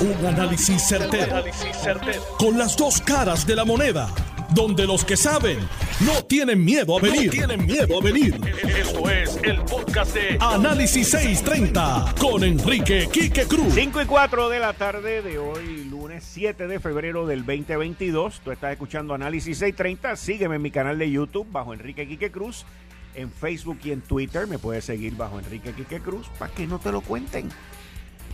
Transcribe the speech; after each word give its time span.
Un 0.00 0.26
análisis 0.26 0.82
certero, 0.88 1.44
Con 2.38 2.56
las 2.56 2.74
dos 2.74 3.02
caras 3.02 3.46
de 3.46 3.54
la 3.54 3.66
moneda. 3.66 4.08
Donde 4.54 4.86
los 4.86 5.04
que 5.04 5.14
saben 5.14 5.58
no 6.00 6.24
tienen 6.24 6.64
miedo 6.64 6.96
a 6.96 7.02
venir. 7.02 7.30
tienen 7.30 7.66
miedo 7.66 7.98
a 8.00 8.02
venir. 8.02 8.34
Esto 8.78 9.10
es 9.10 9.38
el 9.42 9.60
podcast 9.60 10.14
de 10.14 10.38
Análisis 10.40 11.10
630 11.10 12.14
con 12.18 12.42
Enrique 12.42 13.10
Quique 13.12 13.44
Cruz. 13.44 13.74
5 13.74 14.00
y 14.00 14.06
4 14.06 14.48
de 14.48 14.58
la 14.58 14.72
tarde 14.72 15.20
de 15.20 15.38
hoy, 15.38 15.84
lunes 15.84 16.24
7 16.26 16.66
de 16.66 16.80
febrero 16.80 17.26
del 17.26 17.44
2022. 17.44 18.40
Tú 18.42 18.52
estás 18.52 18.72
escuchando 18.72 19.12
Análisis 19.12 19.58
630. 19.58 20.16
Sígueme 20.16 20.56
en 20.56 20.62
mi 20.62 20.70
canal 20.70 20.98
de 20.98 21.10
YouTube 21.10 21.46
bajo 21.52 21.74
Enrique 21.74 22.08
Quique 22.08 22.30
Cruz. 22.30 22.64
En 23.14 23.30
Facebook 23.30 23.78
y 23.84 23.92
en 23.92 24.00
Twitter 24.00 24.46
me 24.46 24.58
puedes 24.58 24.86
seguir 24.86 25.14
bajo 25.14 25.38
Enrique 25.38 25.72
Quique 25.72 26.00
Cruz 26.00 26.26
para 26.38 26.50
que 26.54 26.66
no 26.66 26.78
te 26.78 26.90
lo 26.90 27.02
cuenten. 27.02 27.50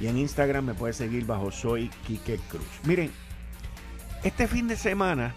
Y 0.01 0.09
en 0.09 0.19
Instagram 0.19 0.67
me 0.67 0.75
puedes 0.75 0.97
seguir 0.97 1.25
bajo 1.25 1.51
Soy 1.51 1.89
Quique 2.07 2.39
Cruz. 2.49 2.67
Miren, 2.85 3.11
este 4.23 4.47
fin 4.47 4.69
de 4.69 4.77
semana 4.77 5.35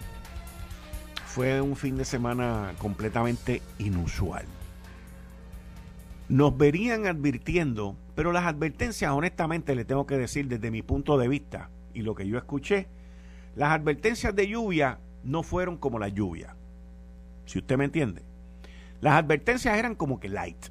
fue 1.26 1.60
un 1.60 1.76
fin 1.76 1.96
de 1.96 2.04
semana 2.04 2.74
completamente 2.78 3.62
inusual. 3.78 4.44
Nos 6.28 6.56
verían 6.56 7.06
advirtiendo, 7.06 7.96
pero 8.14 8.32
las 8.32 8.44
advertencias, 8.44 9.10
honestamente, 9.12 9.74
le 9.74 9.84
tengo 9.84 10.06
que 10.06 10.16
decir 10.16 10.48
desde 10.48 10.70
mi 10.70 10.82
punto 10.82 11.16
de 11.18 11.28
vista 11.28 11.70
y 11.94 12.02
lo 12.02 12.14
que 12.14 12.26
yo 12.28 12.36
escuché, 12.36 12.88
las 13.56 13.70
advertencias 13.70 14.34
de 14.34 14.48
lluvia 14.48 14.98
no 15.24 15.42
fueron 15.42 15.76
como 15.76 15.98
la 15.98 16.08
lluvia. 16.08 16.54
Si 17.46 17.58
usted 17.58 17.76
me 17.76 17.84
entiende. 17.84 18.22
Las 19.00 19.14
advertencias 19.14 19.76
eran 19.78 19.94
como 19.94 20.20
que 20.20 20.28
light. 20.28 20.66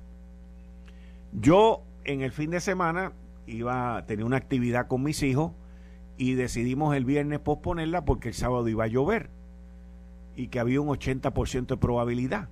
Yo 1.32 1.84
en 2.04 2.22
el 2.22 2.32
fin 2.32 2.52
de 2.52 2.60
semana 2.60 3.14
iba 3.50 3.98
a 3.98 4.06
tener 4.06 4.26
una 4.26 4.38
actividad 4.38 4.88
con 4.88 5.04
mis 5.04 5.24
hijos 5.24 5.52
y 6.18 6.34
decidimos 6.34 6.96
el 6.96 7.06
viernes 7.06 7.40
posponerla 7.40 8.06
porque 8.06 8.30
el 8.30 8.34
sábado 8.34 8.68
iba 8.68 8.84
a 8.84 8.88
llover 8.88 9.30
y 10.36 10.48
que 10.48 10.60
había 10.60 10.82
un 10.82 10.88
80% 10.88 11.68
de 11.68 11.78
probabilidad. 11.78 12.50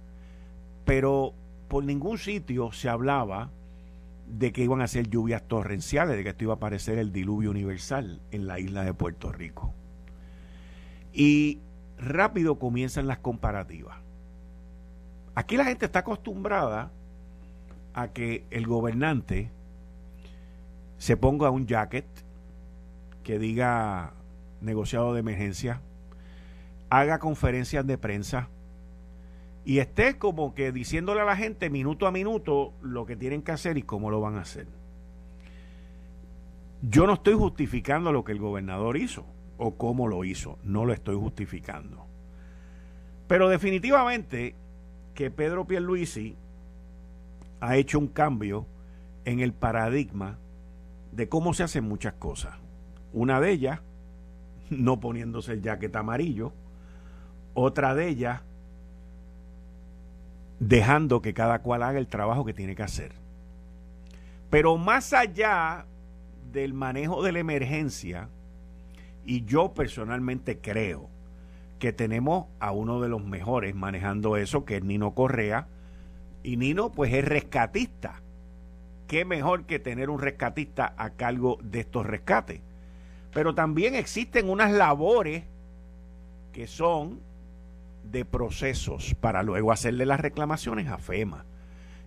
Pero 0.86 1.34
por 1.68 1.84
ningún 1.84 2.18
sitio 2.18 2.72
se 2.72 2.90
hablaba 2.90 3.52
de 4.28 4.52
que 4.52 4.64
iban 4.64 4.82
a 4.82 4.88
ser 4.88 5.10
lluvias 5.10 5.48
torrenciales, 5.48 6.18
de 6.18 6.24
que 6.24 6.30
esto 6.30 6.46
iba 6.46 6.54
a 6.54 6.58
aparecer 6.58 6.98
el 6.98 7.12
diluvio 7.12 7.52
universal 7.52 8.22
en 8.32 8.48
la 8.48 8.60
isla 8.60 8.84
de 8.84 8.94
Puerto 8.94 9.32
Rico. 9.32 9.74
Y 11.14 11.60
rápido 11.98 12.60
comienzan 12.60 13.08
las 13.08 13.20
comparativas. 13.20 13.98
Aquí 15.36 15.56
la 15.56 15.66
gente 15.66 15.86
está 15.86 16.00
acostumbrada 16.00 16.92
a 17.94 18.10
que 18.10 18.46
el 18.50 18.68
gobernante 18.68 19.50
se 20.98 21.18
ponga 21.18 21.50
un 21.50 21.68
jacket 21.68 22.06
que 23.24 23.40
diga 23.40 24.14
negociado 24.62 25.14
de 25.14 25.20
emergencia, 25.20 25.82
haga 26.90 27.20
conferencias 27.20 27.86
de 27.86 27.98
prensa 27.98 28.50
y 29.66 29.80
esté 29.80 30.18
como 30.18 30.54
que 30.54 30.72
diciéndole 30.72 31.22
a 31.22 31.26
la 31.26 31.36
gente 31.36 31.70
minuto 31.70 32.08
a 32.08 32.12
minuto 32.12 32.74
lo 32.82 33.06
que 33.06 33.18
tienen 33.18 33.42
que 33.42 33.52
hacer 33.52 33.78
y 33.78 33.84
cómo 33.84 34.10
lo 34.10 34.22
van 34.22 34.36
a 34.36 34.42
hacer. 34.42 34.68
Yo 36.82 37.06
no 37.06 37.14
estoy 37.16 37.34
justificando 37.34 38.12
lo 38.12 38.24
que 38.24 38.32
el 38.32 38.40
gobernador 38.40 38.98
hizo 38.98 39.26
o 39.58 39.76
cómo 39.76 40.08
lo 40.08 40.24
hizo, 40.24 40.58
no 40.64 40.86
lo 40.86 40.94
estoy 40.94 41.16
justificando. 41.16 42.06
Pero 43.28 43.50
definitivamente 43.50 44.56
que 45.14 45.32
Pedro 45.32 45.66
Pierluisi 45.66 46.38
ha 47.60 47.76
hecho 47.76 48.00
un 48.00 48.08
cambio 48.08 48.66
en 49.26 49.42
el 49.42 49.52
paradigma 49.52 50.38
de 51.12 51.30
cómo 51.30 51.54
se 51.54 51.64
hacen 51.64 51.84
muchas 51.84 52.14
cosas. 52.14 52.56
Una 53.14 53.40
de 53.40 53.52
ellas, 53.52 53.80
no 54.70 55.00
poniéndose 55.00 55.54
el 55.54 55.62
jacket 55.62 55.96
amarillo. 55.96 56.54
Otra 57.54 57.96
de 57.96 58.08
ellas, 58.08 58.42
dejando 60.60 61.22
que 61.22 61.34
cada 61.34 61.60
cual 61.60 61.84
haga 61.84 62.00
el 62.00 62.08
trabajo 62.08 62.46
que 62.46 62.54
tiene 62.54 62.76
que 62.76 62.84
hacer. 62.84 63.14
Pero 64.50 64.78
más 64.78 65.14
allá 65.14 65.86
del 66.52 66.74
manejo 66.74 67.24
de 67.24 67.32
la 67.32 67.40
emergencia, 67.40 68.30
y 69.26 69.44
yo 69.44 69.74
personalmente 69.74 70.60
creo 70.60 71.10
que 71.80 71.94
tenemos 71.94 72.46
a 72.60 72.72
uno 72.72 73.02
de 73.02 73.10
los 73.10 73.24
mejores 73.24 73.76
manejando 73.76 74.38
eso, 74.38 74.66
que 74.66 74.78
es 74.78 74.84
Nino 74.84 75.14
Correa, 75.14 75.68
y 76.44 76.58
Nino 76.58 76.92
pues 76.92 77.14
es 77.14 77.26
rescatista 77.26 78.22
qué 79.08 79.26
mejor 79.26 79.66
que 79.66 79.80
tener 79.80 80.10
un 80.10 80.20
rescatista 80.20 80.94
a 80.98 81.12
cargo 81.12 81.58
de 81.62 81.80
estos 81.80 82.06
rescates. 82.06 82.62
Pero 83.34 83.56
también 83.56 83.96
existen 83.96 84.50
unas 84.50 84.72
labores 84.72 85.44
que 86.52 86.68
son 86.68 87.20
de 88.04 88.26
procesos 88.26 89.16
para 89.20 89.44
luego 89.44 89.72
hacerle 89.72 90.06
las 90.06 90.20
reclamaciones 90.20 90.88
a 90.88 90.98
FEMA. 90.98 91.46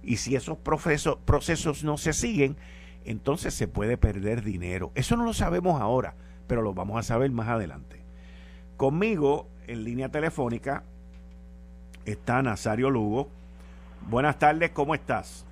Y 0.03 0.17
si 0.17 0.35
esos 0.35 0.59
procesos, 0.59 1.19
procesos 1.25 1.85
no 1.85 1.99
se 1.99 2.13
siguen, 2.13 2.57
entonces 3.05 3.55
se 3.55 3.69
puede 3.69 3.97
perder 3.97 4.43
dinero. 4.43 4.93
Eso 4.95 5.17
no 5.17 5.25
lo 5.25 5.35
sabemos 5.35 5.81
ahora, 5.81 6.15
pero 6.47 6.63
lo 6.63 6.75
vamos 6.75 6.99
a 6.99 7.03
saber 7.03 7.31
más 7.31 7.49
adelante. 7.49 8.03
Conmigo, 8.77 9.47
en 9.67 9.85
línea 9.85 10.09
telefónica, 10.09 10.85
está 12.07 12.43
Nazario 12.43 12.91
Lugo. 12.91 13.29
Buenas 14.09 14.39
tardes, 14.39 14.71
¿cómo 14.71 14.95
estás? 14.95 15.47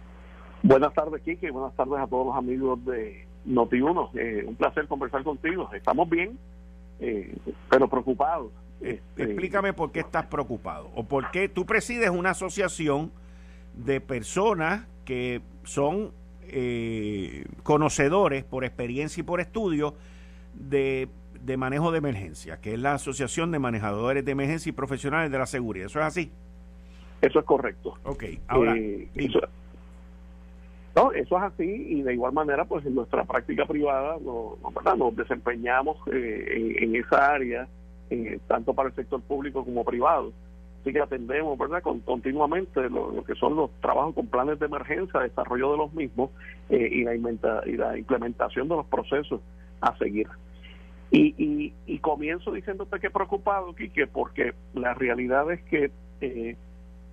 Buenas 0.63 0.93
tardes, 0.95 1.23
Kike. 1.23 1.51
Buenas 1.51 1.75
tardes 1.75 1.99
a 1.99 2.07
todos 2.07 2.27
los 2.27 2.37
amigos 2.37 2.85
de 2.85 3.27
Noti1. 3.47 4.11
Eh, 4.15 4.45
un 4.47 4.57
placer 4.57 4.87
conversar 4.87 5.23
contigo. 5.23 5.71
Estamos 5.73 6.09
bien, 6.09 6.39
eh, 7.01 7.37
pero 7.71 7.89
preocupados. 7.89 8.51
Este, 8.81 9.23
explícame 9.25 9.73
por 9.73 9.91
qué 9.91 10.01
estás 10.01 10.27
preocupado 10.27 10.89
o 10.95 11.05
por 11.05 11.31
qué 11.33 11.49
tú 11.49 11.67
presides 11.67 12.11
una 12.11 12.31
asociación 12.31 13.11
de 13.75 14.01
personas 14.01 14.87
que 15.05 15.41
son 15.65 16.13
eh, 16.43 17.45
conocedores 17.63 18.45
por 18.45 18.65
experiencia 18.65 19.21
y 19.21 19.25
por 19.25 19.41
estudio 19.41 19.95
de, 20.55 21.09
de, 21.41 21.57
manejo 21.57 21.91
de 21.91 21.99
emergencia, 21.99 22.61
que 22.61 22.75
es 22.75 22.81
la 22.81 22.95
Asociación 22.95 23.51
de 23.51 23.59
Manejadores 23.59 24.25
de 24.25 24.33
Emergencia 24.33 24.71
y 24.71 24.73
Profesionales 24.73 25.31
de 25.31 25.39
la 25.39 25.47
Seguridad. 25.47 25.87
¿Eso 25.87 26.01
es 26.01 26.07
así? 26.07 26.31
Eso 27.21 27.39
es 27.41 27.45
correcto. 27.45 27.95
Ok, 28.05 28.25
ahora... 28.47 28.77
No, 30.99 31.13
eso 31.13 31.37
es 31.37 31.43
así 31.45 31.87
y 31.91 32.03
de 32.03 32.15
igual 32.15 32.33
manera, 32.33 32.65
pues 32.65 32.85
en 32.85 32.97
nuestra 32.97 33.23
práctica 33.23 33.65
privada 33.67 34.17
nos 34.21 35.17
desempeñamos 35.17 35.97
eh, 36.13 36.75
en, 36.81 36.97
esa 36.97 37.35
área, 37.35 37.69
eh, 38.11 38.41
tanto 38.49 38.75
para 38.75 38.89
el 38.89 38.97
sector 38.97 39.23
público 39.23 39.65
como 39.65 39.85
privado. 39.85 40.33
Así 40.81 40.93
que 40.93 41.01
atendemos, 41.01 41.57
¿verdad?, 41.57 41.83
con, 41.83 42.01
continuamente 42.01 42.91
lo, 42.91 43.23
que 43.23 43.37
son 43.37 43.55
los 43.55 43.71
trabajos 43.81 44.13
con 44.17 44.27
planes 44.27 44.59
de 44.59 44.67
emergencia, 44.67 45.21
desarrollo 45.21 45.71
de 45.71 45.79
los 45.79 45.93
mismos 45.93 46.31
eh, 46.69 46.89
y, 46.91 47.05
la 47.05 47.15
y 47.15 47.77
la 47.77 47.97
implementación 47.97 48.67
de 48.69 48.75
los 48.75 48.87
procesos 48.87 49.41
a 49.81 49.97
seguir. 49.99 50.27
Y, 51.13 51.33
y, 51.39 51.75
y 51.87 51.99
comienzo 52.01 52.51
diciéndote 52.51 52.99
que 52.99 53.11
preocupado, 53.11 53.73
Quique, 53.73 54.09
porque 54.09 54.53
la 54.75 54.95
realidad 54.95 55.49
es 55.53 55.63
que 55.63 55.93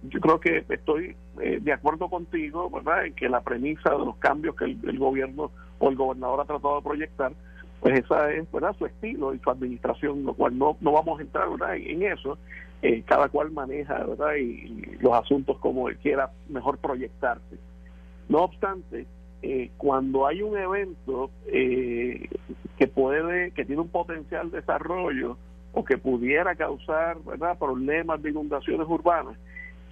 yo 0.10 0.20
creo 0.20 0.40
que 0.40 0.66
estoy 0.70 1.16
eh, 1.42 1.60
de 1.62 1.74
acuerdo 1.74 2.10
contigo, 2.10 2.70
¿verdad?, 2.70 3.06
en 3.06 3.14
que 3.14 3.30
la 3.30 3.42
premisa 3.42 3.92
de 3.92 4.00
los 4.00 4.16
cambios 4.18 4.56
que 4.56 4.66
el, 4.66 5.00
gobierno 5.00 5.52
o 5.80 5.90
el 5.90 5.96
gobernador 5.96 6.42
ha 6.42 6.46
tratado 6.46 6.78
de 6.78 6.84
proyectar, 6.84 7.34
pues 7.80 8.00
esa 8.00 8.32
es, 8.32 8.52
¿verdad?, 8.52 8.76
su 8.78 8.86
estilo 8.86 9.34
y 9.34 9.40
su 9.40 9.50
administración, 9.50 10.24
lo 10.26 10.34
cual 10.34 10.58
no, 10.58 10.78
no 10.82 10.92
vamos 10.92 11.20
a 11.20 11.24
entrar, 11.24 11.50
¿verdad?, 11.50 11.76
en, 11.76 12.04
eso. 12.04 12.38
Eh, 12.82 13.04
cada 13.06 13.30
cual 13.30 13.52
maneja, 13.52 14.04
¿verdad?, 14.04 14.36
y, 14.36 14.98
los 15.00 15.14
asuntos 15.14 15.58
como 15.60 15.86
quiera 16.02 16.32
mejor 16.50 16.78
proyectarse. 16.78 17.58
No 18.30 18.40
obstante, 18.40 19.08
eh, 19.42 19.72
cuando 19.78 20.28
hay 20.28 20.42
un 20.42 20.58
evento 20.58 21.32
que 21.52 22.88
puede, 22.94 23.52
que 23.52 23.66
tiene 23.66 23.82
un 23.82 23.90
potencial 23.90 24.52
desarrollo 24.52 25.38
o 25.74 25.84
que 25.84 25.98
pudiera 25.98 26.56
causar, 26.56 27.18
¿verdad?, 27.24 27.58
problemas 27.58 28.22
de 28.22 28.30
inundaciones 28.30 28.88
urbanas, 28.88 29.38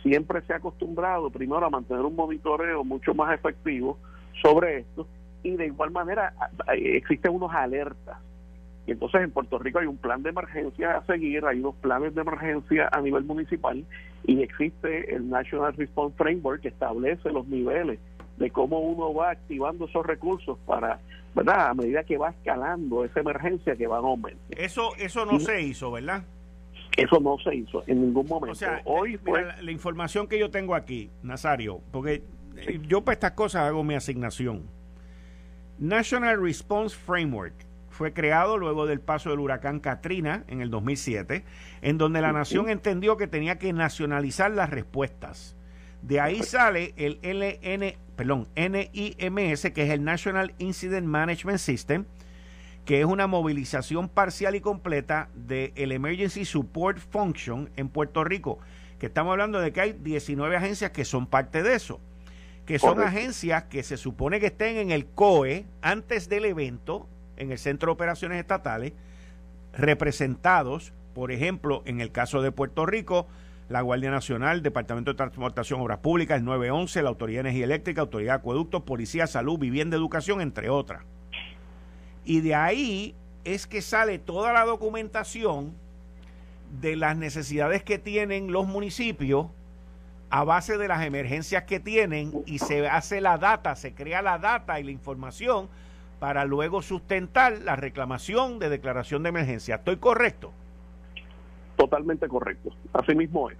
siempre 0.04 0.42
se 0.42 0.54
ha 0.54 0.58
acostumbrado 0.58 1.30
primero 1.30 1.66
a 1.66 1.70
mantener 1.70 2.04
un 2.04 2.16
monitoreo 2.16 2.84
mucho 2.84 3.16
más 3.16 3.34
efectivo 3.34 3.98
sobre 4.42 4.80
esto 4.80 5.08
y 5.42 5.56
de 5.56 5.68
igual 5.68 5.92
manera 5.92 6.34
existen 6.76 7.34
unos 7.34 7.52
alertas. 7.54 8.18
Y 8.86 8.92
entonces 8.92 9.22
en 9.22 9.32
Puerto 9.32 9.58
Rico 9.60 9.80
hay 9.80 9.88
un 9.88 9.98
plan 9.98 10.22
de 10.24 10.30
emergencia 10.30 10.98
a 10.98 11.06
seguir, 11.06 11.46
hay 11.46 11.60
unos 11.60 11.76
planes 11.76 12.14
de 12.16 12.22
emergencia 12.22 12.90
a 12.92 13.00
nivel 13.00 13.24
municipal 13.24 13.86
y 14.26 14.42
existe 14.42 15.16
el 15.16 15.30
National 15.30 15.74
Response 15.74 16.18
Framework 16.18 16.62
que 16.62 16.68
establece 16.68 17.32
los 17.32 17.48
niveles 17.48 18.00
de 18.38 18.50
cómo 18.50 18.80
uno 18.80 19.14
va 19.14 19.32
activando 19.32 19.86
esos 19.86 20.06
recursos 20.06 20.58
para, 20.66 21.00
¿verdad? 21.34 21.70
A 21.70 21.74
medida 21.74 22.04
que 22.04 22.18
va 22.18 22.32
escalando 22.32 23.06
esa 23.06 23.22
emergencia 23.22 23.76
que 23.76 23.88
va 23.88 23.98
a 23.98 24.00
aumentar. 24.00 24.42
Eso, 24.50 24.96
eso 24.98 25.26
no 25.26 25.40
se 25.40 25.62
hizo, 25.62 25.92
¿verdad? 25.92 26.24
Eso 26.98 27.19
no 27.19 27.38
se 27.40 27.56
hizo 27.56 27.84
en 27.88 28.01
ningún 28.01 28.28
momento. 28.28 28.51
O 28.51 28.56
sea, 28.56 28.81
Hoy 28.86 29.18
fue... 29.18 29.44
la, 29.62 29.72
información 29.72 30.28
que 30.28 30.38
yo 30.38 30.51
tengo 30.51 30.75
aquí, 30.75 31.10
Nazario, 31.24 31.81
porque 31.92 32.24
yo 32.88 33.04
para 33.04 33.13
estas 33.13 33.31
cosas 33.31 33.63
hago 33.63 33.84
mi 33.84 33.95
asignación. 33.95 34.63
National 35.80 36.42
Response 36.42 36.95
Framework 36.95 37.54
fue 37.90 38.13
creado 38.13 38.57
luego 38.57 38.86
del 38.86 39.00
paso 39.00 39.30
del 39.30 39.40
huracán 39.40 39.80
Katrina 39.80 40.44
en 40.48 40.62
el 40.62 40.69
2007, 40.69 41.44
en 41.81 41.98
donde 41.98 42.22
la 42.22 42.31
nación 42.31 42.69
entendió 42.69 43.18
que 43.18 43.28
tenía 43.28 43.57
que 43.57 43.74
nacionalizar 43.74 44.51
las 44.51 44.69
respuestas. 44.69 45.56
De 46.01 46.19
ahí 46.19 46.44
sale 46.44 46.94
el 46.98 47.19
LN, 47.24 47.95
perdón, 48.16 48.48
NIMS, 48.56 49.72
que 49.72 49.84
es 49.84 49.90
el 49.90 50.04
National 50.04 50.54
Incident 50.57 51.07
Management 51.07 51.60
System, 51.60 52.06
que 52.85 53.00
es 53.00 53.06
una 53.06 53.27
movilización 53.27 54.09
parcial 54.09 54.56
y 54.56 54.62
completa 54.62 55.30
del 55.35 55.91
Emergency 55.91 56.45
Support 56.45 56.97
Function 56.97 57.69
en 57.77 57.89
Puerto 57.89 58.24
Rico, 58.24 58.59
que 59.00 59.06
estamos 59.06 59.31
hablando 59.31 59.59
de 59.59 59.71
que 59.71 59.81
hay 59.81 59.94
19 59.94 60.56
agencias 60.56 60.91
que 60.91 61.06
son 61.06 61.27
parte 61.27 61.63
de 61.63 61.75
eso, 61.75 62.00
que 62.65 62.80
son 62.80 63.01
agencias 63.01 63.63
que 63.63 63.83
se 63.83 63.97
supone 63.97 64.39
que 64.39 64.47
estén 64.47 64.77
en 64.77 64.91
el 64.91 65.06
COE 65.06 65.65
antes 65.81 66.30
del 66.30 66.45
evento, 66.45 67.07
en 67.38 67.51
el 67.51 67.57
Centro 67.57 67.88
de 67.88 67.94
Operaciones 67.94 68.39
Estatales, 68.39 68.94
representados, 69.74 70.94
por 71.13 71.31
ejemplo, 71.31 71.83
en 71.85 72.01
el 72.01 72.12
caso 72.12 72.41
de 72.41 72.51
Puerto 72.51 72.85
Rico, 72.85 73.27
la 73.69 73.81
Guardia 73.81 74.12
Nacional, 74.12 74.62
Departamento 74.62 75.12
de 75.12 75.18
Transportación, 75.18 75.80
Obras 75.80 76.00
Públicas, 76.00 76.38
el 76.38 76.45
911, 76.45 77.01
la 77.01 77.09
Autoridad 77.09 77.44
de 77.44 77.50
Energía 77.50 77.65
Eléctrica, 77.65 78.01
Autoridad 78.01 78.33
de 78.33 78.39
Acueductos, 78.39 78.83
Policía, 78.83 79.25
Salud, 79.25 79.57
Vivienda, 79.57 79.95
Educación, 79.95 80.41
entre 80.41 80.69
otras. 80.69 81.03
Y 82.25 82.42
de 82.42 82.56
ahí 82.56 83.16
es 83.44 83.68
que 83.68 83.81
sale 83.81 84.20
toda 84.20 84.54
la 84.54 84.66
documentación 84.66 85.74
de 86.81 86.96
las 86.96 87.18
necesidades 87.18 87.84
que 87.84 88.00
tienen 88.00 88.52
los 88.52 88.66
municipios 88.66 89.48
a 90.30 90.44
base 90.44 90.78
de 90.78 90.88
las 90.88 91.06
emergencias 91.06 91.64
que 91.64 91.80
tienen 91.80 92.44
y 92.48 92.58
se 92.58 92.88
hace 92.88 93.22
la 93.22 93.38
data, 93.38 93.75
se 93.75 93.94
crea 93.94 94.22
la 94.24 94.40
data 94.40 94.80
y 94.80 94.84
la 94.84 94.92
información 94.92 95.70
para 96.20 96.46
luego 96.46 96.81
sustentar 96.81 97.60
la 97.60 97.75
reclamación 97.75 98.58
de 98.58 98.69
declaración 98.69 99.22
de 99.24 99.30
emergencia. 99.30 99.76
¿Estoy 99.76 99.98
correcto? 99.98 100.52
Totalmente 101.76 102.28
correcto. 102.28 102.72
Así 102.94 103.14
mismo 103.14 103.50
es. 103.52 103.58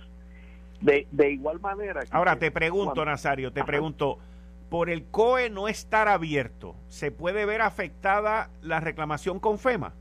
De, 0.81 1.07
de 1.12 1.31
igual 1.31 1.59
manera. 1.59 2.04
Ahora 2.09 2.38
te 2.38 2.50
pregunto, 2.50 3.06
Nazario, 3.06 3.54
te 3.54 3.63
pregunto, 3.63 4.18
por 4.73 4.89
el 4.89 5.03
COE 5.03 5.51
no 5.51 5.67
estar 5.67 6.07
abierto, 6.07 6.73
¿se 6.87 7.11
puede 7.11 7.45
ver 7.45 7.61
afectada 7.61 8.49
la 8.63 8.79
reclamación 8.79 9.39
con 9.39 9.59
FEMA? 9.59 9.93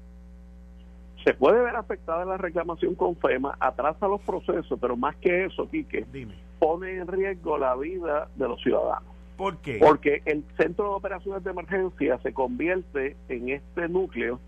Se 1.23 1.35
puede 1.35 1.63
ver 1.63 1.77
afectada 1.77 2.25
la 2.25 2.39
reclamación 2.39 2.95
con 2.95 3.15
FEMA, 3.17 3.55
atrasa 3.61 4.09
los 4.09 4.23
procesos, 4.23 4.79
pero 4.81 4.97
más 4.97 5.15
que 5.17 5.45
eso, 5.45 5.69
Quique, 5.69 6.07
Dime. 6.11 6.37
pone 6.59 6.91
en 6.97 7.07
riesgo 7.07 7.59
la 7.59 7.77
vida 7.77 8.29
de 8.37 8.49
los 8.49 8.63
ciudadanos. 8.63 9.15
¿Por 9.37 9.59
qué? 9.59 9.77
Porque 9.79 10.23
el 10.25 10.43
centro 10.57 10.87
de 10.87 10.95
operaciones 10.95 11.45
de 11.45 11.51
emergencia 11.51 12.19
se 12.23 12.33
convierte 12.33 13.15
en 13.29 13.51
este 13.51 13.91
núcleo 13.91 14.41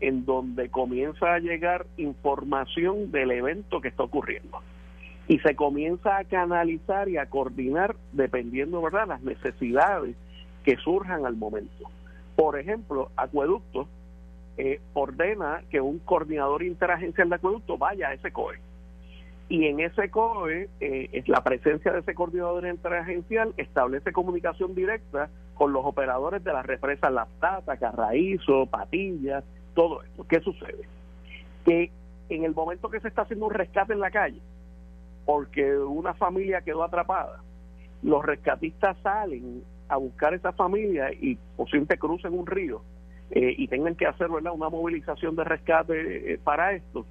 en 0.00 0.26
donde 0.26 0.68
comienza 0.68 1.32
a 1.32 1.38
llegar 1.38 1.86
información 1.96 3.10
del 3.10 3.30
evento 3.30 3.80
que 3.80 3.88
está 3.88 4.02
ocurriendo 4.02 4.60
y 5.30 5.38
se 5.38 5.54
comienza 5.54 6.16
a 6.16 6.24
canalizar 6.24 7.08
y 7.08 7.16
a 7.16 7.26
coordinar 7.26 7.94
dependiendo, 8.10 8.82
¿verdad?, 8.82 9.06
las 9.06 9.22
necesidades 9.22 10.16
que 10.64 10.74
surjan 10.78 11.24
al 11.24 11.36
momento. 11.36 11.88
Por 12.34 12.58
ejemplo, 12.58 13.12
Acueducto 13.14 13.86
eh, 14.58 14.80
ordena 14.92 15.62
que 15.70 15.80
un 15.80 16.00
coordinador 16.00 16.64
interagencial 16.64 17.28
de 17.28 17.36
acueducto 17.36 17.78
vaya 17.78 18.08
a 18.08 18.14
ese 18.14 18.32
COE. 18.32 18.58
Y 19.48 19.66
en 19.66 19.78
ese 19.78 20.10
COE, 20.10 20.68
eh, 20.80 21.10
es 21.12 21.28
la 21.28 21.44
presencia 21.44 21.92
de 21.92 22.00
ese 22.00 22.12
coordinador 22.12 22.66
interagencial 22.66 23.54
establece 23.56 24.10
comunicación 24.10 24.74
directa 24.74 25.30
con 25.54 25.72
los 25.72 25.86
operadores 25.86 26.42
de 26.42 26.52
las 26.52 26.66
represas 26.66 27.12
La 27.12 27.26
Plata, 27.38 27.76
Carraízo, 27.76 28.66
Patillas, 28.66 29.44
todo 29.74 30.02
esto. 30.02 30.26
¿Qué 30.26 30.40
sucede? 30.40 30.88
Que 31.64 31.92
en 32.30 32.42
el 32.42 32.52
momento 32.52 32.90
que 32.90 32.98
se 32.98 33.06
está 33.06 33.22
haciendo 33.22 33.46
un 33.46 33.54
rescate 33.54 33.92
en 33.92 34.00
la 34.00 34.10
calle, 34.10 34.40
porque 35.24 35.76
una 35.78 36.14
familia 36.14 36.62
quedó 36.62 36.82
atrapada. 36.82 37.42
Los 38.02 38.24
rescatistas 38.24 38.96
salen 39.02 39.62
a 39.88 39.96
buscar 39.96 40.34
esa 40.34 40.52
familia 40.52 41.12
y 41.12 41.36
posiblemente 41.56 41.98
crucen 41.98 42.38
un 42.38 42.46
río 42.46 42.82
eh, 43.30 43.54
y 43.56 43.68
tengan 43.68 43.94
que 43.94 44.06
hacer 44.06 44.30
una 44.30 44.52
movilización 44.52 45.36
de 45.36 45.44
rescate 45.44 46.32
eh, 46.32 46.38
para 46.42 46.72
esto. 46.72 47.04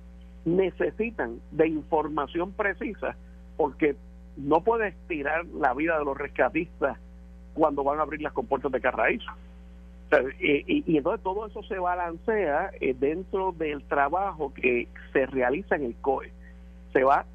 Necesitan 0.46 1.40
de 1.52 1.68
información 1.68 2.54
precisa 2.54 3.16
porque 3.58 3.96
no 4.38 4.62
puedes 4.62 4.96
tirar 5.08 5.46
la 5.46 5.74
vida 5.74 6.00
de 6.00 6.06
los 6.06 6.18
rescatistas 6.18 6.98
cuando 7.54 7.84
van 7.84 8.00
a 8.00 8.04
abrir 8.04 8.22
las 8.22 8.34
compuertas 8.34 8.72
de 8.72 8.80
Carraízo. 8.80 9.30
y, 10.40 10.98
entonces 10.98 11.22
todo 11.24 11.46
eso 11.46 11.62
se 11.64 11.78
balancea 11.78 12.72
eh, 12.80 12.96
dentro 12.98 13.52
del 13.52 13.84
trabajo 13.84 14.54
que 14.54 14.88
se 15.14 15.26
realiza 15.26 15.76
en 15.76 15.84
el 15.84 15.96
COE. 15.96 16.32
Se 16.94 17.04
va 17.04 17.26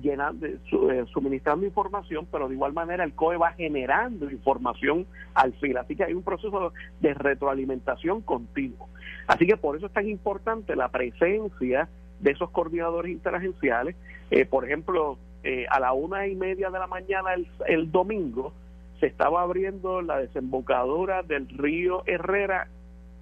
llenando, 0.00 0.46
eh, 0.46 1.04
suministrando 1.12 1.66
información, 1.66 2.26
pero 2.30 2.48
de 2.48 2.54
igual 2.54 2.72
manera 2.72 3.04
el 3.04 3.14
COE 3.14 3.36
va 3.36 3.52
generando 3.52 4.30
información 4.30 5.06
al 5.34 5.52
fin. 5.54 5.76
Así 5.76 5.96
que 5.96 6.04
hay 6.04 6.14
un 6.14 6.22
proceso 6.22 6.72
de 7.00 7.14
retroalimentación 7.14 8.22
continuo. 8.22 8.88
Así 9.26 9.46
que 9.46 9.56
por 9.56 9.76
eso 9.76 9.86
es 9.86 9.92
tan 9.92 10.08
importante 10.08 10.76
la 10.76 10.88
presencia 10.88 11.88
de 12.20 12.30
esos 12.30 12.50
coordinadores 12.50 13.12
interagenciales. 13.12 13.96
Eh, 14.30 14.46
por 14.46 14.64
ejemplo, 14.64 15.18
eh, 15.44 15.66
a 15.70 15.80
la 15.80 15.92
una 15.92 16.26
y 16.26 16.34
media 16.34 16.70
de 16.70 16.78
la 16.78 16.86
mañana 16.86 17.30
el, 17.66 17.90
domingo 17.90 18.52
se 19.00 19.06
estaba 19.06 19.42
abriendo 19.42 20.00
la 20.00 20.18
desembocadura 20.18 21.22
del 21.22 21.48
río 21.48 22.02
Herrera 22.06 22.68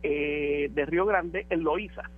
de 0.02 0.86
Río 0.86 1.04
Grande 1.04 1.46
en 1.50 1.62
Loíza. 1.62 2.08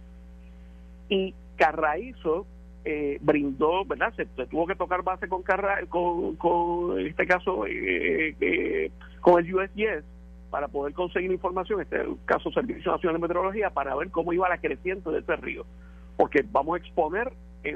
Y 1.08 1.34
Carraízo 1.56 2.46
eh, 2.84 3.18
brindó, 3.20 3.84
¿verdad? 3.84 4.12
Se, 4.16 4.26
tuvo 4.46 4.66
que 4.66 4.74
tocar 4.74 5.02
base 5.02 5.28
con, 5.28 5.42
con, 5.88 6.34
con 6.34 6.98
en 6.98 7.06
este 7.06 7.26
caso, 7.26 7.64
eh, 7.66 8.34
eh, 8.40 8.90
con 9.20 9.38
el 9.38 9.54
USGS 9.54 10.04
para 10.50 10.66
poder 10.66 10.92
conseguir 10.92 11.30
información, 11.30 11.80
este 11.80 12.04
caso 12.24 12.50
Servicio 12.50 12.90
Nacional 12.90 13.16
de 13.16 13.22
Meteorología, 13.22 13.70
para 13.70 13.94
ver 13.94 14.10
cómo 14.10 14.32
iba 14.32 14.48
la 14.48 14.58
creciente 14.58 15.10
de 15.10 15.20
este 15.20 15.36
río. 15.36 15.64
Porque 16.16 16.44
vamos 16.50 16.74
a 16.74 16.78
exponer 16.78 17.32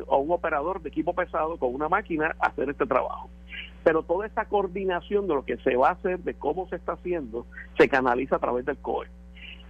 a 0.08 0.16
un 0.16 0.30
operador 0.32 0.82
de 0.82 0.88
equipo 0.88 1.14
pesado 1.14 1.56
con 1.56 1.72
una 1.72 1.88
máquina 1.88 2.34
a 2.40 2.48
hacer 2.48 2.68
este 2.68 2.84
trabajo. 2.84 3.30
Pero 3.84 4.02
toda 4.02 4.26
esa 4.26 4.46
coordinación 4.46 5.28
de 5.28 5.34
lo 5.34 5.44
que 5.44 5.56
se 5.58 5.76
va 5.76 5.90
a 5.90 5.92
hacer, 5.92 6.18
de 6.18 6.34
cómo 6.34 6.68
se 6.68 6.76
está 6.76 6.94
haciendo, 6.94 7.46
se 7.78 7.88
canaliza 7.88 8.36
a 8.36 8.40
través 8.40 8.66
del 8.66 8.76
COE. 8.78 9.06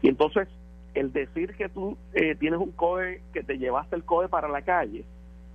Y 0.00 0.08
entonces, 0.08 0.48
el 0.94 1.12
decir 1.12 1.54
que 1.56 1.68
tú 1.68 1.98
tienes 2.40 2.58
un 2.58 2.72
COE, 2.72 3.20
que 3.34 3.42
te 3.42 3.58
llevaste 3.58 3.94
el 3.94 4.04
COE 4.04 4.28
para 4.28 4.48
la 4.48 4.62
calle, 4.62 5.04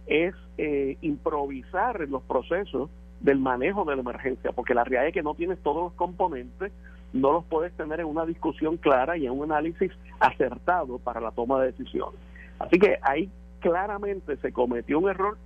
es 0.08 0.34
eh, 0.58 0.98
improvisar 1.02 2.08
los 2.10 2.24
procesos 2.24 2.90
del 3.20 3.40
manejo 3.40 3.86
de 3.86 3.96
la 3.96 4.02
emergencia, 4.02 4.52
porque 4.52 4.74
la 4.74 4.84
realidad 4.84 5.08
es 5.08 5.14
que 5.14 5.24
no 5.24 5.36
tienes 5.36 5.60
todos 5.60 5.84
los 5.84 5.94
componentes, 5.94 6.72
no 7.14 7.32
los 7.32 7.46
puedes 7.46 7.72
tener 7.74 8.00
en 8.00 8.08
una 8.08 8.26
discusión 8.26 8.78
clara 8.78 9.18
y 9.18 9.26
en 9.26 9.34
un 9.34 9.52
análisis 9.52 9.92
acertado 10.20 10.98
para 11.00 11.22
la 11.22 11.32
toma 11.32 11.62
de 11.62 11.72
decisiones. 11.72 12.20
Así 12.60 12.80
que 12.80 12.98
ahí 13.02 13.30
claramente 13.60 14.38
se 14.38 14.52
cometió 14.52 15.00
un 15.00 15.10
error 15.10 15.38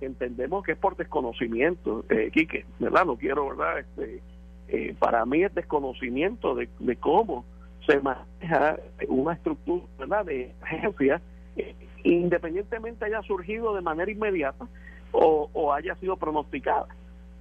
entendemos 0.00 0.64
que 0.64 0.72
es 0.72 0.78
por 0.78 0.96
desconocimiento, 0.96 2.04
eh, 2.08 2.30
Quique, 2.32 2.66
¿verdad? 2.78 3.06
No 3.06 3.16
quiero, 3.16 3.48
¿verdad? 3.48 3.78
Este, 3.78 4.20
eh, 4.68 4.94
para 4.98 5.24
mí 5.24 5.42
es 5.42 5.54
desconocimiento 5.54 6.54
de, 6.54 6.68
de 6.78 6.96
cómo 6.96 7.44
se 7.86 8.00
maneja 8.00 8.78
una 9.08 9.34
estructura, 9.34 9.84
¿verdad? 9.98 10.26
De 10.26 10.52
agencia 10.62 11.20
independientemente 12.14 13.04
haya 13.04 13.22
surgido 13.22 13.74
de 13.74 13.82
manera 13.82 14.10
inmediata 14.10 14.66
o, 15.12 15.72
haya 15.72 15.94
sido 15.96 16.16
pronosticada. 16.16 16.86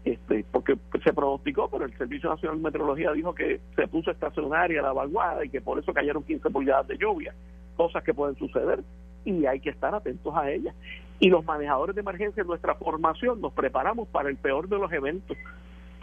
Este, 0.03 0.45
porque 0.51 0.77
se 1.03 1.13
pronosticó, 1.13 1.67
pero 1.67 1.85
el 1.85 1.97
Servicio 1.97 2.29
Nacional 2.29 2.57
de 2.57 2.63
Meteorología 2.63 3.11
dijo 3.11 3.33
que 3.33 3.59
se 3.75 3.87
puso 3.87 4.11
estacionaria 4.11 4.81
la 4.81 4.93
vaguada 4.93 5.43
y 5.43 5.49
que 5.49 5.61
por 5.61 5.79
eso 5.79 5.93
cayeron 5.93 6.23
15 6.23 6.49
pulgadas 6.51 6.87
de 6.87 6.97
lluvia, 6.97 7.33
cosas 7.75 8.03
que 8.03 8.13
pueden 8.13 8.35
suceder 8.35 8.83
y 9.25 9.47
hay 9.47 9.59
que 9.59 9.71
estar 9.71 9.95
atentos 9.95 10.33
a 10.35 10.51
ellas. 10.51 10.75
Y 11.19 11.29
los 11.29 11.43
manejadores 11.43 11.95
de 11.95 12.01
emergencia 12.01 12.41
en 12.41 12.47
nuestra 12.47 12.75
formación 12.75 13.41
nos 13.41 13.53
preparamos 13.53 14.07
para 14.09 14.29
el 14.29 14.37
peor 14.37 14.69
de 14.69 14.77
los 14.77 14.91
eventos. 14.91 15.35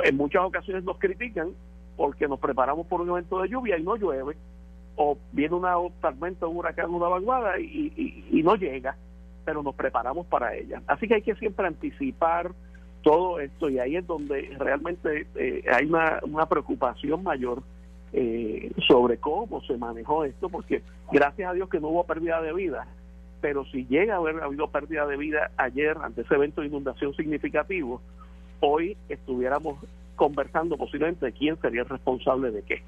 En 0.02 0.16
muchas 0.16 0.42
ocasiones 0.42 0.82
nos 0.82 0.98
critican 0.98 1.50
porque 1.96 2.26
nos 2.26 2.40
preparamos 2.40 2.88
por 2.88 3.00
un 3.00 3.10
evento 3.10 3.40
de 3.40 3.50
lluvia 3.50 3.78
y 3.78 3.84
no 3.84 3.94
llueve 3.96 4.36
o 4.96 5.18
viene 5.32 5.54
una 5.54 5.74
tormenta, 6.00 6.46
un 6.46 6.58
huracán, 6.58 6.90
una 6.90 7.08
vaguada 7.08 7.58
y, 7.58 8.40
no 8.44 8.56
llega, 8.56 8.96
pero 9.44 9.62
nos 9.62 9.74
preparamos 9.74 10.26
para 10.26 10.54
ella. 10.54 10.82
Así 10.86 11.08
que 11.08 11.14
hay 11.14 11.22
que 11.22 11.34
siempre 11.36 11.66
anticipar 11.66 12.52
todo 13.02 13.40
esto 13.40 13.68
y 13.68 13.78
ahí 13.78 13.96
es 13.96 14.06
donde 14.06 14.54
realmente 14.58 15.26
eh, 15.34 15.64
hay 15.72 15.86
una, 15.86 16.46
preocupación 16.46 17.22
mayor 17.22 17.62
eh, 18.12 18.70
sobre 18.86 19.16
cómo 19.18 19.60
se 19.62 19.76
manejó 19.76 20.24
esto, 20.24 20.48
porque 20.48 20.82
gracias 21.10 21.50
a 21.50 21.54
Dios 21.54 21.68
que 21.68 21.80
no 21.80 21.88
hubo 21.88 22.04
pérdida 22.04 22.40
de 22.42 22.52
vida, 22.52 22.86
pero 23.40 23.64
si 23.66 23.86
llega 23.86 24.14
a 24.14 24.18
haber 24.18 24.40
habido 24.40 24.68
pérdida 24.68 25.06
de 25.06 25.16
vida 25.16 25.50
ayer 25.56 25.96
ante 26.02 26.20
ese 26.20 26.34
evento 26.34 26.60
de 26.60 26.68
inundación 26.68 27.14
significativo, 27.14 28.00
hoy 28.60 28.96
estuviéramos 29.08 29.78
conversando 30.14 30.76
posiblemente 30.76 31.32
quién 31.32 31.60
sería 31.60 31.82
el 31.82 31.88
responsable 31.88 32.52
de 32.52 32.62
qué 32.62 32.82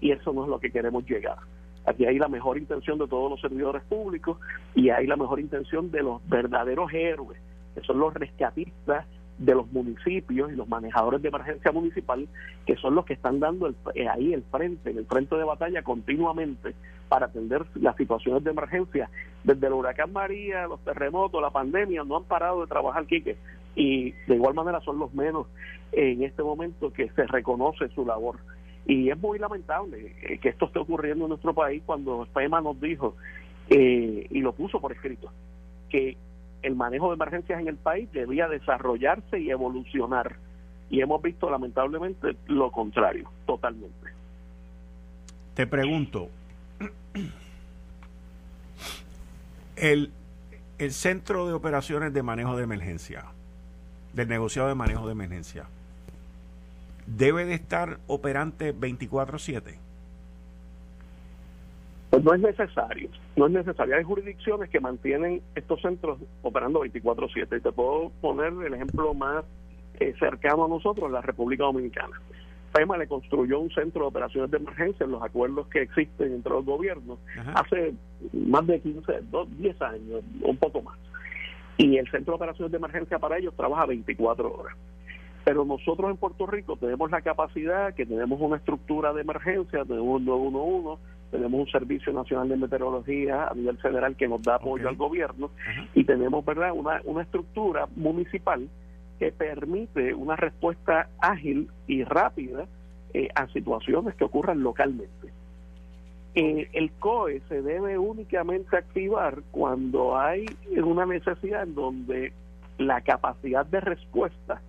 y 0.00 0.12
eso 0.12 0.32
no 0.32 0.44
es 0.44 0.48
lo 0.48 0.60
que 0.60 0.70
queremos 0.70 1.04
llegar. 1.08 1.38
Aquí 1.86 2.04
hay 2.04 2.18
la 2.18 2.28
mejor 2.28 2.58
intención 2.58 2.98
de 2.98 3.08
todos 3.08 3.30
los 3.30 3.40
servidores 3.40 3.82
públicos 3.84 4.38
y 4.74 4.90
hay 4.90 5.06
la 5.06 5.16
mejor 5.16 5.40
intención 5.40 5.90
de 5.90 6.02
los 6.02 6.20
verdaderos 6.28 6.92
héroes, 6.92 7.40
que 7.74 7.80
son 7.82 7.98
los 7.98 8.12
rescatistas 8.14 9.06
de 9.38 9.54
los 9.54 9.72
municipios 9.72 10.52
y 10.52 10.54
los 10.54 10.68
manejadores 10.68 11.22
de 11.22 11.28
emergencia 11.28 11.72
municipal, 11.72 12.28
que 12.66 12.76
son 12.76 12.94
los 12.94 13.06
que 13.06 13.14
están 13.14 13.40
dando 13.40 13.66
el, 13.66 13.74
eh, 13.94 14.06
ahí 14.06 14.34
el 14.34 14.42
frente, 14.42 14.90
en 14.90 14.98
el 14.98 15.06
frente 15.06 15.34
de 15.34 15.44
batalla 15.44 15.82
continuamente 15.82 16.74
para 17.08 17.26
atender 17.26 17.64
las 17.76 17.96
situaciones 17.96 18.44
de 18.44 18.50
emergencia. 18.50 19.08
Desde 19.42 19.66
el 19.66 19.72
huracán 19.72 20.12
María, 20.12 20.66
los 20.66 20.80
terremotos, 20.80 21.40
la 21.40 21.50
pandemia, 21.50 22.04
no 22.04 22.18
han 22.18 22.24
parado 22.24 22.60
de 22.60 22.66
trabajar, 22.66 23.06
Quique, 23.06 23.38
y 23.74 24.12
de 24.12 24.34
igual 24.34 24.52
manera 24.52 24.80
son 24.82 24.98
los 24.98 25.12
menos 25.14 25.46
en 25.92 26.22
este 26.22 26.42
momento 26.42 26.92
que 26.92 27.08
se 27.10 27.26
reconoce 27.26 27.88
su 27.88 28.04
labor. 28.04 28.36
Y 28.86 29.10
es 29.10 29.18
muy 29.18 29.38
lamentable 29.38 30.16
eh, 30.22 30.38
que 30.38 30.48
esto 30.48 30.66
esté 30.66 30.78
ocurriendo 30.78 31.24
en 31.24 31.30
nuestro 31.30 31.54
país 31.54 31.82
cuando 31.84 32.26
FEMA 32.32 32.60
nos 32.60 32.80
dijo, 32.80 33.16
eh, 33.68 34.26
y 34.30 34.40
lo 34.40 34.52
puso 34.52 34.80
por 34.80 34.92
escrito, 34.92 35.30
que 35.88 36.16
el 36.62 36.74
manejo 36.74 37.08
de 37.08 37.14
emergencias 37.14 37.60
en 37.60 37.68
el 37.68 37.76
país 37.76 38.10
debía 38.12 38.48
desarrollarse 38.48 39.38
y 39.38 39.50
evolucionar. 39.50 40.36
Y 40.90 41.00
hemos 41.00 41.22
visto 41.22 41.48
lamentablemente 41.48 42.36
lo 42.46 42.72
contrario, 42.72 43.30
totalmente. 43.46 44.08
Te 45.54 45.66
pregunto, 45.66 46.28
el, 49.76 50.10
el 50.78 50.90
Centro 50.92 51.46
de 51.46 51.52
Operaciones 51.52 52.12
de 52.12 52.22
Manejo 52.22 52.56
de 52.56 52.64
Emergencia, 52.64 53.26
del 54.12 54.28
negociado 54.28 54.68
de 54.68 54.74
manejo 54.74 55.06
de 55.06 55.12
emergencia, 55.12 55.66
debe 57.16 57.44
de 57.44 57.54
estar 57.54 57.98
operante 58.06 58.72
24/7. 58.72 59.78
Pues 62.10 62.24
no 62.24 62.34
es 62.34 62.40
necesario, 62.40 63.08
no 63.36 63.46
es 63.46 63.52
necesario. 63.52 63.96
Hay 63.96 64.02
jurisdicciones 64.02 64.68
que 64.68 64.80
mantienen 64.80 65.42
estos 65.54 65.80
centros 65.80 66.18
operando 66.42 66.80
24/7. 66.80 67.56
Y 67.56 67.60
te 67.60 67.72
puedo 67.72 68.10
poner 68.20 68.52
el 68.66 68.74
ejemplo 68.74 69.14
más 69.14 69.44
eh, 70.00 70.14
cercano 70.18 70.64
a 70.64 70.68
nosotros, 70.68 71.10
la 71.10 71.20
República 71.20 71.64
Dominicana. 71.64 72.20
FEMA 72.72 72.96
le 72.96 73.08
construyó 73.08 73.58
un 73.58 73.70
centro 73.70 74.02
de 74.02 74.08
operaciones 74.08 74.50
de 74.50 74.58
emergencia 74.58 75.04
en 75.04 75.12
los 75.12 75.22
acuerdos 75.22 75.66
que 75.68 75.82
existen 75.82 76.32
entre 76.32 76.52
los 76.52 76.64
gobiernos 76.64 77.18
hace 77.54 77.94
más 78.32 78.64
de 78.66 78.80
15, 78.80 79.12
10 79.58 79.82
años, 79.82 80.22
un 80.42 80.56
poco 80.56 80.82
más. 80.82 80.96
Y 81.78 81.96
el 81.96 82.08
centro 82.10 82.32
de 82.32 82.36
operaciones 82.36 82.70
de 82.70 82.78
emergencia 82.78 83.18
para 83.18 83.38
ellos 83.38 83.54
trabaja 83.56 83.86
24 83.86 84.54
horas. 84.54 84.76
Pero 85.44 85.64
nosotros 85.64 86.10
en 86.10 86.16
Puerto 86.16 86.46
Rico 86.46 86.76
tenemos 86.76 87.10
la 87.10 87.22
capacidad, 87.22 87.94
que 87.94 88.06
tenemos 88.06 88.40
una 88.40 88.56
estructura 88.56 89.12
de 89.12 89.22
emergencia, 89.22 89.84
tenemos 89.84 90.20
un 90.20 90.24
911, 90.26 91.02
tenemos 91.30 91.60
un 91.60 91.68
Servicio 91.68 92.12
Nacional 92.12 92.48
de 92.48 92.56
Meteorología 92.56 93.46
a 93.46 93.54
nivel 93.54 93.78
federal 93.78 94.16
que 94.16 94.28
nos 94.28 94.42
da 94.42 94.56
apoyo 94.56 94.88
al 94.88 94.96
gobierno 94.96 95.50
y 95.94 96.04
tenemos 96.04 96.44
verdad 96.44 96.72
una, 96.74 97.00
una 97.04 97.22
estructura 97.22 97.88
municipal 97.96 98.68
que 99.18 99.32
permite 99.32 100.14
una 100.14 100.34
respuesta 100.36 101.08
ágil 101.20 101.68
y 101.86 102.04
rápida 102.04 102.66
eh, 103.12 103.28
a 103.34 103.46
situaciones 103.48 104.14
que 104.14 104.24
ocurran 104.24 104.62
localmente. 104.62 105.32
Eh, 106.34 106.68
el 106.72 106.92
COE 106.92 107.42
se 107.48 107.60
debe 107.60 107.98
únicamente 107.98 108.76
activar 108.76 109.42
cuando 109.50 110.16
hay 110.16 110.46
una 110.82 111.04
necesidad 111.04 111.64
en 111.64 111.74
donde 111.74 112.32
la 112.78 113.00
capacidad 113.00 113.66
de 113.66 113.80
respuesta 113.80 114.62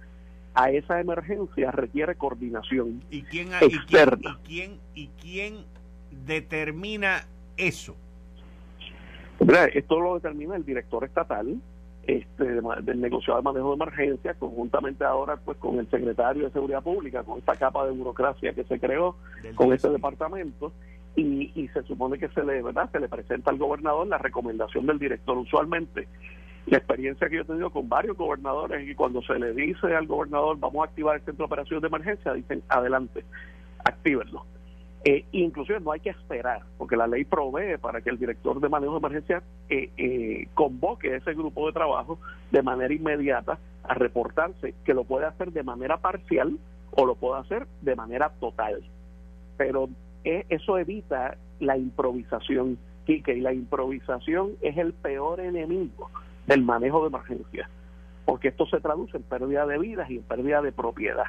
a 0.53 0.70
esa 0.72 1.00
emergencia 1.00 1.72
requiere 1.72 2.15
coordinación 2.15 3.01
¿Y 3.10 3.24
quién, 3.24 3.53
externa. 3.53 4.38
¿y 4.43 4.48
quién, 4.48 4.79
y 4.96 5.08
quién, 5.22 5.65
determina 6.25 7.25
eso? 7.58 7.96
Esto 9.74 10.00
lo 10.00 10.15
determina 10.15 10.55
el 10.55 10.65
director 10.65 11.03
estatal 11.03 11.58
este, 12.05 12.43
del 12.43 13.01
negociado 13.01 13.39
de 13.39 13.43
manejo 13.43 13.70
de 13.70 13.75
emergencia, 13.75 14.34
conjuntamente 14.34 15.03
ahora 15.03 15.38
pues 15.38 15.58
con 15.58 15.79
el 15.79 15.89
secretario 15.89 16.46
de 16.46 16.51
Seguridad 16.51 16.84
Pública, 16.84 17.24
con 17.24 17.39
esta 17.39 17.55
capa 17.55 17.86
de 17.86 17.91
burocracia 17.91 18.53
que 18.53 18.63
se 18.65 18.79
creó 18.79 19.15
con 19.55 19.72
este 19.74 19.89
departamento, 19.89 20.74
y, 21.15 21.51
y 21.55 21.67
se 21.70 21.84
supone 21.84 22.17
que 22.17 22.29
se 22.29 22.43
le, 22.43 22.62
¿verdad? 22.62 22.89
se 22.91 23.00
le 23.00 23.10
presenta 23.10 23.51
al 23.51 23.58
gobernador 23.58 24.08
la 24.08 24.17
recomendación 24.17 24.86
del 24.86 24.98
director. 24.98 25.38
Usualmente 25.38 26.08
la 26.68 26.77
experiencia 26.77 27.27
que 27.27 27.38
yo 27.38 27.41
he 27.41 27.46
tenido 27.46 27.70
con 27.70 27.89
varios 27.89 28.18
gobernadores 28.18 28.88
y 28.88 28.96
cuando 28.96 29.22
se 29.22 29.38
le 29.39 29.53
dice 29.53 29.96
al 29.96 30.08
gobernador 30.08 30.58
vamos 30.60 30.82
a 30.82 30.89
activar 30.89 31.15
el 31.15 31.22
centro 31.24 31.46
de 31.46 31.53
operaciones 31.53 31.82
de 31.82 31.88
emergencia, 31.88 32.34
dicen 32.34 32.63
adelante, 32.70 33.24
actívenlo. 33.84 34.46
Eh, 35.03 35.25
inclusive 35.32 35.80
no 35.80 35.91
hay 35.91 36.00
que 36.00 36.12
esperar, 36.12 36.62
porque 36.77 36.96
la 36.96 37.08
ley 37.08 37.25
provee 37.25 37.77
para 37.82 38.01
que 38.01 38.12
el 38.12 38.20
director 38.20 38.60
de 38.60 38.70
manejo 38.70 38.94
de 38.94 39.00
emergencia 39.00 39.41
eh, 39.68 39.89
eh, 39.98 40.48
convoque 40.53 41.15
ese 41.15 41.34
grupo 41.34 41.65
de 41.65 41.74
trabajo 41.74 42.20
de 42.51 42.62
manera 42.62 42.94
inmediata 42.94 43.58
a 43.84 43.94
reportarse, 43.96 44.75
que 44.86 44.94
lo 44.94 45.03
puede 45.03 45.25
hacer 45.25 45.51
de 45.51 45.63
manera 45.63 45.98
parcial 45.98 46.60
o 46.91 47.06
lo 47.06 47.15
puede 47.15 47.41
hacer 47.41 47.65
de 47.82 47.96
manera 47.96 48.30
total. 48.39 48.84
Pero 49.58 49.89
eh, 50.24 50.46
eso 50.50 50.77
evita 50.77 51.36
la 51.60 51.77
improvisación, 51.77 52.77
Quique, 53.06 53.36
y 53.36 53.41
la 53.41 53.53
improvisación 53.53 54.51
es 54.62 54.77
el 54.77 54.94
peor 54.94 55.39
enemigo 55.39 56.12
del 56.51 56.63
manejo 56.63 57.01
de 57.01 57.08
emergencia, 57.08 57.70
porque 58.25 58.50
esto 58.50 58.65
se 58.65 58.81
traduce 58.81 59.15
en 59.15 59.24
pérdida 59.24 59.65
de 59.65 59.77
vidas 59.77 60.10
y 60.10 60.17
en 60.17 60.24
pérdida 60.24 60.62
de 60.62 60.74
propiedad. 60.74 61.27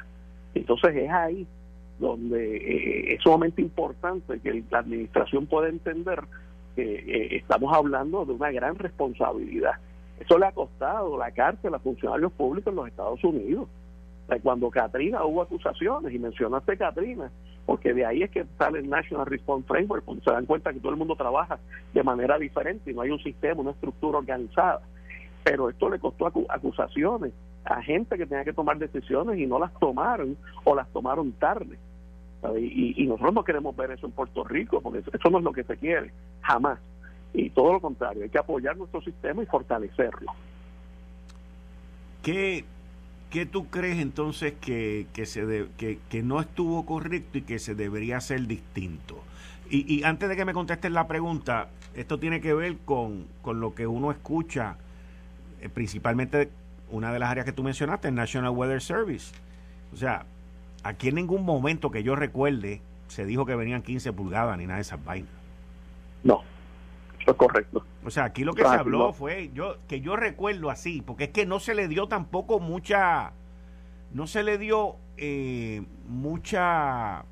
Entonces 0.53 0.93
es 0.97 1.09
ahí 1.09 1.47
donde 1.97 2.57
eh, 2.57 3.13
es 3.13 3.21
sumamente 3.21 3.61
importante 3.61 4.41
que 4.41 4.63
la 4.69 4.79
administración 4.79 5.45
pueda 5.45 5.69
entender 5.69 6.23
que 6.75 6.83
eh, 6.83 7.37
estamos 7.37 7.73
hablando 7.73 8.25
de 8.25 8.33
una 8.33 8.51
gran 8.51 8.75
responsabilidad. 8.75 9.75
Eso 10.19 10.37
le 10.37 10.45
ha 10.45 10.51
costado 10.51 11.17
la 11.17 11.31
cárcel 11.31 11.73
a 11.73 11.79
funcionarios 11.79 12.33
públicos 12.33 12.71
en 12.71 12.75
los 12.75 12.87
Estados 12.89 13.23
Unidos. 13.23 13.69
cuando 14.41 14.69
Katrina 14.71 15.23
hubo 15.23 15.41
acusaciones, 15.41 16.13
y 16.13 16.19
mencionaste 16.19 16.75
Katrina, 16.77 17.31
porque 17.65 17.93
de 17.93 18.05
ahí 18.05 18.23
es 18.23 18.29
que 18.29 18.45
sale 18.57 18.79
el 18.79 18.89
National 18.89 19.25
Response 19.25 19.67
Framework, 19.67 20.03
porque 20.03 20.21
se 20.21 20.31
dan 20.31 20.45
cuenta 20.45 20.73
que 20.73 20.81
todo 20.81 20.91
el 20.91 20.97
mundo 20.97 21.15
trabaja 21.15 21.59
de 21.93 22.03
manera 22.03 22.37
diferente 22.37 22.91
y 22.91 22.93
no 22.93 23.01
hay 23.01 23.11
un 23.11 23.23
sistema, 23.23 23.61
una 23.61 23.71
estructura 23.71 24.17
organizada 24.17 24.81
pero 25.43 25.69
esto 25.69 25.89
le 25.89 25.99
costó 25.99 26.31
acusaciones 26.49 27.33
a 27.65 27.81
gente 27.81 28.17
que 28.17 28.25
tenía 28.25 28.43
que 28.43 28.53
tomar 28.53 28.77
decisiones 28.77 29.39
y 29.39 29.45
no 29.45 29.59
las 29.59 29.73
tomaron 29.79 30.37
o 30.63 30.75
las 30.75 30.87
tomaron 30.91 31.31
tarde. 31.33 31.77
Y, 32.59 33.05
nosotros 33.07 33.33
no 33.33 33.43
queremos 33.43 33.75
ver 33.75 33.91
eso 33.91 34.05
en 34.05 34.11
Puerto 34.11 34.43
Rico, 34.43 34.81
porque 34.81 34.99
eso 34.99 35.29
no 35.29 35.37
es 35.37 35.43
lo 35.45 35.53
que 35.53 35.63
se 35.63 35.77
quiere, 35.77 36.11
jamás. 36.41 36.77
Y 37.33 37.49
todo 37.51 37.71
lo 37.73 37.79
contrario, 37.79 38.23
hay 38.23 38.29
que 38.29 38.37
apoyar 38.37 38.75
nuestro 38.75 39.01
sistema 39.01 39.41
y 39.41 39.45
fortalecerlo. 39.45 40.33
¿Qué, 42.21 42.65
qué 43.29 43.45
tú 43.45 43.67
crees 43.69 43.99
entonces 43.99 44.53
que, 44.59 45.07
que, 45.13 45.25
se 45.25 45.67
que, 45.77 45.99
que 46.09 46.21
no 46.21 46.41
estuvo 46.41 46.85
correcto 46.85 47.37
y 47.37 47.43
que 47.43 47.59
se 47.59 47.75
debería 47.75 48.17
hacer 48.17 48.45
distinto? 48.45 49.23
Y, 49.69 49.91
y 49.93 50.03
antes 50.03 50.27
de 50.27 50.35
que 50.35 50.43
me 50.43 50.53
contestes 50.53 50.91
la 50.91 51.07
pregunta, 51.07 51.69
esto 51.95 52.19
tiene 52.19 52.41
que 52.41 52.53
ver 52.53 52.77
con, 52.83 53.25
con 53.41 53.61
lo 53.61 53.73
que 53.73 53.87
uno 53.87 54.11
escucha 54.11 54.77
principalmente 55.69 56.49
una 56.89 57.11
de 57.11 57.19
las 57.19 57.29
áreas 57.29 57.45
que 57.45 57.51
tú 57.51 57.63
mencionaste, 57.63 58.07
el 58.07 58.15
National 58.15 58.51
Weather 58.51 58.81
Service. 58.81 59.33
O 59.93 59.97
sea, 59.97 60.25
aquí 60.83 61.09
en 61.09 61.15
ningún 61.15 61.43
momento 61.43 61.91
que 61.91 62.03
yo 62.03 62.15
recuerde 62.15 62.81
se 63.07 63.25
dijo 63.25 63.45
que 63.45 63.55
venían 63.55 63.81
15 63.81 64.13
pulgadas 64.13 64.57
ni 64.57 64.65
nada 64.65 64.77
de 64.77 64.81
esas 64.81 65.03
vainas. 65.03 65.31
No, 66.23 66.41
eso 67.19 67.31
es 67.31 67.37
correcto. 67.37 67.85
O 68.05 68.09
sea, 68.09 68.25
aquí 68.25 68.43
lo 68.43 68.53
que 68.53 68.63
se 68.63 68.67
habló 68.67 69.13
fue, 69.13 69.51
yo 69.53 69.77
que 69.87 70.01
yo 70.01 70.15
recuerdo 70.15 70.69
así, 70.69 71.01
porque 71.01 71.25
es 71.25 71.29
que 71.29 71.45
no 71.45 71.59
se 71.59 71.73
le 71.73 71.87
dio 71.87 72.07
tampoco 72.07 72.59
mucha, 72.59 73.31
no 74.13 74.27
se 74.27 74.43
le 74.43 74.57
dio 74.57 74.97
eh, 75.17 75.83
mucha 76.07 77.23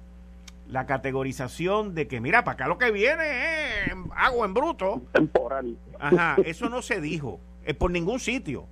la 0.67 0.85
categorización 0.85 1.93
de 1.93 2.07
que 2.07 2.21
mira, 2.21 2.45
para 2.45 2.53
acá 2.53 2.67
lo 2.67 2.77
que 2.77 2.91
viene 2.91 3.85
es 3.85 3.93
agua 4.15 4.45
en 4.45 4.53
bruto. 4.53 5.01
Temporal. 5.11 5.77
Ajá, 6.00 6.38
eso 6.45 6.69
no 6.69 6.81
se 6.81 7.01
dijo. 7.01 7.39
Eh, 7.65 7.74
por 7.74 7.91
ningún 7.91 8.20
sitio. 8.20 8.65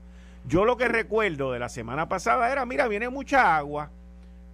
Yo 0.47 0.65
lo 0.65 0.77
que 0.77 0.87
recuerdo 0.87 1.51
de 1.51 1.59
la 1.59 1.69
semana 1.69 2.09
pasada 2.09 2.51
era, 2.51 2.65
mira, 2.65 2.87
viene 2.87 3.09
mucha 3.09 3.57
agua, 3.57 3.91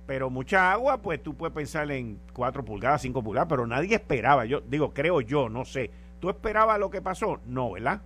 pero 0.06 0.30
mucha 0.30 0.72
agua, 0.72 0.98
pues 0.98 1.22
tú 1.22 1.36
puedes 1.36 1.54
pensar 1.54 1.89
en 1.92 2.20
4 2.34 2.65
pulgadas, 2.65 3.01
5 3.01 3.24
pulgadas, 3.24 3.48
pero 3.50 3.65
nadie 3.65 3.96
esperaba, 3.96 4.46
yo 4.46 4.62
digo, 4.62 4.94
creo 4.94 5.22
yo, 5.22 5.50
no 5.50 5.63
sé. 5.65 5.92
¿Tú 6.20 6.30
esperabas 6.30 6.80
lo 6.80 6.89
que 6.89 7.01
pasó? 7.01 7.39
No, 7.46 7.72
¿verdad? 7.72 8.01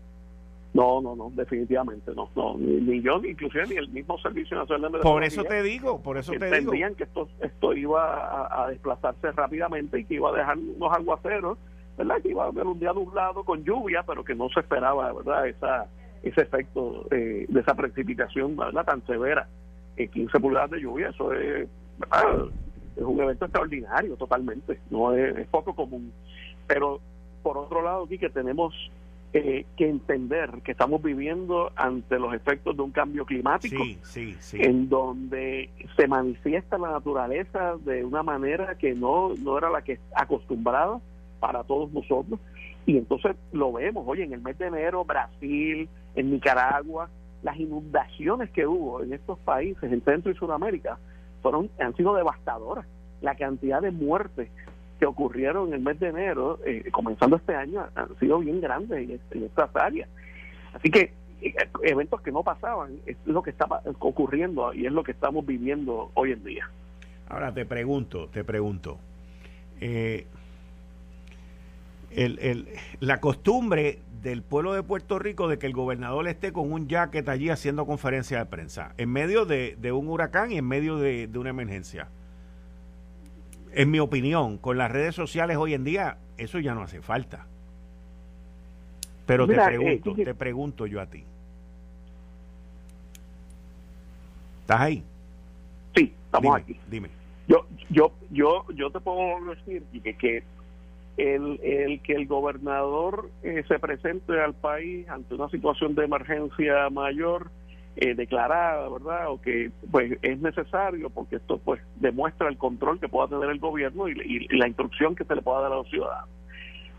No, 0.73 1.01
no, 1.01 1.15
no, 1.15 1.31
definitivamente 1.31 2.11
no. 2.13 2.29
no 2.35 2.55
ni, 2.57 3.01
yo, 3.01 3.19
ni 3.19 3.29
inclusive 3.29 3.65
ni 3.67 3.75
el 3.77 3.89
mismo 3.89 4.19
Servicio 4.19 4.55
Nacional 4.55 4.91
de 4.91 4.99
Por 4.99 5.23
eso 5.23 5.43
te 5.43 5.63
digo, 5.63 6.01
por 6.01 6.17
eso 6.17 6.31
te 6.33 6.45
digo. 6.45 6.55
Entendían 6.55 6.95
que 6.95 7.05
esto, 7.05 7.27
esto 7.41 7.73
iba 7.73 8.63
a, 8.63 8.69
desplazarse 8.69 9.31
rápidamente 9.31 9.99
y 9.99 10.05
que 10.05 10.15
iba 10.15 10.29
a 10.29 10.33
dejar 10.33 10.57
unos 10.57 10.93
aguaceros, 10.93 11.57
¿verdad? 11.97 12.21
Que 12.21 12.29
iba 12.29 12.43
a 12.43 12.47
haber 12.47 12.67
un 12.67 12.79
día 12.79 12.93
nublado 12.93 13.43
con 13.43 13.63
lluvia, 13.63 14.03
pero 14.05 14.23
que 14.23 14.35
no 14.35 14.47
se 14.49 14.59
esperaba, 14.59 15.11
¿verdad? 15.11 15.47
Esa 15.47 15.87
ese 16.23 16.41
efecto 16.41 17.05
eh, 17.11 17.45
de 17.47 17.59
esa 17.59 17.75
precipitación 17.75 18.57
tan 18.85 19.05
severa. 19.05 19.47
Eh, 19.97 20.07
15 20.07 20.39
pulgadas 20.39 20.71
de 20.71 20.81
lluvia, 20.81 21.09
eso 21.09 21.33
es, 21.33 21.67
es 22.95 23.03
un 23.03 23.19
evento 23.19 23.45
extraordinario 23.45 24.15
totalmente, 24.15 24.79
no 24.89 25.13
es, 25.13 25.47
poco 25.47 25.73
común. 25.73 26.11
Pero 26.67 26.99
por 27.43 27.57
otro 27.57 27.81
lado, 27.81 28.03
aquí 28.05 28.17
que 28.17 28.29
tenemos 28.29 28.73
eh, 29.33 29.65
que 29.77 29.87
entender 29.87 30.49
que 30.63 30.71
estamos 30.71 31.01
viviendo 31.03 31.71
ante 31.75 32.17
los 32.17 32.33
efectos 32.33 32.75
de 32.75 32.81
un 32.81 32.91
cambio 32.91 33.25
climático, 33.25 33.83
en 34.53 34.89
donde 34.89 35.69
se 35.95 36.07
manifiesta 36.07 36.77
la 36.77 36.91
naturaleza 36.91 37.75
de 37.85 38.03
una 38.03 38.23
manera 38.23 38.75
que 38.75 38.93
no, 38.93 39.33
no 39.35 39.57
era 39.57 39.69
la 39.69 39.81
que 39.81 39.99
acostumbrada 40.15 40.99
para 41.39 41.63
todos 41.63 41.91
nosotros. 41.91 42.39
Y 42.85 42.97
entonces 42.97 43.35
lo 43.51 43.73
vemos, 43.73 44.03
oye, 44.07 44.23
en 44.23 44.33
el 44.33 44.41
mes 44.41 44.57
de 44.57 44.67
enero, 44.67 45.05
Brasil, 45.05 45.87
en 46.19 46.31
Nicaragua, 46.31 47.09
las 47.43 47.57
inundaciones 47.57 48.49
que 48.51 48.67
hubo 48.67 49.01
en 49.01 49.13
estos 49.13 49.39
países, 49.39 49.91
en 49.91 50.03
Centro 50.03 50.31
y 50.31 50.35
Sudamérica, 50.35 50.99
fueron, 51.41 51.69
han 51.79 51.95
sido 51.95 52.13
devastadoras. 52.13 52.85
La 53.21 53.35
cantidad 53.35 53.81
de 53.81 53.91
muertes 53.91 54.49
que 54.99 55.05
ocurrieron 55.05 55.69
en 55.69 55.75
el 55.75 55.79
mes 55.79 55.99
de 55.99 56.09
enero, 56.09 56.59
eh, 56.65 56.89
comenzando 56.91 57.37
este 57.37 57.55
año, 57.55 57.85
han 57.95 58.19
sido 58.19 58.39
bien 58.39 58.59
grandes 58.59 59.21
en, 59.31 59.43
estas 59.43 59.73
áreas. 59.75 60.09
Así 60.73 60.91
que 60.91 61.13
eh, 61.41 61.53
eventos 61.83 62.21
que 62.21 62.33
no 62.33 62.43
pasaban 62.43 62.99
es 63.05 63.15
lo 63.25 63.41
que 63.41 63.51
está 63.51 63.65
ocurriendo 63.99 64.73
y 64.73 64.85
es 64.85 64.91
lo 64.91 65.03
que 65.03 65.13
estamos 65.13 65.45
viviendo 65.45 66.11
hoy 66.15 66.33
en 66.33 66.43
día. 66.43 66.69
Ahora 67.29 67.53
te 67.53 67.65
pregunto, 67.65 68.27
te 68.27 68.43
pregunto, 68.43 68.97
eh, 69.79 70.27
el, 72.11 72.39
el, 72.39 72.67
la 72.99 73.21
costumbre 73.21 73.99
del 74.21 74.43
pueblo 74.43 74.73
de 74.73 74.83
Puerto 74.83 75.19
Rico 75.19 75.47
de 75.47 75.57
que 75.57 75.67
el 75.67 75.73
gobernador 75.73 76.27
esté 76.27 76.51
con 76.51 76.71
un 76.71 76.87
jacket 76.87 77.27
allí 77.29 77.49
haciendo 77.49 77.85
conferencia 77.85 78.39
de 78.39 78.45
prensa, 78.45 78.93
en 78.97 79.09
medio 79.09 79.45
de, 79.45 79.91
un 79.91 80.07
huracán 80.07 80.51
y 80.51 80.57
en 80.57 80.65
medio 80.65 80.97
de, 80.97 81.27
de 81.27 81.39
una 81.39 81.49
emergencia 81.49 82.07
en 83.73 83.91
mi 83.91 83.99
opinión, 83.99 84.57
con 84.57 84.77
las 84.77 84.91
redes 84.91 85.15
sociales 85.15 85.57
hoy 85.57 85.73
en 85.73 85.83
día, 85.83 86.17
eso 86.37 86.59
ya 86.59 86.73
no 86.73 86.81
hace 86.81 87.01
falta. 87.01 87.45
Pero 89.25 89.47
te 89.47 89.53
pregunto, 89.53 90.15
eh, 90.17 90.25
te 90.25 90.33
pregunto 90.33 90.87
yo 90.87 90.99
a 91.01 91.05
ti. 91.05 91.23
¿Estás 94.61 94.81
ahí? 94.81 95.03
Sí, 95.95 96.13
estamos 96.25 96.55
aquí. 96.55 96.79
Dime. 96.89 97.09
Yo, 97.47 97.65
yo, 97.89 98.11
yo, 98.31 98.65
yo 98.73 98.91
te 98.91 98.99
puedo 98.99 99.53
decir 99.53 99.83
que, 100.03 100.15
que 100.15 100.43
el, 101.19 101.59
el 101.61 102.01
que 102.01 102.13
el 102.13 102.27
gobernador 102.27 103.29
eh, 103.43 103.63
se 103.67 103.77
presente 103.77 104.39
al 104.39 104.53
país 104.53 105.07
ante 105.09 105.35
una 105.35 105.49
situación 105.49 105.93
de 105.93 106.05
emergencia 106.05 106.89
mayor 106.89 107.51
eh, 107.97 108.15
declarada, 108.15 108.87
¿verdad? 108.87 109.29
O 109.29 109.41
que 109.41 109.71
pues 109.91 110.17
es 110.21 110.39
necesario 110.39 111.09
porque 111.09 111.35
esto 111.35 111.57
pues 111.57 111.81
demuestra 111.97 112.47
el 112.47 112.57
control 112.57 113.01
que 113.01 113.09
pueda 113.09 113.27
tener 113.27 113.49
el 113.49 113.59
gobierno 113.59 114.07
y, 114.07 114.47
la 114.57 114.67
instrucción 114.67 115.15
que 115.15 115.25
se 115.25 115.35
le 115.35 115.41
pueda 115.41 115.61
dar 115.61 115.73
a 115.73 115.75
los 115.75 115.89
ciudadanos. 115.89 116.29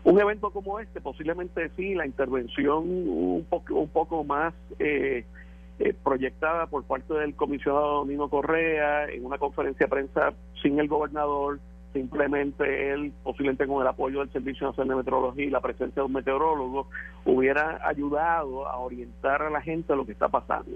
Un 0.03 0.21
evento 0.21 0.51
como 0.51 0.79
este, 0.79 1.01
posiblemente 1.01 1.71
sí, 1.75 1.95
la 1.95 2.05
intervención 2.05 2.83
un 2.87 3.45
poco, 3.49 3.73
un 3.73 3.89
poco 3.89 4.23
más 4.23 4.53
eh, 4.77 5.25
eh, 5.79 5.95
proyectada 6.03 6.67
por 6.67 6.83
parte 6.83 7.15
del 7.15 7.33
comisionado 7.33 8.05
Nino 8.05 8.29
Correa 8.29 9.09
en 9.09 9.25
una 9.25 9.39
conferencia 9.39 9.87
de 9.87 9.89
prensa 9.89 10.33
sin 10.61 10.79
el 10.79 10.87
gobernador, 10.87 11.59
simplemente 11.93 12.91
él, 12.91 13.13
posiblemente 13.23 13.67
con 13.67 13.81
el 13.81 13.87
apoyo 13.87 14.19
del 14.19 14.31
Servicio 14.31 14.67
Nacional 14.67 14.89
de 14.89 15.03
Meteorología 15.03 15.45
y 15.45 15.49
la 15.49 15.61
presencia 15.61 16.01
de 16.01 16.05
un 16.05 16.13
meteorólogo, 16.13 16.87
hubiera 17.25 17.79
ayudado 17.87 18.67
a 18.67 18.77
orientar 18.77 19.41
a 19.41 19.49
la 19.49 19.61
gente 19.61 19.93
a 19.93 19.95
lo 19.95 20.05
que 20.05 20.13
está 20.13 20.29
pasando. 20.29 20.71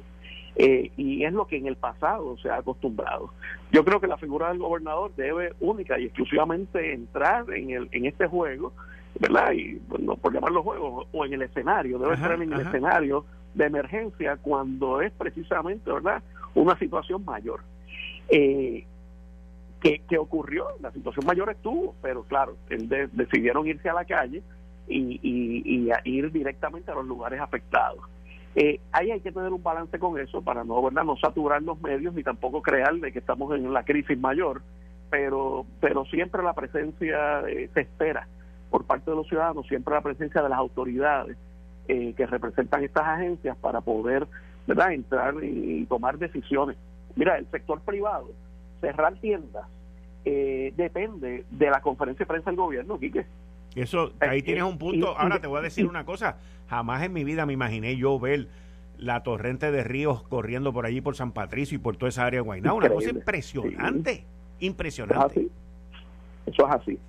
Eh, 0.58 0.92
y 0.96 1.26
es 1.26 1.34
lo 1.34 1.48
que 1.48 1.58
en 1.58 1.68
el 1.68 1.76
pasado 1.76 2.38
se 2.38 2.50
ha 2.50 2.58
acostumbrado. 2.58 3.32
Yo 3.72 3.84
creo 3.84 4.00
que 4.00 4.08
la 4.08 4.18
figura 4.18 4.50
del 4.50 4.60
gobernador 4.60 5.14
debe 5.16 5.54
única 5.60 6.00
y 6.00 6.06
exclusivamente 6.06 6.94
entrar 6.94 7.46
en, 7.54 7.72
el, 7.72 7.90
en 7.92 8.06
este 8.06 8.28
juego, 8.28 8.72
¿verdad? 9.20 9.52
Y 9.52 9.82
bueno, 9.90 10.16
por 10.16 10.34
llamarlo 10.34 10.64
juego, 10.64 11.08
o 11.12 11.26
en 11.26 11.34
el 11.34 11.42
escenario, 11.42 12.00
debe 12.00 12.14
entrar 12.14 12.42
en 12.42 12.54
el 12.54 12.62
escenario 12.62 13.26
de 13.54 13.66
emergencia 13.66 14.38
cuando 14.38 15.02
es 15.02 15.12
precisamente, 15.14 15.92
¿verdad?, 15.92 16.24
una 16.54 16.78
situación 16.80 17.26
mayor. 17.26 17.62
Eh, 18.30 18.86
¿Qué, 19.82 20.18
ocurrió? 20.18 20.68
La 20.82 20.92
situación 20.92 21.26
mayor 21.26 21.52
estuvo, 21.52 21.94
pero 22.02 22.24
claro, 22.24 22.58
decidieron 22.68 23.68
irse 23.68 23.88
a 23.88 23.94
la 23.94 24.06
calle 24.06 24.42
y, 24.88 25.20
y, 25.22 25.92
ir 26.04 26.32
directamente 26.32 26.92
a 26.92 26.96
los 26.96 27.06
lugares 27.06 27.40
afectados. 27.40 28.00
Eh, 28.56 28.80
ahí 28.94 29.12
hay 29.12 29.20
que 29.20 29.32
tener 29.32 29.52
un 29.52 29.62
balance 29.62 30.00
con 30.00 30.18
eso 30.20 30.42
para 30.42 30.64
no, 30.64 30.82
¿verdad? 30.82 31.04
no 31.04 31.18
saturar 31.18 31.62
los 31.62 31.80
medios 31.82 32.14
ni 32.14 32.24
tampoco 32.24 32.62
crear 32.62 32.96
de 32.96 33.12
que 33.12 33.20
estamos 33.20 33.54
en 33.54 33.72
la 33.74 33.84
crisis 33.84 34.18
mayor, 34.18 34.62
pero, 35.10 35.66
pero 35.82 36.06
siempre 36.06 36.42
la 36.42 36.54
presencia 36.54 37.42
eh, 37.42 37.70
se 37.74 37.82
espera 37.82 38.28
por 38.70 38.86
parte 38.86 39.12
de 39.12 39.18
los 39.18 39.28
ciudadanos, 39.28 39.68
siempre 39.68 39.94
la 39.94 40.02
presencia 40.02 40.42
de 40.42 40.50
las 40.50 40.58
autoridades 40.58 41.38
eh, 41.90 42.14
que 42.14 42.26
representan 42.26 42.84
estas 42.84 43.04
agencias 43.04 43.58
para 43.58 43.82
poder 43.82 44.26
¿verdad? 44.68 44.94
entrar 44.94 45.36
y 45.44 45.86
tomar 45.86 46.18
decisiones. 46.18 46.78
Mira, 47.16 47.38
el 47.38 47.48
sector 47.52 47.82
privado 47.82 48.30
cerrar 48.82 49.16
tiendas 49.16 49.66
eh, 50.26 50.74
depende 50.76 51.46
de 51.50 51.70
la 51.70 51.82
conferencia 51.82 52.24
de 52.24 52.28
prensa 52.28 52.50
del 52.50 52.58
gobierno, 52.58 53.00
Quique. 53.00 53.26
Eso, 53.76 54.14
ahí 54.20 54.42
tienes 54.42 54.64
un 54.64 54.78
punto. 54.78 55.18
Ahora 55.18 55.40
te 55.40 55.48
voy 55.48 55.60
a 55.60 55.62
decir 55.62 55.86
una 55.86 56.06
cosa. 56.06 56.38
Jamás 56.70 57.04
en 57.04 57.14
mi 57.14 57.24
vida 57.24 57.46
me 57.46 57.54
imaginé 57.54 57.96
yo 57.96 58.20
ver 58.20 58.48
la 58.98 59.22
torrente 59.24 59.72
de 59.72 59.84
ríos 59.84 60.24
corriendo 60.24 60.74
por 60.74 60.86
allí 60.86 61.02
por 61.02 61.16
San 61.16 61.32
Patricio 61.32 61.76
y 61.76 61.80
por 61.80 61.98
toda 61.98 62.10
esa 62.10 62.26
área 62.26 62.40
de 62.40 62.46
Guaynabo. 62.46 62.78
Una 62.78 62.90
cosa 62.90 63.10
impresionante. 63.10 64.24
Impresionante. 64.60 65.50
Eso 66.46 66.68
es 66.68 66.74
así. 66.74 67.00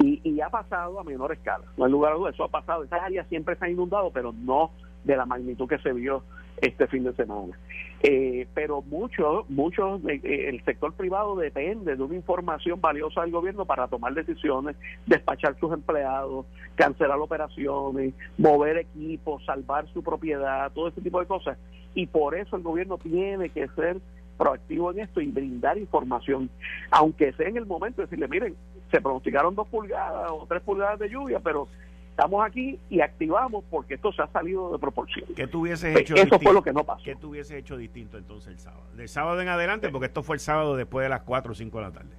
Y, 0.00 0.20
y, 0.24 0.40
ha 0.40 0.48
pasado 0.48 1.00
a 1.00 1.04
menor 1.04 1.32
escala. 1.32 1.64
No 1.76 1.84
hay 1.84 1.90
lugar 1.90 2.12
a 2.12 2.16
duda. 2.16 2.30
Eso 2.30 2.44
ha 2.44 2.48
pasado. 2.48 2.84
Esas 2.84 3.02
áreas 3.02 3.26
siempre 3.28 3.56
se 3.56 3.64
han 3.64 3.72
inundado, 3.72 4.10
pero 4.10 4.32
no 4.32 4.70
de 5.04 5.16
la 5.16 5.26
magnitud 5.26 5.68
que 5.68 5.78
se 5.78 5.92
vio 5.92 6.22
este 6.60 6.86
fin 6.86 7.04
de 7.04 7.12
semana. 7.14 7.58
Eh, 8.02 8.46
pero 8.52 8.82
mucho, 8.82 9.46
mucho, 9.48 9.96
eh, 10.08 10.20
eh, 10.22 10.48
el 10.50 10.62
sector 10.64 10.92
privado 10.92 11.36
depende 11.36 11.96
de 11.96 12.02
una 12.02 12.14
información 12.14 12.78
valiosa 12.80 13.22
del 13.22 13.30
gobierno 13.30 13.64
para 13.64 13.88
tomar 13.88 14.12
decisiones, 14.12 14.76
despachar 15.06 15.58
sus 15.58 15.72
empleados, 15.72 16.44
cancelar 16.74 17.18
operaciones, 17.18 18.12
mover 18.36 18.76
equipos, 18.76 19.42
salvar 19.46 19.88
su 19.94 20.02
propiedad, 20.02 20.70
todo 20.72 20.88
ese 20.88 21.00
tipo 21.00 21.18
de 21.18 21.26
cosas. 21.26 21.56
Y 21.94 22.06
por 22.06 22.34
eso 22.34 22.56
el 22.56 22.62
gobierno 22.62 22.98
tiene 22.98 23.48
que 23.48 23.68
ser 23.68 23.96
proactivo 24.36 24.90
en 24.90 25.00
esto 25.00 25.22
y 25.22 25.28
brindar 25.28 25.78
información, 25.78 26.50
aunque 26.90 27.32
sea 27.32 27.48
en 27.48 27.56
el 27.56 27.64
momento 27.66 28.02
de 28.02 28.06
decirle, 28.06 28.28
miren, 28.28 28.54
se 28.90 29.00
pronosticaron 29.00 29.54
dos 29.54 29.68
pulgadas 29.68 30.30
o 30.30 30.44
tres 30.46 30.62
pulgadas 30.62 30.98
de 30.98 31.08
lluvia, 31.08 31.40
pero 31.40 31.68
estamos 32.14 32.46
aquí 32.46 32.78
y 32.88 33.00
activamos 33.00 33.64
porque 33.68 33.94
esto 33.94 34.12
se 34.12 34.22
ha 34.22 34.28
salido 34.28 34.70
de 34.72 34.78
proporción. 34.78 35.26
¿Qué 35.34 35.48
tuviese 35.48 35.90
pues, 35.90 36.02
hecho 36.02 36.14
Eso 36.14 36.38
fue 36.38 36.52
lo 36.52 36.62
que 36.62 36.72
no 36.72 36.84
pasó. 36.84 37.02
¿Qué 37.04 37.16
tuviese 37.16 37.58
hecho 37.58 37.76
distinto 37.76 38.18
entonces 38.18 38.52
el 38.52 38.58
sábado? 38.60 38.84
De 38.94 39.08
sábado 39.08 39.40
en 39.40 39.48
adelante, 39.48 39.88
porque 39.88 40.06
esto 40.06 40.22
fue 40.22 40.36
el 40.36 40.40
sábado 40.40 40.76
después 40.76 41.04
de 41.04 41.08
las 41.08 41.22
4 41.22 41.50
o 41.50 41.54
5 41.56 41.76
de 41.76 41.84
la 41.84 41.90
tarde. 41.90 42.10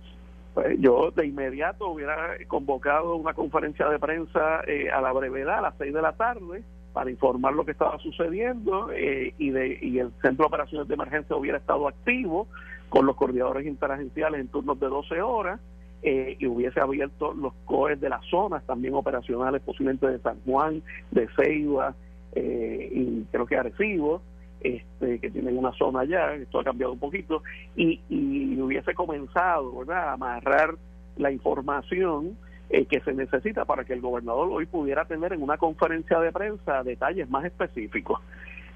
Pues 0.53 0.77
yo 0.79 1.12
de 1.12 1.25
inmediato 1.25 1.88
hubiera 1.88 2.36
convocado 2.47 3.15
una 3.15 3.34
conferencia 3.34 3.88
de 3.88 3.97
prensa 3.97 4.62
eh, 4.67 4.89
a 4.91 4.99
la 4.99 5.13
brevedad, 5.13 5.60
a 5.60 5.62
las 5.62 5.75
6 5.77 5.93
de 5.93 6.01
la 6.01 6.12
tarde, 6.12 6.63
para 6.91 7.10
informar 7.10 7.53
lo 7.53 7.63
que 7.63 7.71
estaba 7.71 7.97
sucediendo 7.99 8.91
eh, 8.91 9.34
y, 9.38 9.49
de, 9.51 9.79
y 9.81 9.99
el 9.99 10.12
Centro 10.21 10.43
de 10.43 10.47
Operaciones 10.47 10.89
de 10.89 10.93
Emergencia 10.93 11.38
hubiera 11.38 11.58
estado 11.58 11.88
activo 11.88 12.47
con 12.89 13.05
los 13.05 13.15
coordinadores 13.15 13.65
interagenciales 13.65 14.41
en 14.41 14.49
turnos 14.49 14.77
de 14.77 14.88
12 14.88 15.21
horas 15.21 15.62
eh, 16.08 16.38
y 16.38 16.46
hubiese 16.46 16.80
abierto 16.80 17.34
los 17.34 17.52
COEs 17.65 18.00
de 18.00 18.10
las 18.10 18.24
zonas 18.28 18.63
también 18.68 18.94
operacionales, 18.94 19.60
posiblemente 19.63 20.06
de 20.06 20.20
San 20.20 20.39
Juan, 20.46 20.84
de 21.10 21.28
Ceiba 21.36 21.96
eh, 22.36 22.91
y 22.94 23.24
creo 23.32 23.48
que 23.48 23.58
Arecibo, 23.58 24.22
este, 24.62 25.18
que 25.18 25.32
tienen 25.32 25.58
una 25.58 25.72
zona 25.72 26.02
allá, 26.02 26.36
esto 26.36 26.60
ha 26.60 26.63
cambiado 26.63 26.94
un 26.94 27.00
poquito, 27.00 27.41
y, 27.76 28.02
y 28.08 28.62
hubiese 28.62 28.94
comenzado 28.94 29.80
¿verdad? 29.80 30.10
a 30.10 30.13
amarrar 30.13 30.76
la 31.18 31.32
información 31.32 32.38
eh, 32.70 32.86
que 32.86 33.00
se 33.00 33.12
necesita 33.13 33.65
para 33.65 33.84
que 33.84 33.94
el 33.94 34.02
gobernador 34.02 34.50
hoy 34.52 34.68
pudiera 34.68 35.06
tener 35.06 35.34
en 35.34 35.41
una 35.41 35.58
conferencia 35.58 36.20
de 36.20 36.32
prensa 36.32 36.84
detalles 36.84 37.28
más 37.32 37.46
específicos. 37.46 38.22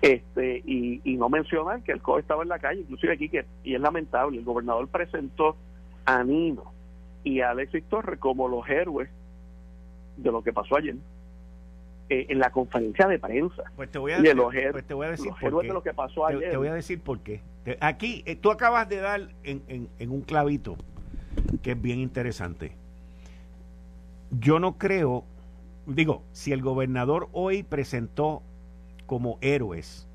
Este, 0.01 0.63
y, 0.65 1.01
y 1.03 1.15
no 1.15 1.29
mencionar 1.29 1.83
que 1.83 1.91
el 1.91 2.01
COE 2.01 2.21
estaba 2.21 2.41
en 2.41 2.49
la 2.49 2.57
calle, 2.57 2.81
inclusive 2.81 3.13
aquí, 3.13 3.29
que, 3.29 3.45
y 3.63 3.75
es 3.75 3.81
lamentable, 3.81 4.39
el 4.39 4.45
gobernador 4.45 4.87
presentó 4.87 5.57
a 6.05 6.23
Nino, 6.23 6.78
y 7.23 7.41
a 7.41 7.51
Alexis 7.51 7.83
Torres 7.85 8.19
como 8.19 8.47
los 8.47 8.67
héroes 8.69 9.09
de 10.17 10.31
lo 10.31 10.43
que 10.43 10.53
pasó 10.53 10.77
ayer 10.77 10.95
eh, 12.09 12.25
en 12.29 12.39
la 12.39 12.51
conferencia 12.51 13.07
de 13.07 13.19
prensa. 13.19 13.63
Pues 13.75 13.91
te 13.91 13.99
voy 13.99 14.13
a, 14.13 14.19
decir, 14.19 14.35
pues 14.71 14.85
te 14.85 14.93
voy 14.93 15.07
a 15.07 15.11
decir 15.11 15.31
de 15.31 15.67
lo 15.67 15.83
que 15.83 15.93
pasó 15.93 16.25
ayer. 16.25 16.51
Te, 16.51 16.57
voy 16.57 16.67
a 16.67 16.73
decir 16.73 17.01
por 17.01 17.19
qué. 17.19 17.41
Aquí 17.81 18.23
eh, 18.25 18.35
tú 18.35 18.51
acabas 18.51 18.89
de 18.89 18.97
dar 18.97 19.29
en, 19.43 19.89
en, 19.99 20.09
un 20.09 20.21
clavito 20.21 20.75
que 21.61 21.71
es 21.71 21.81
bien 21.81 21.99
interesante. 21.99 22.71
Yo 24.31 24.59
no 24.59 24.77
creo, 24.77 25.23
digo, 25.85 26.23
si 26.31 26.51
el 26.51 26.61
gobernador 26.61 27.29
hoy 27.31 27.63
presentó 27.63 28.41
como 29.05 29.37
héroes 29.41 30.07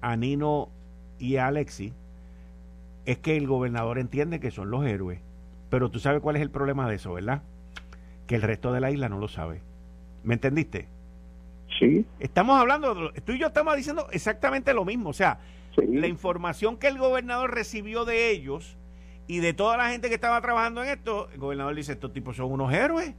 a 0.00 0.16
Nino 0.16 0.70
y 1.18 1.36
a 1.36 1.48
Alexis, 1.48 1.92
es 3.04 3.18
que 3.18 3.36
el 3.36 3.46
gobernador 3.46 3.98
entiende 3.98 4.40
que 4.40 4.50
son 4.50 4.70
los 4.70 4.84
héroes 4.86 5.20
pero 5.74 5.90
tú 5.90 5.98
sabes 5.98 6.20
cuál 6.20 6.36
es 6.36 6.42
el 6.42 6.50
problema 6.52 6.88
de 6.88 6.94
eso, 6.94 7.14
¿verdad? 7.14 7.42
Que 8.28 8.36
el 8.36 8.42
resto 8.42 8.72
de 8.72 8.78
la 8.78 8.92
isla 8.92 9.08
no 9.08 9.18
lo 9.18 9.26
sabe. 9.26 9.60
¿Me 10.22 10.34
entendiste? 10.34 10.86
Sí. 11.80 12.06
Estamos 12.20 12.60
hablando, 12.60 13.10
tú 13.24 13.32
y 13.32 13.40
yo 13.40 13.48
estamos 13.48 13.74
diciendo 13.74 14.06
exactamente 14.12 14.72
lo 14.72 14.84
mismo. 14.84 15.10
O 15.10 15.12
sea, 15.12 15.40
la 15.76 16.06
información 16.06 16.76
que 16.76 16.86
el 16.86 16.96
gobernador 16.96 17.52
recibió 17.52 18.04
de 18.04 18.30
ellos 18.30 18.76
y 19.26 19.40
de 19.40 19.52
toda 19.52 19.76
la 19.76 19.88
gente 19.88 20.08
que 20.08 20.14
estaba 20.14 20.40
trabajando 20.40 20.80
en 20.84 20.90
esto, 20.90 21.28
el 21.32 21.40
gobernador 21.40 21.74
dice, 21.74 21.90
estos 21.90 22.12
tipos 22.12 22.36
son 22.36 22.52
unos 22.52 22.72
héroes. 22.72 23.12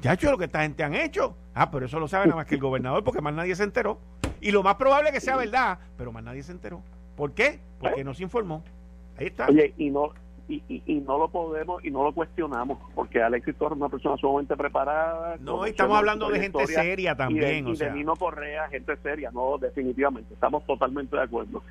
Ya 0.00 0.14
hecho 0.14 0.30
lo 0.30 0.38
que 0.38 0.46
esta 0.46 0.62
gente 0.62 0.82
han 0.82 0.94
hecho. 0.94 1.36
Ah, 1.52 1.70
pero 1.70 1.84
eso 1.84 2.00
lo 2.00 2.08
sabe 2.08 2.24
nada 2.24 2.36
más 2.36 2.46
que 2.46 2.54
el 2.54 2.62
gobernador 2.62 3.04
porque 3.04 3.20
más 3.20 3.34
nadie 3.34 3.54
se 3.54 3.64
enteró. 3.64 4.00
Y 4.40 4.52
lo 4.52 4.62
más 4.62 4.76
probable 4.76 5.10
es 5.10 5.16
que 5.16 5.20
sea 5.20 5.36
verdad, 5.36 5.80
pero 5.98 6.12
más 6.12 6.24
nadie 6.24 6.42
se 6.42 6.52
enteró. 6.52 6.82
¿Por 7.14 7.34
qué? 7.34 7.60
Porque 7.78 8.04
no 8.04 8.14
se 8.14 8.22
informó. 8.22 8.64
Ahí 9.18 9.26
está. 9.26 9.48
Oye, 9.48 9.74
y 9.76 9.90
no, 9.90 10.14
y, 10.50 10.82
y, 10.86 10.94
no 11.00 11.18
lo 11.18 11.28
podemos 11.28 11.84
y 11.84 11.90
no 11.90 12.02
lo 12.02 12.12
cuestionamos 12.12 12.78
porque 12.94 13.22
Alexis 13.22 13.56
Torres 13.56 13.76
es 13.76 13.80
una 13.80 13.88
persona 13.88 14.16
sumamente 14.16 14.56
preparada. 14.56 15.36
No, 15.40 15.64
estamos 15.64 15.96
hablando 15.96 16.28
de 16.28 16.40
gente 16.40 16.66
seria 16.66 17.14
también. 17.14 17.68
Y 17.68 17.76
de, 17.76 17.88
o 17.88 17.92
Nino 17.92 18.16
Correa, 18.16 18.68
gente 18.68 18.96
seria, 18.96 19.30
no, 19.30 19.58
definitivamente, 19.58 20.34
estamos 20.34 20.64
totalmente 20.66 21.16
de 21.16 21.22
acuerdo. 21.22 21.62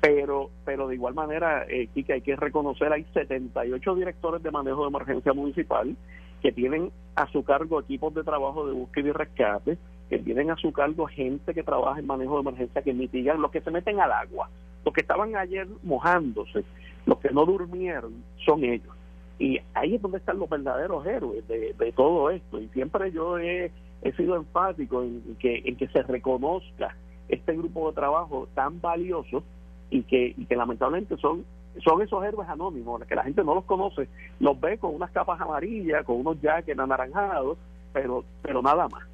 Pero, 0.00 0.50
pero 0.64 0.88
de 0.88 0.94
igual 0.94 1.14
manera, 1.14 1.66
eh, 1.68 1.88
Kike, 1.92 2.14
hay 2.14 2.20
que 2.22 2.36
reconocer, 2.36 2.90
hay 2.92 3.04
78 3.12 3.94
directores 3.96 4.42
de 4.42 4.50
manejo 4.50 4.82
de 4.82 4.88
emergencia 4.88 5.32
municipal 5.34 5.94
que 6.40 6.52
tienen 6.52 6.90
a 7.16 7.26
su 7.26 7.44
cargo 7.44 7.80
equipos 7.80 8.14
de 8.14 8.24
trabajo 8.24 8.66
de 8.66 8.72
búsqueda 8.72 9.08
y 9.08 9.12
rescate, 9.12 9.78
que 10.08 10.18
tienen 10.18 10.50
a 10.50 10.56
su 10.56 10.72
cargo 10.72 11.06
gente 11.06 11.52
que 11.52 11.62
trabaja 11.62 12.00
en 12.00 12.06
manejo 12.06 12.34
de 12.34 12.48
emergencia, 12.48 12.82
que 12.82 12.94
mitigan 12.94 13.42
los 13.42 13.50
que 13.50 13.60
se 13.60 13.70
meten 13.70 14.00
al 14.00 14.10
agua, 14.10 14.48
los 14.84 14.94
que 14.94 15.02
estaban 15.02 15.36
ayer 15.36 15.68
mojándose, 15.82 16.64
los 17.06 17.18
que 17.18 17.30
no 17.30 17.44
durmieron, 17.44 18.24
son 18.44 18.64
ellos. 18.64 18.94
Y 19.38 19.58
ahí 19.74 19.94
es 19.94 20.02
donde 20.02 20.18
están 20.18 20.38
los 20.38 20.50
verdaderos 20.50 21.06
héroes 21.06 21.46
de, 21.48 21.92
todo 21.96 22.30
esto. 22.30 22.60
Y 22.60 22.68
siempre 22.68 23.10
yo 23.10 23.38
he, 23.38 23.72
sido 24.16 24.36
enfático 24.36 25.02
en 25.02 25.36
que, 25.38 25.62
en 25.64 25.76
que 25.76 25.88
se 25.88 26.02
reconozca 26.02 26.94
este 27.28 27.56
grupo 27.56 27.88
de 27.88 27.94
trabajo 27.94 28.48
tan 28.54 28.80
valioso 28.80 29.42
y 29.88 30.02
que, 30.02 30.34
y 30.36 30.44
que 30.44 30.56
lamentablemente 30.56 31.16
son 31.16 31.44
son 31.84 32.02
esos 32.02 32.24
héroes 32.24 32.48
anónimos, 32.48 33.02
que 33.04 33.14
la 33.14 33.22
gente 33.22 33.44
no 33.44 33.54
los 33.54 33.64
conoce, 33.64 34.08
los 34.40 34.60
ve 34.60 34.78
con 34.78 34.94
unas 34.94 35.10
capas 35.10 35.40
amarillas, 35.40 36.04
con 36.04 36.16
unos 36.16 36.40
jackets 36.40 36.78
anaranjados, 36.78 37.58
pero, 37.92 38.24
pero 38.42 38.62
nada 38.62 38.88
más. 38.88 39.04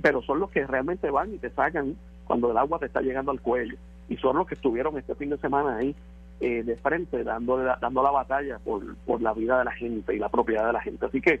Pero 0.00 0.22
son 0.22 0.40
los 0.40 0.50
que 0.50 0.66
realmente 0.66 1.10
van 1.10 1.34
y 1.34 1.38
te 1.38 1.50
sacan 1.50 1.96
cuando 2.24 2.50
el 2.50 2.56
agua 2.56 2.78
te 2.78 2.86
está 2.86 3.00
llegando 3.00 3.30
al 3.30 3.40
cuello. 3.40 3.76
Y 4.08 4.16
son 4.18 4.36
los 4.36 4.46
que 4.46 4.54
estuvieron 4.54 4.96
este 4.98 5.14
fin 5.14 5.30
de 5.30 5.38
semana 5.38 5.76
ahí 5.76 5.94
eh, 6.40 6.62
de 6.62 6.76
frente, 6.76 7.22
dando, 7.24 7.58
dando 7.58 8.02
la 8.02 8.10
batalla 8.10 8.58
por, 8.58 8.96
por 9.06 9.22
la 9.22 9.32
vida 9.32 9.58
de 9.58 9.64
la 9.64 9.72
gente 9.72 10.14
y 10.14 10.18
la 10.18 10.28
propiedad 10.28 10.66
de 10.66 10.72
la 10.72 10.80
gente. 10.80 11.06
Así 11.06 11.20
que, 11.20 11.40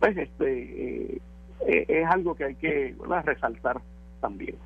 pues, 0.00 0.16
este 0.16 1.14
eh, 1.14 1.20
eh, 1.66 1.86
es 1.88 2.06
algo 2.08 2.34
que 2.34 2.44
hay 2.44 2.54
que 2.56 2.94
resaltar 3.24 3.80
también. 4.20 4.56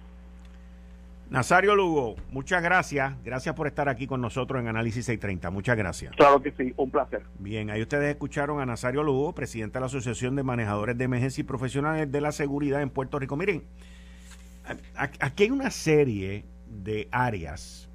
Nazario 1.29 1.75
Lugo, 1.75 2.15
muchas 2.31 2.63
gracias. 2.63 3.13
Gracias 3.25 3.55
por 3.55 3.67
estar 3.67 3.89
aquí 3.89 4.07
con 4.07 4.21
nosotros 4.21 4.61
en 4.61 4.69
Análisis 4.69 5.05
630. 5.07 5.51
Muchas 5.51 5.77
gracias. 5.77 6.15
Claro 6.15 6.41
que 6.41 6.53
sí, 6.53 6.73
un 6.77 6.91
placer. 6.91 7.23
Bien, 7.39 7.69
ahí 7.71 7.83
ustedes 7.83 8.11
escucharon 8.11 8.61
a 8.61 8.67
Nazario 8.67 9.03
Lugo, 9.03 9.35
presidente 9.35 9.75
de 9.75 9.81
la 9.81 9.87
Asociación 9.87 10.37
de 10.37 10.45
Manejadores 10.45 10.97
de 10.97 11.05
Emergencia 11.05 11.43
y 11.43 11.45
Profesionales 11.45 12.11
de 12.11 12.21
la 12.21 12.31
Seguridad 12.31 12.81
en 12.81 12.91
Puerto 12.91 13.19
Rico. 13.19 13.37
Miren, 13.37 13.65
aquí 15.21 15.43
hay 15.43 15.51
una 15.51 15.71
serie 15.71 16.45
de 16.69 17.09
áreas 17.11 17.91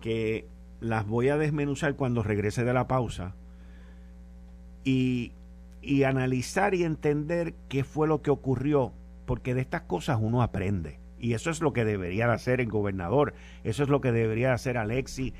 que 0.00 0.46
las 0.80 1.06
voy 1.06 1.28
a 1.28 1.36
desmenuzar 1.36 1.96
cuando 1.96 2.22
regrese 2.22 2.64
de 2.64 2.72
la 2.72 2.86
pausa 2.86 3.34
y, 4.84 5.32
y 5.82 6.04
analizar 6.04 6.74
y 6.74 6.84
entender 6.84 7.54
qué 7.68 7.84
fue 7.84 8.08
lo 8.08 8.22
que 8.22 8.30
ocurrió, 8.30 8.92
porque 9.24 9.54
de 9.54 9.60
estas 9.60 9.82
cosas 9.82 10.18
uno 10.20 10.42
aprende. 10.42 10.98
Y 11.18 11.32
eso 11.32 11.50
es 11.50 11.60
lo 11.60 11.72
que 11.72 11.84
debería 11.84 12.30
hacer 12.30 12.60
el 12.60 12.68
gobernador, 12.68 13.34
eso 13.64 13.82
es 13.82 13.88
lo 13.88 14.00
que 14.00 14.12
debería 14.12 14.52
hacer 14.52 14.76
Alexi 14.76 15.32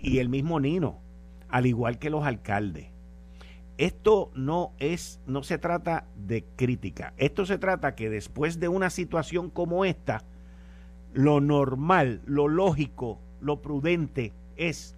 y 0.00 0.18
el 0.18 0.28
mismo 0.28 0.60
Nino, 0.60 1.00
al 1.48 1.66
igual 1.66 1.98
que 1.98 2.10
los 2.10 2.24
alcaldes. 2.24 2.88
Esto 3.76 4.30
no 4.36 4.72
es, 4.78 5.20
no 5.26 5.42
se 5.42 5.58
trata 5.58 6.06
de 6.14 6.44
crítica, 6.54 7.12
esto 7.16 7.44
se 7.44 7.58
trata 7.58 7.96
que 7.96 8.08
después 8.08 8.60
de 8.60 8.68
una 8.68 8.90
situación 8.90 9.50
como 9.50 9.84
esta, 9.84 10.22
lo 11.12 11.40
normal, 11.40 12.20
lo 12.24 12.46
lógico, 12.46 13.20
lo 13.40 13.60
prudente 13.60 14.32
es, 14.56 14.96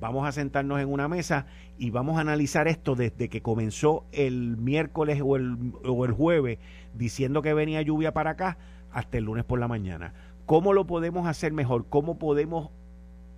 vamos 0.00 0.26
a 0.26 0.32
sentarnos 0.32 0.80
en 0.80 0.92
una 0.92 1.08
mesa 1.08 1.46
y 1.78 1.90
vamos 1.90 2.18
a 2.18 2.20
analizar 2.20 2.68
esto 2.68 2.94
desde 2.94 3.28
que 3.28 3.42
comenzó 3.42 4.04
el 4.12 4.56
miércoles 4.56 5.20
o 5.24 5.36
el, 5.36 5.72
o 5.84 6.04
el 6.04 6.12
jueves 6.12 6.58
diciendo 6.94 7.42
que 7.42 7.54
venía 7.54 7.82
lluvia 7.82 8.12
para 8.12 8.30
acá 8.30 8.58
hasta 8.92 9.18
el 9.18 9.24
lunes 9.24 9.44
por 9.44 9.58
la 9.58 9.68
mañana. 9.68 10.14
¿Cómo 10.46 10.72
lo 10.72 10.86
podemos 10.86 11.26
hacer 11.26 11.52
mejor? 11.52 11.86
¿Cómo 11.88 12.18
podemos 12.18 12.70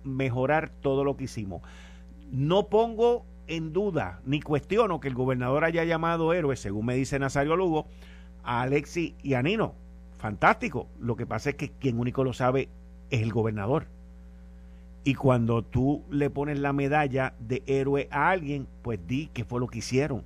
mejorar 0.03 0.69
todo 0.69 1.03
lo 1.03 1.17
que 1.17 1.25
hicimos? 1.25 1.61
No 2.31 2.67
pongo 2.67 3.25
en 3.47 3.73
duda 3.73 4.19
ni 4.25 4.41
cuestiono 4.41 4.99
que 4.99 5.07
el 5.07 5.15
gobernador 5.15 5.63
haya 5.63 5.83
llamado 5.85 6.33
héroe, 6.33 6.55
según 6.55 6.85
me 6.85 6.95
dice 6.95 7.17
Nazario 7.17 7.55
Lugo, 7.55 7.87
a 8.43 8.61
Alexi 8.61 9.15
y 9.23 9.33
a 9.33 9.41
Nino. 9.41 9.73
Fantástico. 10.17 10.87
Lo 10.99 11.15
que 11.15 11.25
pasa 11.25 11.51
es 11.51 11.55
que 11.55 11.71
quien 11.71 11.99
único 11.99 12.23
lo 12.23 12.33
sabe 12.33 12.69
es 13.09 13.21
el 13.21 13.31
gobernador. 13.31 13.87
Y 15.07 15.15
cuando 15.15 15.63
tú 15.63 16.03
le 16.09 16.29
pones 16.29 16.59
la 16.59 16.73
medalla 16.73 17.33
de 17.39 17.63
héroe 17.65 18.09
a 18.11 18.29
alguien, 18.29 18.67
pues 18.81 18.99
di 19.07 19.27
que 19.27 19.45
fue 19.45 19.61
lo 19.61 19.67
que 19.67 19.77
hicieron 19.77 20.25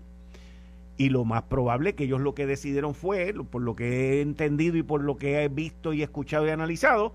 y 0.98 1.10
lo 1.10 1.24
más 1.24 1.44
probable 1.44 1.94
que 1.94 2.06
ellos 2.06 2.20
lo 2.20 2.34
que 2.34 2.48
decidieron 2.48 2.96
fue, 2.96 3.32
por 3.52 3.62
lo 3.62 3.76
que 3.76 3.86
he 3.86 4.22
entendido 4.22 4.78
y 4.78 4.82
por 4.82 5.04
lo 5.04 5.18
que 5.18 5.44
he 5.44 5.50
visto 5.50 5.94
y 5.94 6.02
escuchado 6.02 6.48
y 6.48 6.50
analizado, 6.50 7.14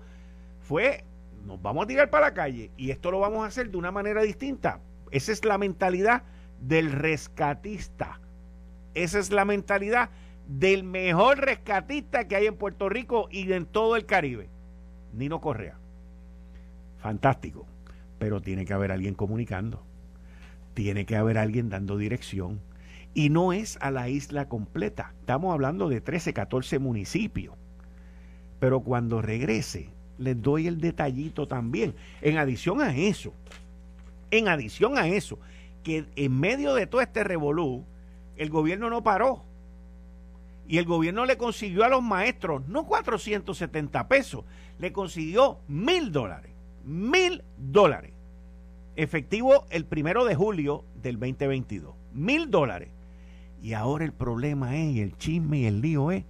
fue 0.61 1.03
nos 1.45 1.61
vamos 1.61 1.83
a 1.83 1.87
tirar 1.87 2.09
para 2.09 2.27
la 2.27 2.33
calle 2.33 2.71
y 2.77 2.91
esto 2.91 3.11
lo 3.11 3.19
vamos 3.19 3.43
a 3.43 3.47
hacer 3.47 3.69
de 3.69 3.75
una 3.75 3.91
manera 3.91 4.21
distinta. 4.21 4.79
Esa 5.11 5.33
es 5.33 5.43
la 5.43 5.57
mentalidad 5.57 6.23
del 6.61 6.93
rescatista. 6.93 8.21
Esa 8.93 9.19
es 9.19 9.29
la 9.29 9.43
mentalidad 9.43 10.09
del 10.47 10.85
mejor 10.85 11.39
rescatista 11.39 12.29
que 12.29 12.37
hay 12.37 12.45
en 12.45 12.55
Puerto 12.55 12.87
Rico 12.87 13.27
y 13.29 13.51
en 13.51 13.65
todo 13.65 13.97
el 13.97 14.05
Caribe. 14.05 14.47
Nino 15.11 15.41
Correa. 15.41 15.77
Fantástico. 16.99 17.65
Pero 18.19 18.41
tiene 18.41 18.65
que 18.65 18.73
haber 18.73 18.91
alguien 18.91 19.13
comunicando. 19.13 19.83
Tiene 20.73 21.05
que 21.05 21.15
haber 21.15 21.37
alguien 21.37 21.69
dando 21.69 21.97
dirección 21.97 22.61
y 23.17 23.29
no 23.29 23.51
es 23.51 23.79
a 23.81 23.89
la 23.89 24.09
isla 24.09 24.47
completa. 24.47 25.13
Estamos 25.21 25.51
hablando 25.51 25.89
de 25.89 26.01
13, 26.01 26.33
14 26.33 26.77
municipios. 26.77 27.55
Pero 28.59 28.81
cuando 28.81 29.23
regrese, 29.23 29.89
les 30.19 30.39
doy 30.39 30.67
el 30.67 30.79
detallito 30.79 31.47
también. 31.47 31.95
En 32.21 32.37
adición 32.37 32.79
a 32.79 32.95
eso, 32.95 33.33
en 34.29 34.47
adición 34.47 34.99
a 34.99 35.07
eso, 35.07 35.39
que 35.83 36.05
en 36.15 36.39
medio 36.39 36.75
de 36.75 36.85
todo 36.85 37.01
este 37.01 37.23
revolú, 37.23 37.85
el 38.35 38.51
gobierno 38.51 38.91
no 38.91 39.03
paró. 39.03 39.43
Y 40.67 40.77
el 40.77 40.85
gobierno 40.85 41.25
le 41.25 41.37
consiguió 41.37 41.85
a 41.85 41.89
los 41.89 42.03
maestros 42.03 42.67
no 42.67 42.85
470 42.85 44.07
pesos, 44.07 44.45
le 44.77 44.91
consiguió 44.91 45.59
mil 45.67 46.11
dólares. 46.11 46.51
Mil 46.87 47.43
dólares. 47.57 48.13
Efectivo 48.95 49.65
el 49.69 49.85
primero 49.85 50.23
de 50.23 50.35
julio 50.35 50.85
del 50.95 51.19
2022. 51.19 51.93
Mil 52.13 52.49
dólares. 52.49 52.89
Y 53.61 53.73
ahora 53.73 54.05
el 54.05 54.13
problema 54.13 54.77
es, 54.77 54.95
y 54.95 55.01
el 55.01 55.17
chisme 55.17 55.59
y 55.59 55.65
el 55.65 55.81
lío 55.81 56.11
es, 56.11 56.23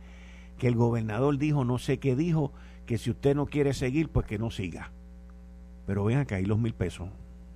que 0.57 0.67
el 0.67 0.75
gobernador 0.75 1.37
dijo, 1.37 1.63
no 1.63 1.77
sé 1.77 1.99
qué 1.99 2.15
dijo, 2.15 2.51
que 2.87 2.97
si 2.97 3.11
usted 3.11 3.35
no 3.35 3.45
quiere 3.45 3.75
seguir, 3.75 4.09
pues 4.09 4.25
que 4.25 4.39
no 4.39 4.49
siga. 4.49 4.91
Pero 5.85 6.05
ven 6.05 6.17
acá, 6.17 6.37
hay 6.37 6.45
los 6.45 6.57
mil 6.57 6.73
pesos. 6.73 7.07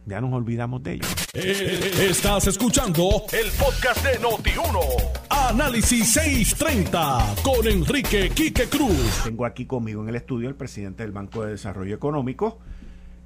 Ya 0.05 0.19
nos 0.21 0.33
olvidamos 0.33 0.81
de 0.83 0.93
ellos. 0.93 1.07
Eh, 1.33 1.91
estás 2.09 2.47
escuchando 2.47 3.23
el 3.31 3.51
podcast 3.51 4.03
de 4.05 4.19
Noti1. 4.19 4.79
Análisis 5.29 6.13
630 6.13 7.35
con 7.43 7.67
Enrique 7.67 8.29
Quique 8.29 8.65
Cruz. 8.65 9.21
Tengo 9.23 9.45
aquí 9.45 9.65
conmigo 9.65 10.01
en 10.01 10.09
el 10.09 10.15
estudio 10.15 10.49
el 10.49 10.55
presidente 10.55 11.03
del 11.03 11.11
Banco 11.11 11.43
de 11.43 11.51
Desarrollo 11.51 11.95
Económico, 11.95 12.59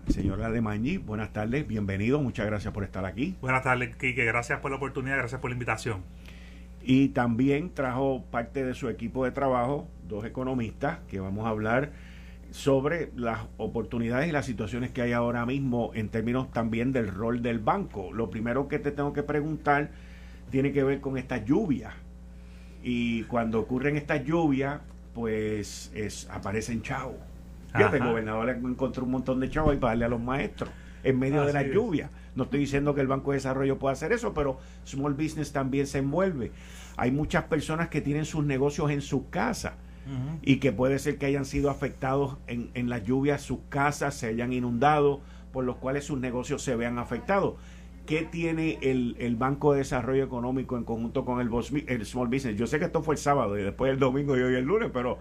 señor 0.08 0.42
Ademañi. 0.42 0.98
Buenas 0.98 1.34
tardes, 1.34 1.68
bienvenido, 1.68 2.22
muchas 2.22 2.46
gracias 2.46 2.74
por 2.74 2.84
estar 2.84 3.06
aquí. 3.06 3.36
Buenas 3.42 3.64
tardes, 3.64 3.96
Quique, 3.96 4.26
gracias 4.26 4.60
por 4.60 4.72
la 4.72 4.78
oportunidad, 4.78 5.18
gracias 5.18 5.42
por 5.42 5.50
la 5.50 5.56
invitación 5.56 6.04
y 6.86 7.10
también 7.10 7.72
trajo 7.74 8.24
parte 8.30 8.64
de 8.64 8.76
su 8.76 8.90
equipo 8.90 9.26
de 9.26 9.32
trabajo, 9.32 9.88
dos 10.08 10.24
economistas, 10.24 11.00
que 11.08 11.20
vamos 11.20 11.46
a 11.48 11.50
hablar 11.50 11.92
sobre 12.52 13.10
las 13.16 13.40
oportunidades 13.58 14.30
y 14.30 14.32
las 14.32 14.46
situaciones 14.46 14.92
que 14.92 15.02
hay 15.02 15.12
ahora 15.12 15.48
mismo 15.48 15.92
en 15.96 16.10
términos 16.10 16.52
también 16.52 16.92
del 16.92 17.08
rol 17.08 17.42
del 17.42 17.58
banco. 17.58 18.14
Lo 18.14 18.30
primero 18.30 18.68
que 18.68 18.78
te 18.78 18.92
tengo 18.92 19.14
que 19.14 19.24
preguntar 19.24 19.90
tiene 20.52 20.72
que 20.72 20.84
ver 20.84 21.02
con 21.02 21.18
esta 21.18 21.44
lluvia. 21.44 21.94
Y 22.84 23.24
cuando 23.24 23.60
ocurren 23.60 23.98
estas 23.98 24.24
lluvias, 24.24 24.80
pues 25.16 25.92
es, 25.96 26.30
aparecen 26.30 26.84
chavos. 26.84 27.18
El 27.80 28.04
gobernador 28.04 28.50
encontró 28.50 29.04
un 29.04 29.12
montón 29.12 29.40
de 29.40 29.50
chavos 29.50 29.76
y 29.76 29.78
para 29.78 29.92
darle 29.92 30.06
a 30.06 30.10
los 30.10 30.22
maestros 30.22 30.70
en 31.04 31.20
medio 31.20 31.46
de 31.46 31.54
la 31.54 31.64
lluvia. 31.64 32.10
No 32.36 32.44
estoy 32.44 32.60
diciendo 32.60 32.96
que 32.96 33.02
el 33.02 33.08
Banco 33.08 33.32
de 33.32 33.38
Desarrollo 33.38 33.78
pueda 33.78 33.94
hacer 33.94 34.12
eso, 34.12 34.34
pero 34.34 34.58
Small 34.86 35.14
Business 35.14 35.54
también 35.54 35.88
se 35.88 36.00
envuelve. 36.00 36.52
Hay 36.98 37.12
muchas 37.12 37.44
personas 37.44 37.90
que 37.90 38.02
tienen 38.02 38.26
sus 38.26 38.44
negocios 38.44 38.92
en 38.92 39.02
su 39.02 39.30
casa 39.30 39.76
y 40.44 40.58
que 40.58 40.72
puede 40.72 41.00
ser 41.00 41.18
que 41.18 41.26
hayan 41.26 41.46
sido 41.46 41.72
afectados 41.72 42.38
en, 42.46 42.70
en 42.76 42.90
las 42.90 43.04
lluvias, 43.04 43.42
sus 43.42 43.60
casas 43.70 44.14
se 44.14 44.28
hayan 44.28 44.54
inundado, 44.54 45.22
por 45.52 45.64
los 45.64 45.78
cuales 45.78 46.04
sus 46.04 46.20
negocios 46.20 46.62
se 46.62 46.76
vean 46.76 47.00
afectados. 47.00 47.56
¿Qué 48.06 48.22
tiene 48.22 48.78
el, 48.82 49.16
el, 49.20 49.36
Banco 49.36 49.72
de 49.72 49.80
Desarrollo 49.80 50.24
Económico 50.24 50.78
en 50.78 50.84
conjunto 50.84 51.26
con 51.26 51.42
el, 51.42 51.50
el, 51.88 52.06
Small 52.06 52.28
Business? 52.28 52.56
Yo 52.56 52.68
sé 52.68 52.78
que 52.78 52.86
esto 52.86 53.02
fue 53.02 53.16
el 53.16 53.20
sábado 53.20 53.58
y 53.58 53.64
después 53.64 53.92
el 53.92 53.98
domingo 53.98 54.38
y 54.38 54.42
hoy 54.42 54.54
el 54.54 54.66
lunes, 54.66 54.92
pero 54.94 55.18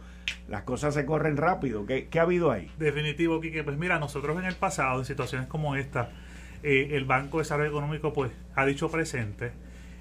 las 0.48 0.62
cosas 0.62 0.94
se 0.94 1.06
corren 1.06 1.36
rápido. 1.36 1.86
¿Qué, 1.86 2.08
qué 2.08 2.18
ha 2.18 2.22
habido 2.22 2.50
ahí? 2.50 2.70
Definitivo, 2.78 3.40
Quique. 3.40 3.64
Pues 3.64 3.76
mira, 3.76 3.98
nosotros 3.98 4.38
en 4.38 4.44
el 4.44 4.54
pasado, 4.54 4.98
en 4.98 5.04
situaciones 5.04 5.48
como 5.48 5.76
esta, 5.76 6.10
eh, 6.62 6.90
el 6.92 7.04
Banco 7.04 7.38
de 7.38 7.42
Desarrollo 7.42 7.70
Económico 7.70 8.12
pues 8.12 8.32
ha 8.54 8.64
dicho 8.66 8.90
presente. 8.90 9.52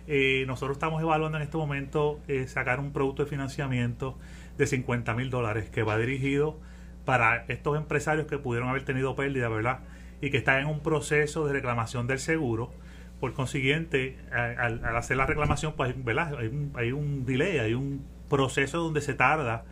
Eh, 0.07 0.43
nosotros 0.47 0.75
estamos 0.75 1.01
evaluando 1.01 1.37
en 1.37 1.43
este 1.43 1.57
momento 1.57 2.19
eh, 2.27 2.47
sacar 2.47 2.79
un 2.79 2.91
producto 2.91 3.23
de 3.23 3.29
financiamiento 3.29 4.17
de 4.57 4.67
50 4.67 5.13
mil 5.13 5.29
dólares 5.29 5.69
que 5.69 5.83
va 5.83 5.97
dirigido 5.97 6.59
para 7.05 7.45
estos 7.47 7.77
empresarios 7.77 8.27
que 8.27 8.37
pudieron 8.37 8.69
haber 8.69 8.83
tenido 8.83 9.15
pérdida, 9.15 9.47
¿verdad? 9.49 9.79
y 10.23 10.29
que 10.29 10.37
está 10.37 10.57
en 10.61 10.67
un 10.67 10.79
proceso 10.79 11.45
de 11.45 11.51
reclamación 11.51 12.07
del 12.07 12.17
seguro. 12.17 12.71
Por 13.19 13.33
consiguiente, 13.33 14.17
al, 14.31 14.85
hacer 14.95 15.17
la 15.17 15.25
reclamación, 15.25 15.73
pues 15.75 16.01
¿verdad? 16.01 16.37
Hay, 16.39 16.47
un, 16.47 16.71
hay 16.75 16.93
un 16.93 17.25
delay, 17.25 17.57
hay 17.57 17.73
un 17.73 18.05
proceso 18.29 18.77
donde 18.77 19.01
se 19.01 19.15
tarda 19.15 19.65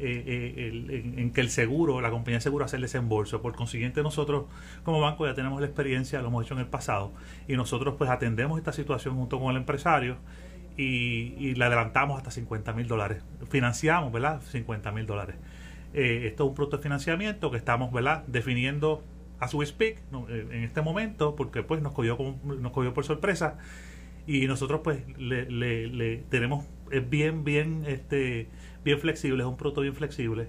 eh, 0.00 0.54
eh, 0.56 1.14
en, 1.16 1.32
que 1.32 1.40
el 1.40 1.50
seguro, 1.50 2.00
la 2.00 2.10
compañía 2.10 2.38
de 2.38 2.42
seguro 2.42 2.64
hace 2.64 2.76
el 2.76 2.82
desembolso. 2.82 3.42
Por 3.42 3.54
consiguiente, 3.54 4.02
nosotros 4.02 4.46
como 4.84 5.00
banco 5.00 5.26
ya 5.26 5.34
tenemos 5.34 5.60
la 5.60 5.66
experiencia, 5.66 6.20
lo 6.22 6.28
hemos 6.28 6.44
hecho 6.44 6.54
en 6.54 6.60
el 6.60 6.66
pasado, 6.66 7.12
y 7.48 7.56
nosotros 7.56 7.94
pues 7.98 8.10
atendemos 8.10 8.58
esta 8.58 8.72
situación 8.72 9.16
junto 9.16 9.38
con 9.38 9.50
el 9.50 9.56
empresario 9.58 10.16
y, 10.76 11.34
y 11.38 11.54
le 11.54 11.64
adelantamos 11.64 12.18
hasta 12.18 12.30
50 12.30 12.72
mil 12.72 12.88
dólares. 12.88 13.22
Financiamos, 13.48 14.12
¿verdad? 14.12 14.40
50 14.42 14.92
mil 14.92 15.06
dólares. 15.06 15.36
Eh, 15.92 16.26
esto 16.26 16.44
es 16.44 16.48
un 16.50 16.54
producto 16.54 16.76
de 16.76 16.82
financiamiento 16.82 17.50
que 17.50 17.56
estamos, 17.56 17.92
¿verdad? 17.92 18.24
Definiendo 18.26 19.02
a 19.40 19.48
su 19.48 19.64
speak 19.64 20.02
en 20.28 20.64
este 20.64 20.82
momento 20.82 21.34
porque 21.34 21.62
pues 21.62 21.80
nos 21.80 21.92
cogió, 21.92 22.18
nos 22.44 22.72
cogió 22.72 22.92
por 22.92 23.04
sorpresa 23.04 23.56
y 24.26 24.46
nosotros 24.46 24.82
pues 24.84 25.02
le, 25.18 26.24
tenemos 26.28 26.66
es 26.90 27.08
bien 27.08 27.44
bien 27.44 27.84
este 27.86 28.48
bien 28.84 28.98
flexible 28.98 29.42
es 29.42 29.48
un 29.48 29.56
producto 29.56 29.80
bien 29.80 29.94
flexible 29.94 30.48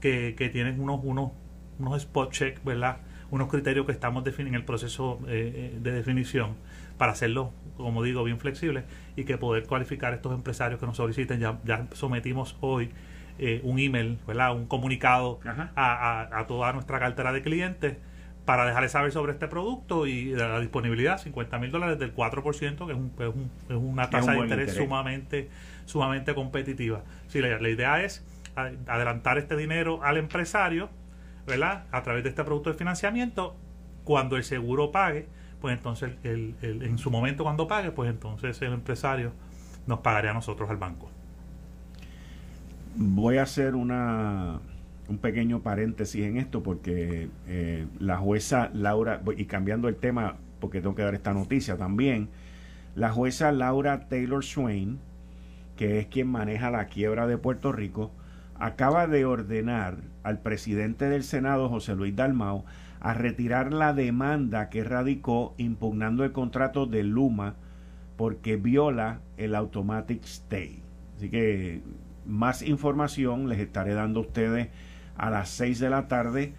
que, 0.00 0.34
que 0.36 0.48
tienen 0.48 0.80
unos 0.80 1.00
unos 1.02 1.30
unos 1.78 1.96
spot 2.02 2.32
check 2.32 2.62
verdad 2.64 2.98
unos 3.30 3.48
criterios 3.48 3.86
que 3.86 3.92
estamos 3.92 4.24
definiendo 4.24 4.56
en 4.56 4.60
el 4.60 4.66
proceso 4.66 5.20
eh, 5.26 5.72
eh, 5.74 5.78
de 5.80 5.92
definición 5.92 6.56
para 6.98 7.12
hacerlo 7.12 7.52
como 7.76 8.02
digo 8.02 8.22
bien 8.24 8.38
flexible 8.38 8.84
y 9.16 9.24
que 9.24 9.38
poder 9.38 9.64
cualificar 9.64 10.12
a 10.12 10.16
estos 10.16 10.32
empresarios 10.34 10.78
que 10.78 10.86
nos 10.86 10.98
soliciten. 10.98 11.40
Ya, 11.40 11.58
ya 11.64 11.88
sometimos 11.92 12.56
hoy 12.60 12.90
un 13.64 13.78
email 13.80 14.18
verdad 14.26 14.54
un 14.54 14.66
comunicado 14.66 15.40
a, 15.44 15.70
a, 15.74 16.38
a 16.40 16.46
toda 16.46 16.72
nuestra 16.74 17.00
cartera 17.00 17.32
de 17.32 17.42
clientes 17.42 17.96
para 18.44 18.66
dejarles 18.66 18.92
saber 18.92 19.12
sobre 19.12 19.32
este 19.32 19.48
producto 19.48 20.06
y 20.06 20.34
la 20.34 20.58
disponibilidad, 20.60 21.18
50 21.18 21.58
mil 21.58 21.70
dólares 21.70 21.98
del 21.98 22.14
4%, 22.14 22.86
que 22.86 22.92
es, 22.92 22.98
un, 22.98 23.12
es, 23.18 23.28
un, 23.28 23.50
es 23.68 23.76
una 23.76 24.10
tasa 24.10 24.32
de 24.32 24.38
interés, 24.38 24.74
sumamente 24.74 25.48
sumamente 25.84 26.34
competitiva. 26.34 27.02
Sí, 27.28 27.40
la, 27.40 27.68
idea 27.68 28.02
es 28.02 28.24
adelantar 28.54 29.38
este 29.38 29.56
dinero 29.56 30.02
al 30.02 30.16
empresario, 30.16 30.90
¿verdad? 31.46 31.84
A 31.90 32.02
través 32.02 32.22
de 32.22 32.30
este 32.30 32.44
producto 32.44 32.70
de 32.70 32.76
financiamiento, 32.76 33.56
cuando 34.04 34.36
el 34.36 34.44
seguro 34.44 34.92
pague, 34.92 35.26
pues 35.60 35.76
entonces 35.76 36.12
el, 36.22 36.54
el, 36.62 36.82
en 36.82 36.98
su 36.98 37.10
momento 37.10 37.44
cuando 37.44 37.66
pague, 37.66 37.90
pues 37.90 38.10
entonces 38.10 38.60
el 38.62 38.72
empresario 38.72 39.32
nos 39.86 40.00
pagaría 40.00 40.30
a 40.30 40.34
nosotros 40.34 40.68
al 40.70 40.76
banco. 40.76 41.10
Voy 42.94 43.38
a 43.38 43.42
hacer 43.42 43.74
una 43.74 44.60
un 45.08 45.18
pequeño 45.18 45.60
paréntesis 45.60 46.24
en 46.24 46.36
esto 46.36 46.62
porque 46.62 47.28
eh, 47.46 47.86
la 47.98 48.16
jueza 48.18 48.70
Laura, 48.72 49.20
y 49.36 49.44
cambiando 49.44 49.88
el 49.88 49.96
tema 49.96 50.36
porque 50.60 50.80
tengo 50.80 50.94
que 50.94 51.02
dar 51.02 51.14
esta 51.14 51.32
noticia 51.32 51.76
también, 51.76 52.28
la 52.94 53.10
jueza 53.10 53.52
Laura 53.52 54.08
Taylor 54.08 54.44
Swain, 54.44 55.00
que 55.82 55.98
es 55.98 56.06
quien 56.06 56.28
maneja 56.28 56.70
la 56.70 56.86
quiebra 56.86 57.26
de 57.26 57.38
Puerto 57.38 57.72
Rico, 57.72 58.12
acaba 58.54 59.08
de 59.08 59.24
ordenar 59.24 59.96
al 60.22 60.38
presidente 60.38 61.08
del 61.08 61.24
Senado, 61.24 61.68
José 61.68 61.96
Luis 61.96 62.14
Dalmau, 62.14 62.64
a 63.00 63.14
retirar 63.14 63.72
la 63.72 63.92
demanda 63.92 64.68
que 64.68 64.84
radicó 64.84 65.54
impugnando 65.58 66.22
el 66.22 66.30
contrato 66.30 66.86
de 66.86 67.02
Luma 67.02 67.56
porque 68.16 68.54
viola 68.54 69.22
el 69.36 69.56
automatic 69.56 70.22
stay. 70.22 70.84
Así 71.16 71.30
que 71.30 71.82
más 72.26 72.62
información 72.62 73.48
les 73.48 73.58
estaré 73.58 73.94
dando 73.94 74.20
a 74.20 74.22
ustedes 74.22 74.68
a 75.16 75.30
las 75.30 75.48
6 75.48 75.80
de 75.80 75.90
la 75.90 76.06
tarde 76.06 76.52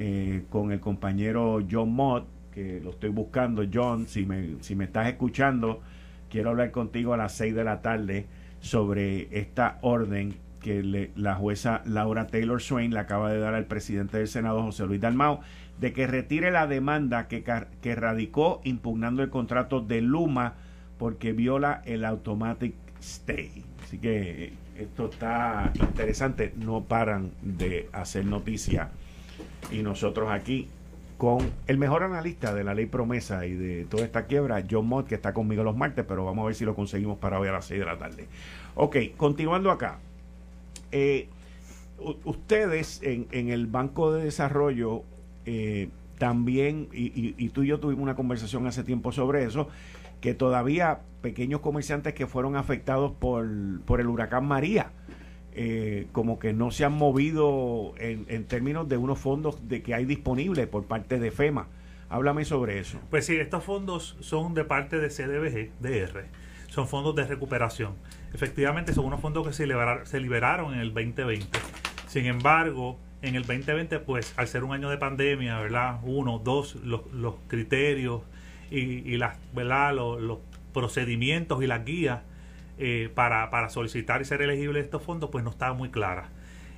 eh, 0.00 0.46
con 0.50 0.72
el 0.72 0.80
compañero 0.80 1.64
John 1.70 1.92
Mott, 1.92 2.26
que 2.50 2.80
lo 2.82 2.90
estoy 2.90 3.10
buscando. 3.10 3.62
John, 3.72 4.08
si 4.08 4.26
me, 4.26 4.56
si 4.62 4.74
me 4.74 4.86
estás 4.86 5.06
escuchando, 5.06 5.80
quiero 6.28 6.50
hablar 6.50 6.72
contigo 6.72 7.14
a 7.14 7.16
las 7.16 7.34
6 7.34 7.54
de 7.54 7.62
la 7.62 7.80
tarde 7.80 8.26
sobre 8.64 9.28
esta 9.38 9.76
orden 9.82 10.36
que 10.58 11.10
la 11.14 11.34
jueza 11.34 11.82
Laura 11.84 12.28
Taylor 12.28 12.62
Swain 12.62 12.94
le 12.94 13.00
acaba 13.00 13.30
de 13.30 13.38
dar 13.38 13.54
al 13.54 13.66
presidente 13.66 14.16
del 14.16 14.26
Senado, 14.26 14.62
José 14.62 14.86
Luis 14.86 15.02
Dalmau, 15.02 15.40
de 15.78 15.92
que 15.92 16.06
retire 16.06 16.50
la 16.50 16.66
demanda 16.66 17.28
que, 17.28 17.44
que 17.82 17.94
radicó 17.94 18.62
impugnando 18.64 19.22
el 19.22 19.28
contrato 19.28 19.80
de 19.80 20.00
Luma 20.00 20.54
porque 20.96 21.34
viola 21.34 21.82
el 21.84 22.06
automatic 22.06 22.74
stay. 23.00 23.62
Así 23.82 23.98
que 23.98 24.54
esto 24.78 25.10
está 25.10 25.70
interesante, 25.74 26.54
no 26.56 26.84
paran 26.84 27.32
de 27.42 27.90
hacer 27.92 28.24
noticia. 28.24 28.88
Y 29.70 29.82
nosotros 29.82 30.30
aquí 30.30 30.68
con 31.18 31.50
el 31.66 31.78
mejor 31.78 32.02
analista 32.02 32.54
de 32.54 32.64
la 32.64 32.74
ley 32.74 32.86
promesa 32.86 33.46
y 33.46 33.54
de 33.54 33.84
toda 33.84 34.04
esta 34.04 34.26
quiebra, 34.26 34.64
John 34.68 34.86
Mott, 34.86 35.06
que 35.06 35.14
está 35.14 35.32
conmigo 35.32 35.62
los 35.62 35.76
martes, 35.76 36.04
pero 36.06 36.24
vamos 36.24 36.42
a 36.42 36.46
ver 36.46 36.54
si 36.54 36.64
lo 36.64 36.74
conseguimos 36.74 37.18
para 37.18 37.38
hoy 37.38 37.48
a 37.48 37.52
las 37.52 37.66
6 37.66 37.80
de 37.80 37.86
la 37.86 37.98
tarde. 37.98 38.26
Ok, 38.74 38.96
continuando 39.16 39.70
acá. 39.70 39.98
Eh, 40.90 41.28
ustedes 42.24 43.00
en, 43.02 43.26
en, 43.30 43.48
el 43.48 43.66
Banco 43.66 44.12
de 44.12 44.24
Desarrollo 44.24 45.02
eh, 45.46 45.88
también, 46.18 46.88
y, 46.92 47.34
y, 47.36 47.48
tú 47.50 47.62
y 47.62 47.68
yo 47.68 47.80
tuvimos 47.80 48.02
una 48.02 48.16
conversación 48.16 48.66
hace 48.66 48.84
tiempo 48.84 49.12
sobre 49.12 49.44
eso, 49.44 49.68
que 50.20 50.34
todavía 50.34 51.00
pequeños 51.20 51.60
comerciantes 51.60 52.14
que 52.14 52.26
fueron 52.26 52.56
afectados 52.56 53.12
por, 53.12 53.46
por 53.84 54.00
el 54.00 54.08
huracán 54.08 54.46
María, 54.46 54.90
eh, 55.54 56.08
como 56.12 56.38
que 56.38 56.52
no 56.52 56.70
se 56.70 56.84
han 56.84 56.92
movido 56.92 57.94
en, 57.98 58.26
en, 58.28 58.44
términos 58.44 58.88
de 58.88 58.96
unos 58.96 59.18
fondos 59.18 59.68
de 59.68 59.82
que 59.82 59.94
hay 59.94 60.04
disponibles 60.04 60.66
por 60.66 60.84
parte 60.84 61.18
de 61.18 61.30
FEMA. 61.30 61.68
Háblame 62.08 62.44
sobre 62.44 62.78
eso. 62.78 62.98
Pues 63.10 63.26
sí, 63.26 63.36
estos 63.36 63.64
fondos 63.64 64.16
son 64.20 64.54
de 64.54 64.64
parte 64.64 64.98
de 64.98 65.08
CDBG, 65.08 65.70
DR. 65.80 66.24
Son 66.68 66.88
fondos 66.88 67.14
de 67.14 67.24
recuperación. 67.24 67.94
Efectivamente, 68.32 68.92
son 68.92 69.04
unos 69.04 69.20
fondos 69.20 69.46
que 69.46 69.52
se 69.52 69.66
liberaron, 69.66 70.06
se 70.06 70.20
liberaron 70.20 70.74
en 70.74 70.80
el 70.80 70.92
2020. 70.92 71.58
Sin 72.08 72.26
embargo, 72.26 72.98
en 73.22 73.36
el 73.36 73.42
2020, 73.42 74.00
pues 74.00 74.34
al 74.36 74.48
ser 74.48 74.64
un 74.64 74.72
año 74.72 74.90
de 74.90 74.98
pandemia, 74.98 75.58
¿verdad? 75.58 76.00
Uno, 76.02 76.38
dos, 76.38 76.74
los, 76.76 77.10
los 77.12 77.36
criterios 77.48 78.22
y, 78.70 79.16
las, 79.16 79.38
¿verdad? 79.54 79.94
Los, 79.94 80.38
procedimientos 80.72 81.62
y 81.62 81.68
las 81.68 81.84
guías 81.84 82.22
eh, 82.78 83.10
para, 83.14 83.50
para, 83.50 83.68
solicitar 83.68 84.20
y 84.20 84.24
ser 84.24 84.42
elegible 84.42 84.80
estos 84.80 85.02
fondos 85.02 85.30
pues 85.30 85.44
no 85.44 85.50
estaban 85.50 85.76
muy 85.76 85.90
claras. 85.90 86.28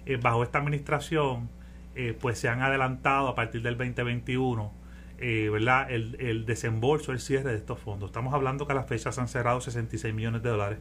Eh, 0.05 0.17
bajo 0.17 0.43
esta 0.43 0.59
administración 0.59 1.49
eh, 1.95 2.17
pues 2.21 2.39
se 2.39 2.49
han 2.49 2.63
adelantado 2.63 3.29
a 3.29 3.35
partir 3.35 3.63
del 3.63 3.77
2021 3.77 4.87
¿verdad? 5.19 5.91
El, 5.91 6.17
el, 6.21 6.45
desembolso, 6.45 7.11
el 7.13 7.21
cierre 7.21 7.53
de 7.53 7.57
estos 7.57 7.79
fondos. 7.79 8.11
Estamos 8.11 8.35
hablando 8.35 8.67
que 8.67 8.73
a 8.73 8.75
las 8.75 8.87
fechas 8.87 9.19
han 9.19 9.29
cerrado 9.29 9.63
66 9.63 10.15
millones 10.15 10.43
de 10.43 10.51
dólares. 10.51 10.79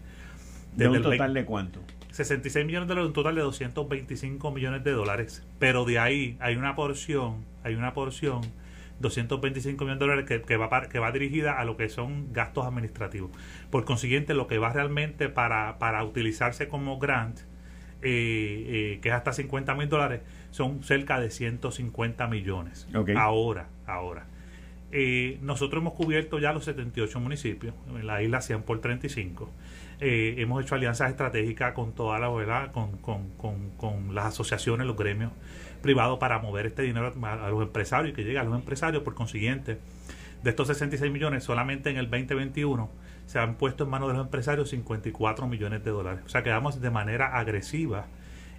¿De 0.75 0.89
un 0.89 1.01
total 1.01 1.33
de 1.33 1.45
cuánto? 1.45 1.79
66 2.11 2.65
millones 2.65 2.89
de 2.89 2.95
dólares, 2.95 3.07
un 3.07 3.13
total 3.13 3.35
de 3.35 3.41
225 3.41 4.51
millones 4.51 4.83
de 4.83 4.91
dólares. 4.91 5.45
Pero 5.57 5.85
de 5.85 5.99
ahí 5.99 6.37
hay 6.41 6.57
una 6.57 6.75
porción, 6.75 7.45
hay 7.63 7.75
una 7.75 7.93
porción 7.93 8.41
225 8.99 9.83
millones 9.83 9.99
de 9.99 10.05
dólares 10.05 10.41
que, 10.45 10.57
va, 10.57 10.81
que 10.87 10.99
va 10.99 11.11
dirigida 11.11 11.59
a 11.59 11.65
lo 11.65 11.77
que 11.77 11.89
son 11.89 12.31
gastos 12.31 12.65
administrativos. 12.65 13.31
Por 13.69 13.85
consiguiente, 13.85 14.33
lo 14.33 14.47
que 14.47 14.57
va 14.57 14.71
realmente 14.71 15.29
para, 15.29 15.77
para 15.79 16.03
utilizarse 16.03 16.67
como 16.67 16.97
grant, 16.97 17.39
eh, 18.01 18.93
eh, 18.93 18.99
que 19.01 19.09
es 19.09 19.15
hasta 19.15 19.33
50 19.33 19.75
mil 19.75 19.89
dólares, 19.89 20.21
son 20.51 20.83
cerca 20.83 21.19
de 21.19 21.29
150 21.29 22.27
millones. 22.27 22.87
Ahora, 23.17 23.67
ahora. 23.85 24.27
Eh, 24.91 25.39
nosotros 25.41 25.81
hemos 25.81 25.93
cubierto 25.93 26.39
ya 26.39 26.53
los 26.53 26.63
78 26.65 27.19
municipios, 27.19 27.75
en 27.89 28.07
la 28.07 28.21
isla 28.21 28.39
100 28.39 28.63
por 28.63 28.79
35. 28.79 29.49
hemos 29.99 30.63
hecho 30.63 30.75
alianzas 30.75 31.09
estratégicas 31.09 31.73
con 31.73 31.93
toda 31.93 32.17
la 32.19 32.29
verdad, 32.29 32.71
con, 32.71 32.97
con, 32.97 33.29
con, 33.31 33.71
con 33.71 34.15
las 34.15 34.27
asociaciones, 34.27 34.87
los 34.87 34.95
gremios 34.95 35.31
privado 35.85 36.17
para 36.17 36.39
mover 36.39 36.65
este 36.65 36.81
dinero 36.81 37.13
a, 37.21 37.49
los 37.49 37.61
empresarios 37.61 38.11
y 38.11 38.15
que 38.15 38.23
llegue 38.23 38.39
a 38.39 38.43
los 38.43 38.55
empresarios. 38.55 39.03
Por 39.03 39.13
consiguiente, 39.13 39.77
de 40.41 40.49
estos 40.49 40.67
66 40.67 41.11
millones, 41.11 41.43
solamente 41.43 41.91
en 41.91 41.97
el 41.97 42.09
2021 42.09 42.89
se 43.27 43.37
han 43.37 43.53
puesto 43.53 43.83
en 43.83 43.91
manos 43.91 44.07
de 44.07 44.15
los 44.15 44.25
empresarios 44.25 44.71
54 44.71 45.47
millones 45.47 45.83
de 45.83 45.91
dólares. 45.91 46.21
O 46.25 46.29
sea 46.29 46.41
que 46.41 46.49
vamos 46.49 46.81
de 46.81 46.89
manera 46.89 47.37
agresiva 47.37 48.07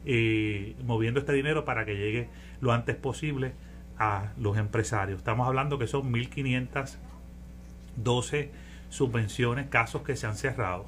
eh, 0.05 0.77
moviendo 0.85 1.19
este 1.19 1.33
dinero 1.33 1.65
para 1.65 1.85
que 1.85 1.97
llegue 1.97 2.29
lo 2.61 2.71
antes 2.71 2.95
posible 2.95 3.55
a 3.99 4.31
los 4.39 4.57
empresarios. 4.57 5.19
Estamos 5.19 5.49
hablando 5.49 5.81
que 5.81 5.89
son 5.89 6.13
1.512 6.13 8.51
subvenciones, 8.89 9.67
casos 9.67 10.03
que 10.03 10.15
se 10.15 10.29
han 10.29 10.37
cerrado. 10.37 10.87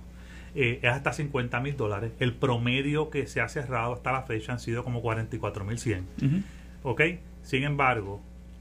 Eh, 0.55 0.81
es 0.83 0.91
hasta 0.91 1.13
50 1.13 1.61
mil 1.61 1.77
dólares. 1.77 2.13
El 2.19 2.35
promedio 2.35 3.11
que 3.11 3.27
se 3.27 3.41
ha 3.41 3.49
cerrado 3.49 3.93
hasta 3.93 4.13
la 4.13 4.23
fecha 4.23 4.53
han 4.53 4.61
sido 4.61 4.85
como 4.85 5.03
44 5.03 5.65
mil 5.65 5.79
100. 5.79 6.07
¿Ok? 6.83 7.03
Sin 7.43 7.65
embargo, 7.65 8.21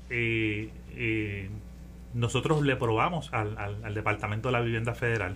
eh, 0.10 0.70
eh, 0.96 1.50
nosotros 2.14 2.62
le 2.64 2.76
probamos 2.76 3.34
al, 3.34 3.58
al, 3.58 3.94
Departamento 3.94 4.50
de 4.50 4.54
la 4.54 4.62
Vivienda 4.62 4.94
Federal 4.94 5.36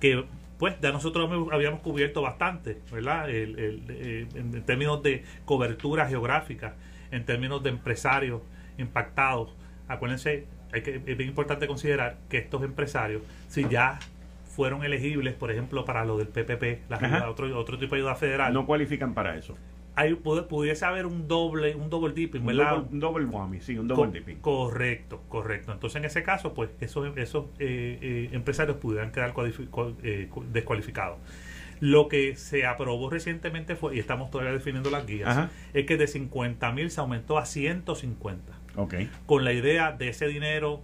que 0.00 0.24
pues 0.58 0.76
ya 0.80 0.92
nosotros 0.92 1.30
habíamos 1.50 1.80
cubierto 1.80 2.22
bastante, 2.22 2.80
¿verdad? 2.92 3.28
en 3.30 4.62
términos 4.64 5.02
de 5.02 5.24
cobertura 5.44 6.06
geográfica, 6.06 6.76
en 7.10 7.24
términos 7.24 7.62
de 7.64 7.70
empresarios 7.70 8.42
impactados. 8.78 9.54
Acuérdense, 9.88 10.46
hay 10.72 10.82
que, 10.82 10.96
es 10.96 11.16
bien 11.16 11.28
importante 11.28 11.66
considerar 11.66 12.18
que 12.28 12.38
estos 12.38 12.62
empresarios, 12.62 13.22
si 13.48 13.68
ya 13.68 13.98
fueron 14.52 14.84
elegibles, 14.84 15.34
por 15.34 15.50
ejemplo, 15.50 15.84
para 15.84 16.04
lo 16.04 16.18
del 16.18 16.28
PPP, 16.28 16.90
la 16.90 17.28
otro, 17.28 17.58
otro 17.58 17.78
tipo 17.78 17.94
de 17.94 18.02
ayuda 18.02 18.14
federal. 18.14 18.52
No 18.52 18.66
cualifican 18.66 19.14
para 19.14 19.36
eso. 19.36 19.56
Hay, 19.94 20.14
pudiese 20.14 20.84
haber 20.84 21.06
un 21.06 21.26
doble, 21.28 21.74
un 21.74 21.90
double 21.90 22.14
dipping, 22.14 22.44
¿verdad? 22.44 22.84
Un 22.90 23.00
doble, 23.00 23.26
whammy, 23.26 23.60
sí, 23.60 23.78
un 23.78 23.88
double 23.88 24.10
dipping. 24.10 24.36
Correcto, 24.36 25.22
correcto. 25.28 25.72
Entonces, 25.72 25.96
en 25.96 26.04
ese 26.04 26.22
caso, 26.22 26.54
pues 26.54 26.70
esos, 26.80 27.16
esos 27.16 27.46
eh, 27.58 27.98
eh, 28.00 28.28
empresarios 28.32 28.76
pudieran 28.78 29.10
quedar 29.10 29.34
eh, 30.02 30.28
descualificados. 30.50 31.18
Lo 31.80 32.08
que 32.08 32.36
se 32.36 32.64
aprobó 32.64 33.10
recientemente 33.10 33.74
fue, 33.74 33.96
y 33.96 33.98
estamos 33.98 34.30
todavía 34.30 34.52
definiendo 34.52 34.88
las 34.90 35.06
guías, 35.06 35.50
es 35.74 35.84
que 35.84 35.96
de 35.96 36.06
50 36.06 36.72
mil 36.72 36.90
se 36.90 37.00
aumentó 37.00 37.38
a 37.38 37.44
150. 37.44 38.52
Okay. 38.76 39.10
Con 39.26 39.44
la 39.44 39.52
idea 39.52 39.92
de 39.92 40.08
ese 40.08 40.26
dinero 40.26 40.82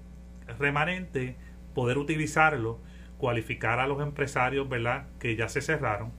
remanente, 0.58 1.36
poder 1.74 1.98
utilizarlo 1.98 2.78
cualificar 3.18 3.80
a 3.80 3.86
los 3.86 4.00
empresarios, 4.00 4.68
¿verdad? 4.68 5.06
Que 5.18 5.36
ya 5.36 5.48
se 5.48 5.60
cerraron, 5.60 6.12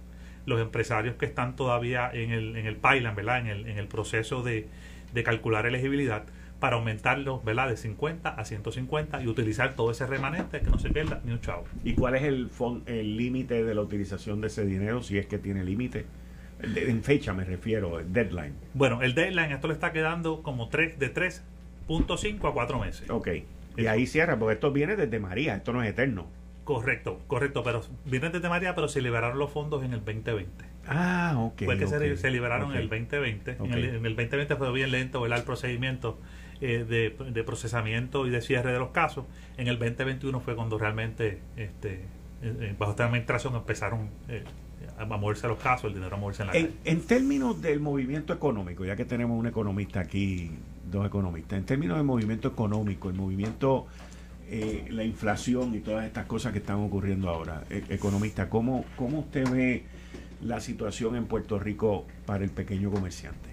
los 0.46 0.62
empresarios 0.62 1.16
que 1.16 1.26
están 1.26 1.56
todavía 1.56 2.10
en 2.14 2.32
el, 2.32 2.56
en 2.56 2.66
el 2.66 2.76
pipeline, 2.76 3.16
¿verdad? 3.16 3.40
En 3.40 3.48
el, 3.48 3.68
en 3.68 3.78
el 3.78 3.88
proceso 3.88 4.44
de, 4.44 4.68
de 5.14 5.24
calcular 5.24 5.66
elegibilidad 5.66 6.26
para 6.60 6.76
aumentarlo, 6.76 7.42
¿verdad? 7.42 7.70
De 7.70 7.78
50 7.78 8.30
a 8.30 8.46
150 8.46 9.24
y 9.24 9.28
utilizar 9.28 9.76
todo 9.76 9.92
ese 9.92 10.06
remanente 10.06 10.60
que 10.60 10.70
no 10.70 10.78
se 10.78 10.90
pierda 10.90 11.22
ni 11.24 11.32
un 11.32 11.40
chavo. 11.40 11.64
¿Y 11.84 11.94
cuál 11.94 12.16
es 12.16 12.24
el 12.24 12.50
el 12.86 13.18
límite 13.18 13.64
de 13.64 13.74
la 13.74 13.82
utilización 13.82 14.42
de 14.42 14.48
ese 14.48 14.66
dinero, 14.66 15.02
si 15.02 15.18
es 15.18 15.26
que 15.26 15.38
tiene 15.38 15.64
límite? 15.64 16.06
En 16.62 17.04
fecha 17.04 17.34
me 17.34 17.46
refiero, 17.46 18.00
el 18.00 18.12
deadline. 18.12 18.54
Bueno, 18.74 19.02
el 19.02 19.16
deadline, 19.16 19.54
esto 19.54 19.70
le 19.70 19.74
está 19.74 19.94
quedando 19.94 20.44
como 20.44 20.68
3, 20.68 21.00
de 21.00 21.14
3.5 21.14 22.50
a 22.50 22.54
4 22.54 22.80
meses. 22.80 23.10
Ok. 23.10 23.30
Y 23.78 23.86
ahí 23.88 24.06
cierra, 24.06 24.38
porque 24.38 24.56
esto 24.56 24.74
viene 24.74 24.98
desde 24.98 25.20
María, 25.20 25.56
esto 25.56 25.72
no 25.72 25.82
es 25.82 25.90
eterno. 25.90 26.28
Correcto, 26.70 27.20
correcto, 27.26 27.64
pero 27.64 27.82
viene 28.06 28.30
desde 28.30 28.48
María, 28.48 28.76
pero 28.76 28.88
se 28.88 29.02
liberaron 29.02 29.40
los 29.40 29.52
fondos 29.52 29.84
en 29.84 29.92
el 29.92 30.06
2020. 30.06 30.66
Ah, 30.88 31.34
ok. 31.36 31.64
Fue 31.66 31.80
que 31.80 31.88
Se, 31.88 32.30
liberaron 32.30 32.70
en 32.70 32.78
el 32.78 32.90
2020. 32.90 33.58
En, 33.60 33.74
el, 33.74 34.16
2020 34.16 34.56
fue 34.56 34.72
bien 34.72 34.92
lento 34.92 35.26
el 35.26 35.42
procedimiento 35.42 36.20
eh, 36.62 36.86
de, 36.88 37.44
procesamiento 37.44 38.28
y 38.28 38.30
de 38.30 38.44
cierre 38.44 38.72
de 38.72 38.78
los 38.78 38.92
casos. 38.92 39.26
En 39.58 39.68
el 39.68 39.80
2021 39.80 40.40
fue 40.42 40.56
cuando 40.56 40.78
realmente, 40.78 41.42
este, 41.58 42.06
bajo 42.78 42.92
esta 42.92 43.06
administración, 43.06 43.56
empezaron 43.56 44.12
eh, 44.28 44.44
a 45.00 45.06
moverse 45.06 45.48
los 45.48 45.58
casos, 45.58 45.86
el 45.86 45.96
dinero 45.96 46.18
a 46.18 46.20
moverse 46.20 46.44
en 46.44 46.48
la 46.50 46.56
en, 46.56 46.76
En 46.86 47.02
términos 47.02 47.60
del 47.64 47.80
movimiento 47.80 48.32
económico, 48.32 48.86
ya 48.86 48.96
que 48.96 49.06
tenemos 49.06 49.40
un 49.40 49.48
economista 49.48 50.02
aquí, 50.02 50.52
dos 50.86 51.04
economistas, 51.08 51.58
en 51.58 51.66
términos 51.66 51.98
del 51.98 52.06
movimiento 52.06 52.48
económico, 52.48 53.10
el 53.10 53.16
movimiento 53.16 53.88
eh, 54.52 54.88
la 54.90 55.04
inflación 55.04 55.76
y 55.76 55.80
todas 55.80 56.06
estas 56.06 56.26
cosas 56.26 56.54
que 56.54 56.58
están 56.58 56.78
ocurriendo 56.78 57.30
ahora. 57.30 57.64
E, 57.70 57.84
economista, 57.90 58.50
¿cómo, 58.50 58.84
¿cómo 58.96 59.20
usted 59.20 59.48
ve 59.48 59.84
la 60.42 60.60
situación 60.60 61.16
en 61.16 61.28
Puerto 61.28 61.60
Rico 61.60 62.08
para 62.26 62.44
el 62.44 62.50
pequeño 62.50 62.90
comerciante? 62.90 63.50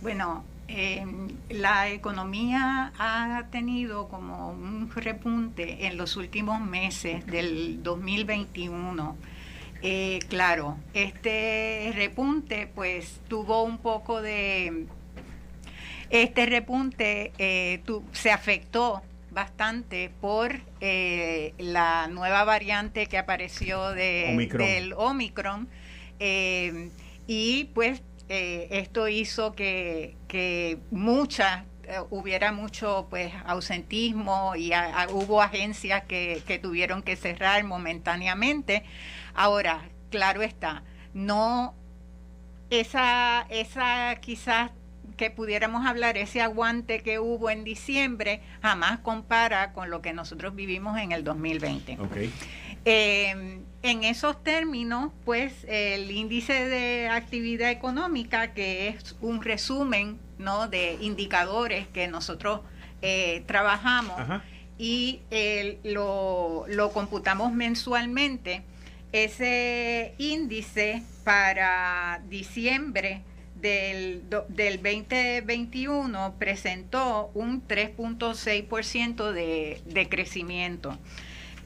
Bueno, 0.00 0.44
em, 0.68 1.26
la 1.48 1.88
economía 1.88 2.92
ha 2.98 3.46
tenido 3.50 4.06
como 4.06 4.50
un 4.50 4.88
repunte 4.94 5.86
en 5.86 5.96
los 5.96 6.16
últimos 6.16 6.60
meses 6.60 7.26
del 7.26 7.82
2021. 7.82 9.16
Eh, 9.82 10.20
claro, 10.28 10.76
este 10.92 11.92
repunte 11.96 12.70
pues 12.72 13.20
tuvo 13.26 13.64
un 13.64 13.78
poco 13.78 14.22
de... 14.22 14.86
Este 16.10 16.46
repunte 16.46 17.32
eh, 17.38 17.82
se 18.12 18.30
afectó 18.30 19.02
bastante 19.34 20.10
por 20.20 20.60
eh, 20.80 21.52
la 21.58 22.06
nueva 22.08 22.44
variante 22.44 23.06
que 23.06 23.18
apareció 23.18 23.90
de, 23.90 24.48
del 24.56 24.94
Omicron. 24.94 25.68
Eh, 26.20 26.90
y 27.26 27.64
pues 27.74 28.02
eh, 28.28 28.68
esto 28.70 29.08
hizo 29.08 29.52
que, 29.52 30.16
que 30.28 30.78
mucha 30.90 31.66
hubiera 32.08 32.50
mucho 32.50 33.08
pues 33.10 33.30
ausentismo 33.44 34.56
y 34.56 34.72
hubo 35.10 35.42
agencias 35.42 36.02
que, 36.04 36.42
que 36.46 36.58
tuvieron 36.58 37.02
que 37.02 37.14
cerrar 37.14 37.62
momentáneamente. 37.64 38.84
Ahora, 39.34 39.82
claro 40.08 40.40
está, 40.40 40.82
no 41.12 41.74
esa, 42.70 43.46
esa 43.50 44.16
quizás 44.20 44.70
que 45.16 45.30
pudiéramos 45.30 45.86
hablar, 45.86 46.16
ese 46.16 46.40
aguante 46.40 47.02
que 47.02 47.18
hubo 47.18 47.50
en 47.50 47.64
diciembre 47.64 48.40
jamás 48.62 49.00
compara 49.00 49.72
con 49.72 49.90
lo 49.90 50.02
que 50.02 50.12
nosotros 50.12 50.54
vivimos 50.54 50.98
en 50.98 51.12
el 51.12 51.24
2020. 51.24 51.98
Eh, 52.86 53.60
en 53.82 54.04
esos 54.04 54.42
términos, 54.42 55.12
pues 55.24 55.64
el 55.68 56.10
índice 56.10 56.66
de 56.66 57.08
actividad 57.08 57.70
económica, 57.70 58.52
que 58.52 58.88
es 58.88 59.16
un 59.20 59.42
resumen 59.42 60.18
¿no? 60.38 60.68
de 60.68 60.98
indicadores 61.00 61.86
que 61.88 62.08
nosotros 62.08 62.60
eh, 63.02 63.42
trabajamos 63.46 64.20
y 64.76 65.20
lo, 65.84 66.64
lo 66.68 66.92
computamos 66.92 67.52
mensualmente, 67.52 68.64
ese 69.12 70.14
índice 70.18 71.02
para 71.22 72.20
diciembre 72.28 73.22
del, 73.64 74.22
del 74.50 74.76
2021 74.82 76.34
presentó 76.38 77.30
un 77.32 77.66
3.6% 77.66 79.32
de, 79.32 79.80
de 79.86 80.08
crecimiento. 80.10 80.98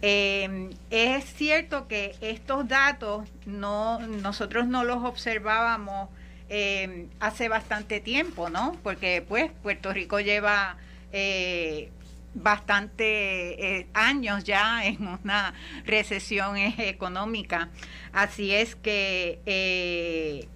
Eh, 0.00 0.70
es 0.90 1.24
cierto 1.24 1.88
que 1.88 2.14
estos 2.20 2.68
datos 2.68 3.28
no 3.46 3.98
nosotros 3.98 4.68
no 4.68 4.84
los 4.84 5.02
observábamos 5.02 6.08
eh, 6.48 7.08
hace 7.18 7.48
bastante 7.48 7.98
tiempo, 7.98 8.48
¿no? 8.48 8.76
Porque 8.84 9.24
pues 9.26 9.50
Puerto 9.60 9.92
Rico 9.92 10.20
lleva 10.20 10.76
eh, 11.12 11.90
bastante 12.32 13.88
años 13.92 14.44
ya 14.44 14.86
en 14.86 15.04
una 15.04 15.52
recesión 15.84 16.56
económica, 16.56 17.70
así 18.12 18.54
es 18.54 18.76
que 18.76 20.46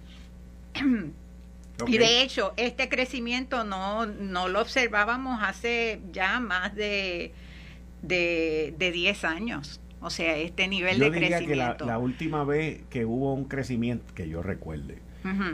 Y 1.87 1.97
de 1.97 2.21
hecho, 2.21 2.53
este 2.57 2.87
crecimiento 2.87 3.63
no, 3.63 4.05
no 4.05 4.47
lo 4.47 4.61
observábamos 4.61 5.39
hace 5.41 6.01
ya 6.11 6.39
más 6.39 6.75
de, 6.75 7.33
de, 8.01 8.73
10 8.77 9.23
años. 9.25 9.81
O 10.01 10.09
sea, 10.09 10.37
este 10.37 10.67
nivel 10.67 10.99
de 10.99 11.09
crecimiento. 11.11 11.85
Que 11.85 11.85
la, 11.85 11.97
última 11.97 12.43
vez 12.43 12.83
que 12.89 13.05
hubo 13.05 13.33
un 13.33 13.45
crecimiento, 13.45 14.13
que 14.13 14.27
yo 14.29 14.43
recuerde, 14.43 14.99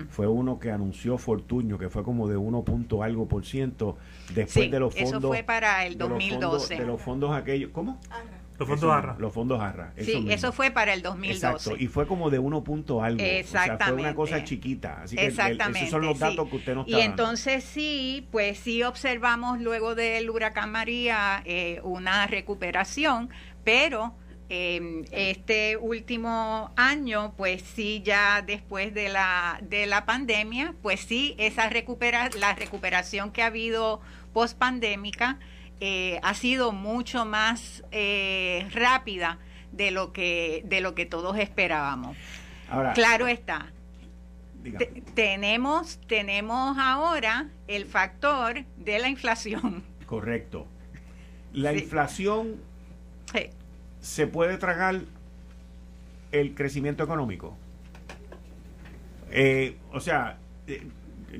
fue 0.09 0.27
uno 0.27 0.59
que 0.59 0.71
anunció 0.71 1.19
Fortuño, 1.19 1.77
que 1.77 1.89
fue 1.89 2.03
como 2.03 2.27
de 2.27 2.37
1 2.37 2.63
punto 2.63 3.03
algo 3.03 3.27
por 3.27 3.45
ciento 3.45 3.97
después 4.33 4.71
de 4.71 4.79
los 4.79 4.95
fondos. 4.95 5.11
Eso 5.11 5.21
fue 5.21 5.43
para 5.43 5.85
el 5.85 5.97
2012. 5.97 6.75
De 6.75 6.85
los 6.85 6.99
fondos, 6.99 7.35
aquellos. 7.35 7.69
¿Cómo? 7.71 7.99
Los 8.59 8.67
fondos 8.67 8.91
ARRA. 8.91 9.15
Los 9.17 9.33
fondos 9.33 9.61
ARRA. 9.61 9.93
sí, 9.97 10.25
eso 10.29 10.51
fue 10.51 10.69
para 10.69 10.93
el 10.93 11.01
2012. 11.01 11.47
Exacto, 11.47 11.77
y 11.77 11.87
fue 11.87 12.05
como 12.05 12.29
de 12.29 12.39
1 12.39 12.63
punto 12.63 13.01
algo. 13.01 13.23
Exactamente. 13.23 13.73
O 13.73 13.77
sea, 13.77 13.93
fue 13.93 14.01
una 14.01 14.15
cosa 14.15 14.43
chiquita. 14.43 15.01
Así 15.03 15.15
Exactamente. 15.17 15.79
esos 15.79 15.91
son 15.91 16.01
los 16.01 16.19
datos 16.19 16.49
que 16.49 16.55
usted 16.57 16.75
nos 16.75 16.85
está 16.85 16.99
Y 16.99 17.01
entonces 17.01 17.63
sí, 17.63 18.27
pues 18.31 18.59
sí 18.59 18.83
observamos 18.83 19.61
luego 19.61 19.95
del 19.95 20.29
huracán 20.29 20.71
María 20.71 21.41
eh, 21.45 21.79
una 21.83 22.27
recuperación, 22.27 23.29
pero 23.63 24.13
eh, 24.49 25.03
este 25.11 25.77
último 25.77 26.71
año, 26.75 27.33
pues 27.37 27.61
sí, 27.61 28.01
ya 28.03 28.41
después 28.41 28.93
de 28.93 29.07
la, 29.07 29.59
de 29.61 29.85
la 29.85 30.05
pandemia, 30.05 30.73
pues 30.81 30.99
sí, 30.99 31.35
esa 31.37 31.69
recupera, 31.69 32.29
la 32.37 32.55
recuperación 32.55 33.31
que 33.31 33.41
ha 33.41 33.45
habido 33.45 34.01
post 34.33 34.57
pandémica 34.57 35.39
eh, 35.79 36.19
ha 36.23 36.33
sido 36.33 36.71
mucho 36.71 37.25
más 37.25 37.83
eh, 37.91 38.67
rápida 38.71 39.39
de 39.71 39.91
lo 39.91 40.11
que 40.13 40.63
de 40.65 40.81
lo 40.81 40.95
que 40.95 41.05
todos 41.05 41.37
esperábamos. 41.37 42.17
claro 42.93 43.27
está. 43.27 43.71
tenemos, 45.13 45.99
tenemos 46.07 46.77
ahora 46.77 47.49
el 47.67 47.85
factor 47.85 48.65
de 48.77 48.99
la 48.99 49.09
inflación. 49.09 49.83
Correcto. 50.05 50.67
La 51.53 51.73
inflación 51.73 52.57
se 54.01 54.27
puede 54.27 54.57
tragar 54.57 55.01
el 56.31 56.55
crecimiento 56.55 57.03
económico. 57.03 57.57
Eh, 59.31 59.77
o 59.91 59.99
sea, 59.99 60.37
eh, 60.67 60.87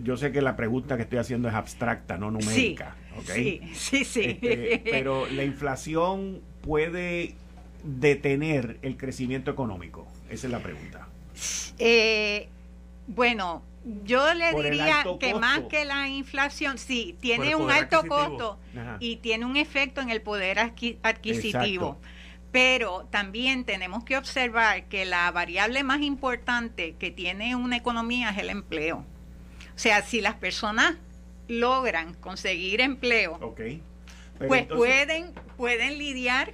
yo 0.03 0.17
sé 0.17 0.31
que 0.31 0.41
la 0.41 0.55
pregunta 0.55 0.97
que 0.97 1.03
estoy 1.03 1.19
haciendo 1.19 1.47
es 1.47 1.55
abstracta, 1.55 2.17
no 2.17 2.31
numérica. 2.31 2.95
Sí, 3.25 3.61
sí, 3.73 4.05
sí. 4.05 4.39
Este, 4.41 4.81
pero 4.89 5.27
la 5.27 5.43
inflación 5.43 6.41
puede 6.61 7.35
detener 7.83 8.77
el 8.81 8.97
crecimiento 8.97 9.51
económico. 9.51 10.07
Esa 10.29 10.47
es 10.47 10.51
la 10.51 10.59
pregunta. 10.59 11.07
Eh, 11.77 12.49
bueno, 13.07 13.63
yo 14.03 14.33
le 14.33 14.51
diría 14.53 15.05
que 15.19 15.33
más 15.33 15.61
que 15.69 15.85
la 15.85 16.07
inflación, 16.07 16.77
sí, 16.77 17.15
tiene 17.19 17.55
un 17.55 17.71
alto 17.71 18.03
costo 18.07 18.59
y 18.99 19.17
tiene 19.17 19.45
un 19.45 19.57
efecto 19.57 20.01
en 20.01 20.09
el 20.09 20.21
poder 20.21 20.59
adquisitivo. 20.59 21.99
Pero 22.51 23.07
también 23.11 23.63
tenemos 23.63 24.03
que 24.03 24.17
observar 24.17 24.85
que 24.85 25.05
la 25.05 25.29
variable 25.31 25.83
más 25.83 26.01
importante 26.01 26.95
que 26.97 27.11
tiene 27.11 27.55
una 27.55 27.77
economía 27.77 28.31
es 28.31 28.39
el 28.39 28.49
empleo. 28.49 29.05
O 29.75 29.81
sea, 29.81 30.01
si 30.01 30.19
las 30.19 30.33
personas 30.33 30.95
logran 31.49 32.13
conseguir 32.13 32.79
empleo, 32.79 33.55
pues 34.47 34.65
pueden, 34.67 35.33
pueden 35.57 35.97
lidiar 35.97 36.53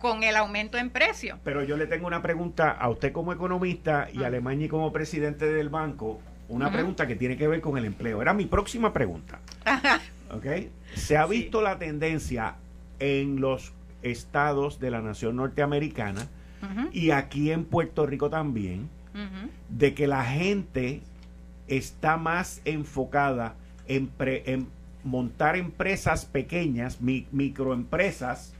con 0.00 0.22
el 0.22 0.36
aumento 0.36 0.78
en 0.78 0.90
precios. 0.90 1.38
Pero 1.44 1.62
yo 1.62 1.76
le 1.76 1.86
tengo 1.86 2.06
una 2.06 2.22
pregunta 2.22 2.70
a 2.70 2.88
usted 2.88 3.12
como 3.12 3.32
economista 3.32 4.08
y 4.12 4.22
a 4.22 4.28
Alemania 4.28 4.68
como 4.68 4.92
presidente 4.92 5.52
del 5.52 5.68
banco, 5.68 6.20
una 6.48 6.72
pregunta 6.72 7.06
que 7.06 7.16
tiene 7.16 7.36
que 7.36 7.48
ver 7.48 7.60
con 7.60 7.76
el 7.76 7.84
empleo. 7.84 8.22
Era 8.22 8.32
mi 8.32 8.46
próxima 8.46 8.92
pregunta. 8.92 9.40
Se 10.94 11.16
ha 11.16 11.26
visto 11.26 11.60
la 11.60 11.78
tendencia 11.78 12.56
en 12.98 13.40
los 13.40 13.72
estados 14.02 14.78
de 14.80 14.90
la 14.90 15.00
nación 15.02 15.36
norteamericana 15.36 16.28
y 16.92 17.10
aquí 17.10 17.50
en 17.50 17.64
Puerto 17.64 18.06
Rico 18.06 18.30
también, 18.30 18.88
de 19.68 19.94
que 19.94 20.06
la 20.06 20.24
gente 20.24 21.02
está 21.66 22.16
más 22.16 22.62
enfocada 22.64 23.56
en, 23.96 24.10
en 24.18 24.68
montar 25.04 25.56
empresas 25.56 26.24
pequeñas, 26.24 27.00
microempresas, 27.00 28.54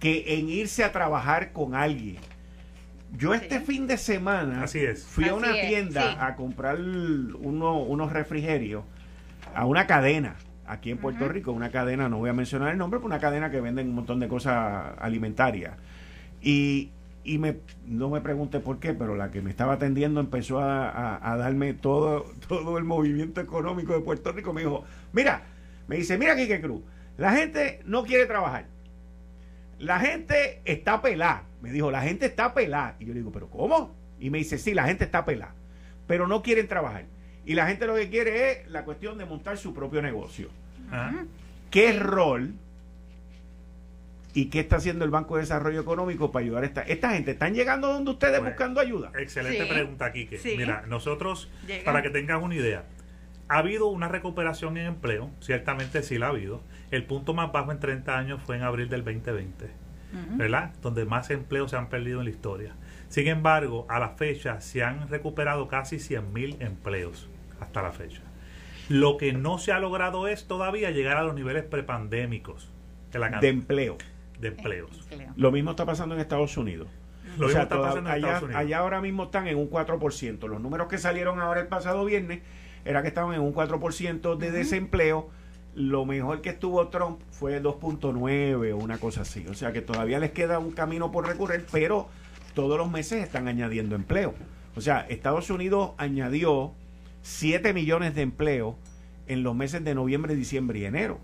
que 0.00 0.38
en 0.38 0.48
irse 0.48 0.84
a 0.84 0.92
trabajar 0.92 1.52
con 1.52 1.74
alguien. 1.74 2.18
Yo 3.16 3.32
este 3.32 3.60
fin 3.60 3.86
de 3.86 3.96
semana 3.96 4.66
fui 5.06 5.28
a 5.28 5.34
una 5.34 5.52
tienda 5.52 6.26
a 6.26 6.34
comprar 6.34 6.78
unos 6.80 8.12
refrigerios 8.12 8.84
a 9.54 9.66
una 9.66 9.86
cadena 9.86 10.34
aquí 10.66 10.90
en 10.90 10.98
Puerto 10.98 11.28
Rico, 11.28 11.52
una 11.52 11.70
cadena, 11.70 12.08
no 12.08 12.18
voy 12.18 12.30
a 12.30 12.32
mencionar 12.32 12.72
el 12.72 12.78
nombre, 12.78 12.98
pero 12.98 13.06
una 13.06 13.18
cadena 13.18 13.50
que 13.50 13.60
venden 13.60 13.88
un 13.88 13.94
montón 13.94 14.18
de 14.18 14.28
cosas 14.28 14.94
alimentarias. 14.98 15.74
Y 16.42 16.90
y 17.24 17.38
me, 17.38 17.56
no 17.86 18.10
me 18.10 18.20
pregunte 18.20 18.60
por 18.60 18.78
qué, 18.78 18.92
pero 18.92 19.16
la 19.16 19.30
que 19.30 19.40
me 19.40 19.50
estaba 19.50 19.74
atendiendo 19.74 20.20
empezó 20.20 20.60
a, 20.60 21.36
darme 21.38 21.72
todo, 21.72 22.26
todo 22.48 22.78
el 22.78 22.84
movimiento 22.84 23.40
económico 23.40 23.94
de 23.94 24.00
Puerto 24.00 24.30
Rico. 24.32 24.52
Me 24.52 24.60
dijo, 24.60 24.84
mira, 25.12 25.42
me 25.88 25.96
dice, 25.96 26.18
mira 26.18 26.36
Quique 26.36 26.60
Cruz, 26.60 26.82
la 27.16 27.32
gente 27.32 27.80
no 27.86 28.04
quiere 28.04 28.26
trabajar. 28.26 28.66
La 29.78 29.98
gente 29.98 30.60
está 30.64 31.02
pelada. 31.02 31.44
Me 31.60 31.72
dijo, 31.72 31.90
la 31.90 32.02
gente 32.02 32.26
está 32.26 32.54
pelada. 32.54 32.96
Y 33.00 33.06
yo 33.06 33.14
le 33.14 33.20
digo, 33.20 33.32
¿pero 33.32 33.48
cómo? 33.48 33.94
Y 34.20 34.30
me 34.30 34.38
dice, 34.38 34.58
sí, 34.58 34.74
la 34.74 34.84
gente 34.84 35.04
está 35.04 35.24
pelada, 35.24 35.54
pero 36.06 36.28
no 36.28 36.42
quieren 36.42 36.68
trabajar. 36.68 37.06
Y 37.46 37.54
la 37.54 37.66
gente 37.66 37.86
lo 37.86 37.94
que 37.94 38.08
quiere 38.08 38.50
es 38.50 38.70
la 38.70 38.84
cuestión 38.84 39.18
de 39.18 39.24
montar 39.24 39.58
su 39.58 39.74
propio 39.74 40.00
negocio. 40.00 40.48
¿Qué 41.70 41.92
rol 41.98 42.54
¿Y 44.34 44.46
qué 44.46 44.60
está 44.60 44.76
haciendo 44.76 45.04
el 45.04 45.12
Banco 45.12 45.36
de 45.36 45.42
Desarrollo 45.42 45.80
Económico 45.80 46.32
para 46.32 46.44
ayudar 46.44 46.64
a 46.64 46.66
esta, 46.66 46.82
esta 46.82 47.10
gente? 47.10 47.30
¿Están 47.30 47.54
llegando 47.54 47.92
donde 47.92 48.10
ustedes 48.10 48.40
pues, 48.40 48.50
buscando 48.50 48.80
ayuda? 48.80 49.12
Excelente 49.16 49.64
pregunta, 49.64 50.12
Quique. 50.12 50.40
Mira, 50.56 50.82
nosotros, 50.88 51.48
para 51.84 52.02
que 52.02 52.10
tengas 52.10 52.42
una 52.42 52.56
idea, 52.56 52.84
ha 53.48 53.58
habido 53.58 53.86
una 53.86 54.08
recuperación 54.08 54.76
en 54.76 54.86
empleo, 54.86 55.30
ciertamente 55.40 56.02
sí 56.02 56.18
la 56.18 56.26
ha 56.26 56.28
habido. 56.30 56.62
El 56.90 57.04
punto 57.04 57.32
más 57.32 57.52
bajo 57.52 57.70
en 57.70 57.78
30 57.78 58.18
años 58.18 58.42
fue 58.44 58.56
en 58.56 58.62
abril 58.62 58.88
del 58.88 59.04
2020, 59.04 59.70
¿verdad? 60.30 60.72
Donde 60.82 61.04
más 61.04 61.30
empleos 61.30 61.70
se 61.70 61.76
han 61.76 61.88
perdido 61.88 62.18
en 62.18 62.24
la 62.24 62.30
historia. 62.30 62.74
Sin 63.08 63.28
embargo, 63.28 63.86
a 63.88 64.00
la 64.00 64.10
fecha 64.10 64.60
se 64.60 64.82
han 64.82 65.08
recuperado 65.08 65.68
casi 65.68 65.96
100.000 65.96 66.56
empleos 66.60 67.28
hasta 67.60 67.82
la 67.82 67.92
fecha. 67.92 68.22
Lo 68.88 69.16
que 69.16 69.32
no 69.32 69.58
se 69.58 69.70
ha 69.70 69.78
logrado 69.78 70.26
es 70.26 70.48
todavía 70.48 70.90
llegar 70.90 71.18
a 71.18 71.22
los 71.22 71.36
niveles 71.36 71.62
prepandémicos 71.62 72.72
de 73.40 73.48
empleo 73.48 73.96
de 74.40 74.48
empleos. 74.48 75.06
Lo 75.36 75.52
mismo 75.52 75.70
está 75.70 75.86
pasando 75.86 76.14
en 76.14 76.20
Estados 76.20 76.56
Unidos. 76.56 76.88
Lo 77.38 77.48
está 77.48 77.68
pasando 77.68 77.98
en 77.98 78.06
allá, 78.06 78.16
Estados 78.16 78.42
Unidos. 78.44 78.60
allá 78.60 78.78
ahora 78.78 79.00
mismo 79.00 79.24
están 79.24 79.46
en 79.48 79.58
un 79.58 79.70
4%. 79.70 80.48
Los 80.48 80.60
números 80.60 80.88
que 80.88 80.98
salieron 80.98 81.40
ahora 81.40 81.60
el 81.60 81.66
pasado 81.66 82.04
viernes 82.04 82.42
era 82.84 83.02
que 83.02 83.08
estaban 83.08 83.34
en 83.34 83.40
un 83.40 83.54
4% 83.54 84.36
de 84.36 84.50
desempleo. 84.50 85.30
Lo 85.74 86.04
mejor 86.04 86.40
que 86.40 86.50
estuvo 86.50 86.86
Trump 86.88 87.20
fue 87.30 87.60
2.9 87.60 88.72
o 88.72 88.76
una 88.76 88.98
cosa 88.98 89.22
así. 89.22 89.46
O 89.48 89.54
sea 89.54 89.72
que 89.72 89.80
todavía 89.80 90.20
les 90.20 90.30
queda 90.30 90.58
un 90.58 90.70
camino 90.70 91.10
por 91.10 91.26
recorrer, 91.26 91.66
pero 91.72 92.08
todos 92.54 92.78
los 92.78 92.90
meses 92.90 93.22
están 93.22 93.48
añadiendo 93.48 93.96
empleo. 93.96 94.34
O 94.76 94.80
sea, 94.80 95.00
Estados 95.08 95.50
Unidos 95.50 95.92
añadió 95.96 96.72
7 97.22 97.72
millones 97.72 98.14
de 98.14 98.22
empleos 98.22 98.76
en 99.26 99.42
los 99.42 99.56
meses 99.56 99.82
de 99.84 99.94
noviembre, 99.94 100.34
diciembre 100.34 100.78
y 100.78 100.84
enero. 100.84 101.18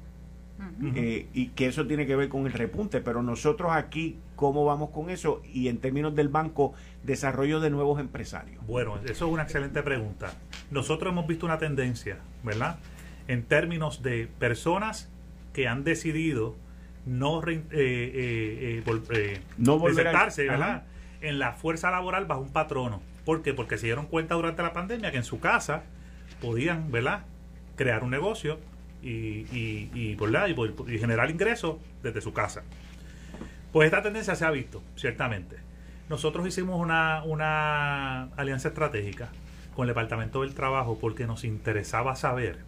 Eh, 0.94 1.28
y 1.32 1.48
que 1.48 1.66
eso 1.66 1.86
tiene 1.86 2.06
que 2.06 2.16
ver 2.16 2.28
con 2.28 2.46
el 2.46 2.52
repunte, 2.52 3.00
pero 3.00 3.22
nosotros 3.22 3.72
aquí, 3.72 4.18
¿cómo 4.36 4.64
vamos 4.64 4.90
con 4.90 5.10
eso? 5.10 5.42
Y 5.52 5.68
en 5.68 5.78
términos 5.78 6.14
del 6.14 6.28
banco, 6.28 6.74
desarrollo 7.02 7.60
de 7.60 7.70
nuevos 7.70 8.00
empresarios. 8.00 8.64
Bueno, 8.66 8.96
eso 9.04 9.26
es 9.26 9.32
una 9.32 9.42
excelente 9.42 9.82
pregunta. 9.82 10.34
Nosotros 10.70 11.12
hemos 11.12 11.26
visto 11.26 11.46
una 11.46 11.58
tendencia, 11.58 12.18
¿verdad? 12.42 12.78
En 13.28 13.42
términos 13.44 14.02
de 14.02 14.28
personas 14.38 15.10
que 15.52 15.68
han 15.68 15.84
decidido 15.84 16.56
no, 17.06 17.42
eh, 17.48 17.62
eh, 17.72 18.82
eh 18.84 19.40
no 19.58 19.78
¿verdad? 19.80 20.84
En 21.20 21.38
la 21.38 21.52
fuerza 21.52 21.90
laboral 21.90 22.26
bajo 22.26 22.40
un 22.40 22.52
patrono. 22.52 23.02
¿Por 23.24 23.42
qué? 23.42 23.52
Porque 23.52 23.78
se 23.78 23.86
dieron 23.86 24.06
cuenta 24.06 24.34
durante 24.34 24.62
la 24.62 24.72
pandemia 24.72 25.10
que 25.10 25.18
en 25.18 25.24
su 25.24 25.40
casa 25.40 25.84
podían, 26.40 26.90
¿verdad? 26.90 27.24
Crear 27.76 28.02
un 28.02 28.10
negocio, 28.10 28.58
y, 29.02 29.08
y, 29.08 29.90
y, 29.94 30.16
y, 30.18 30.98
generar 30.98 31.30
ingresos 31.30 31.76
desde 32.02 32.20
su 32.20 32.32
casa. 32.32 32.62
Pues 33.72 33.86
esta 33.86 34.02
tendencia 34.02 34.34
se 34.34 34.44
ha 34.44 34.50
visto, 34.50 34.82
ciertamente. 34.96 35.56
Nosotros 36.08 36.46
hicimos 36.46 36.80
una, 36.80 37.22
una 37.24 38.24
alianza 38.36 38.68
estratégica 38.68 39.28
con 39.74 39.84
el 39.84 39.88
Departamento 39.88 40.42
del 40.42 40.54
Trabajo 40.54 40.98
porque 41.00 41.26
nos 41.26 41.44
interesaba 41.44 42.16
saber 42.16 42.58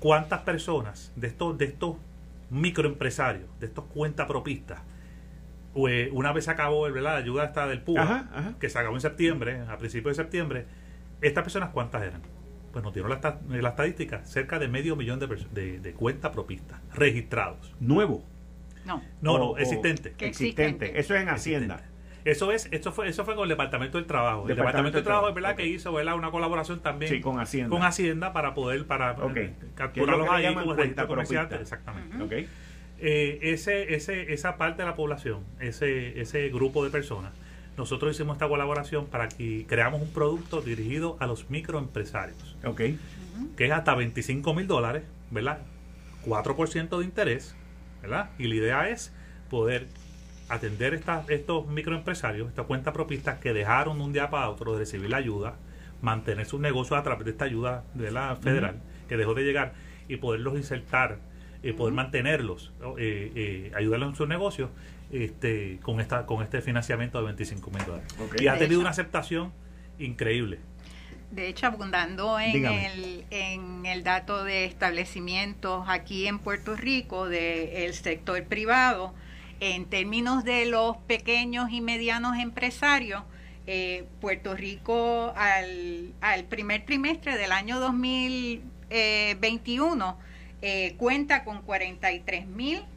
cuántas 0.00 0.40
personas 0.40 1.12
de 1.14 1.28
estos, 1.28 1.56
de 1.56 1.66
estos 1.66 1.96
microempresarios, 2.50 3.48
de 3.60 3.66
estos 3.66 3.84
cuentapropistas, 3.86 4.80
pues, 5.72 6.08
una 6.12 6.32
vez 6.32 6.44
se 6.44 6.52
acabó 6.52 6.88
la 6.88 7.16
ayuda 7.16 7.44
esta 7.44 7.66
del 7.66 7.82
PUA, 7.82 8.54
que 8.60 8.70
se 8.70 8.78
acabó 8.78 8.94
en 8.94 9.00
septiembre, 9.00 9.62
a 9.68 9.76
principios 9.76 10.16
de 10.16 10.22
septiembre, 10.22 10.66
estas 11.20 11.42
personas 11.42 11.70
cuántas 11.70 12.02
eran 12.02 12.22
pues 12.74 12.82
nos 12.82 12.92
dieron 12.92 13.08
la, 13.08 13.38
la, 13.48 13.68
estadística, 13.68 14.24
cerca 14.24 14.58
de 14.58 14.66
medio 14.66 14.96
millón 14.96 15.20
de, 15.20 15.28
de, 15.52 15.78
de 15.78 15.92
cuentas 15.92 16.32
propistas 16.32 16.80
registrados. 16.92 17.72
¿Nuevo? 17.78 18.24
No. 18.84 19.00
No, 19.22 19.38
no, 19.38 19.56
existente. 19.58 20.12
Existente. 20.18 20.98
Eso 20.98 21.14
es 21.14 21.22
en 21.22 21.28
Hacienda. 21.28 21.84
Eso 22.24 22.50
es, 22.50 22.68
esto 22.72 22.90
fue, 22.90 23.08
eso 23.08 23.24
fue 23.24 23.36
con 23.36 23.44
el 23.44 23.50
Departamento 23.50 23.96
del 23.96 24.08
Trabajo. 24.08 24.48
el 24.48 24.56
Departamento 24.56 24.96
del 24.98 25.04
Trabajo 25.04 25.28
es 25.28 25.34
verdad 25.36 25.54
que 25.54 25.66
hizo 25.68 25.92
¿verdad? 25.92 26.16
una 26.16 26.32
colaboración 26.32 26.80
también 26.80 27.22
con 27.22 27.38
Hacienda. 27.38 27.70
con 27.70 27.84
Hacienda 27.86 28.32
para 28.32 28.54
poder 28.54 28.84
para 28.86 29.12
okay. 29.12 29.54
capturarlos 29.76 30.28
ahí 30.28 30.52
como 30.52 30.74
registro 30.74 31.06
comercial. 31.06 31.48
Exactamente. 31.52 32.48
Eh, 32.98 33.38
ese, 33.52 33.94
ese, 33.94 34.32
esa 34.32 34.56
parte 34.56 34.82
de 34.82 34.88
la 34.88 34.96
población, 34.96 35.44
ese, 35.60 36.20
ese 36.20 36.48
grupo 36.48 36.82
de 36.82 36.90
personas, 36.90 37.32
nosotros 37.76 38.14
hicimos 38.14 38.36
esta 38.36 38.48
colaboración 38.48 39.06
para 39.06 39.28
que 39.28 39.66
creamos 39.68 40.00
un 40.00 40.12
producto 40.12 40.60
dirigido 40.60 41.16
a 41.20 41.26
los 41.26 41.50
microempresarios. 41.50 42.56
Ok. 42.64 42.80
Que 43.56 43.66
es 43.66 43.72
hasta 43.72 43.94
25 43.94 44.54
mil 44.54 44.66
dólares, 44.66 45.04
¿verdad? 45.30 45.58
4% 46.24 46.98
de 46.98 47.04
interés, 47.04 47.56
¿verdad? 48.00 48.30
Y 48.38 48.46
la 48.46 48.54
idea 48.54 48.88
es 48.88 49.12
poder 49.50 49.88
atender 50.48 50.94
estas, 50.94 51.28
estos 51.30 51.66
microempresarios, 51.66 52.48
estas 52.48 52.66
cuentas 52.66 52.94
propistas 52.94 53.38
que 53.38 53.52
dejaron 53.52 54.00
un 54.00 54.12
día 54.12 54.30
para 54.30 54.48
otro 54.50 54.72
de 54.74 54.80
recibir 54.80 55.10
la 55.10 55.16
ayuda, 55.16 55.56
mantener 56.00 56.46
sus 56.46 56.60
negocios 56.60 56.98
a 56.98 57.02
través 57.02 57.24
de 57.24 57.30
esta 57.32 57.46
ayuda 57.46 57.84
de 57.94 58.10
la 58.10 58.36
federal, 58.36 58.80
que 59.08 59.16
dejó 59.16 59.34
de 59.34 59.42
llegar, 59.42 59.72
y 60.08 60.16
poderlos 60.16 60.54
insertar, 60.54 61.18
y 61.62 61.72
poder 61.72 61.94
mantenerlos, 61.94 62.72
eh, 62.98 63.32
eh, 63.34 63.72
ayudarlos 63.74 64.10
en 64.10 64.16
sus 64.16 64.28
negocios 64.28 64.70
este, 65.14 65.78
con, 65.82 66.00
esta, 66.00 66.26
con 66.26 66.42
este 66.42 66.60
financiamiento 66.60 67.18
de 67.18 67.24
25 67.26 67.70
mil 67.70 67.84
dólares. 67.84 68.12
Y 68.38 68.48
ha 68.48 68.58
tenido 68.58 68.80
una 68.80 68.90
aceptación 68.90 69.52
increíble. 69.98 70.58
de 71.30 71.48
hecho, 71.48 71.66
abundando 71.66 72.40
en 72.40 72.66
el, 72.66 73.24
en 73.30 73.86
el 73.86 74.02
dato 74.02 74.42
de 74.44 74.64
establecimientos 74.64 75.84
aquí 75.88 76.26
en 76.26 76.40
Puerto 76.40 76.74
Rico 76.76 77.28
del 77.28 77.94
sector 77.94 78.42
privado, 78.44 79.14
en 79.60 79.84
términos 79.86 80.42
de 80.44 80.66
los 80.66 80.96
pequeños 80.96 81.70
y 81.70 81.80
medianos 81.80 82.36
empresarios, 82.38 83.22
eh, 83.66 84.04
Puerto 84.20 84.54
Rico 84.54 85.32
al, 85.36 86.12
al, 86.20 86.44
primer 86.44 86.84
trimestre 86.84 87.38
del 87.38 87.50
año 87.52 87.80
2021 87.80 90.18
eh, 90.60 90.94
cuenta 90.98 91.44
con 91.44 91.62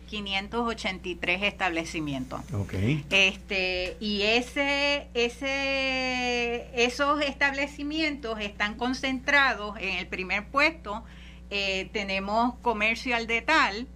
43.583 0.07 1.43
establecimientos. 1.43 2.41
Okay. 2.53 3.05
Este, 3.09 3.97
y 3.99 4.23
ese, 4.23 5.07
ese, 5.13 6.67
esos 6.73 7.21
establecimientos 7.21 8.39
están 8.39 8.75
concentrados 8.75 9.77
en 9.79 9.97
el 9.97 10.07
primer 10.07 10.47
puesto. 10.47 11.03
Eh, 11.49 11.89
tenemos 11.93 12.55
comercio 12.61 13.15
al 13.15 13.27
detal, 13.27 13.87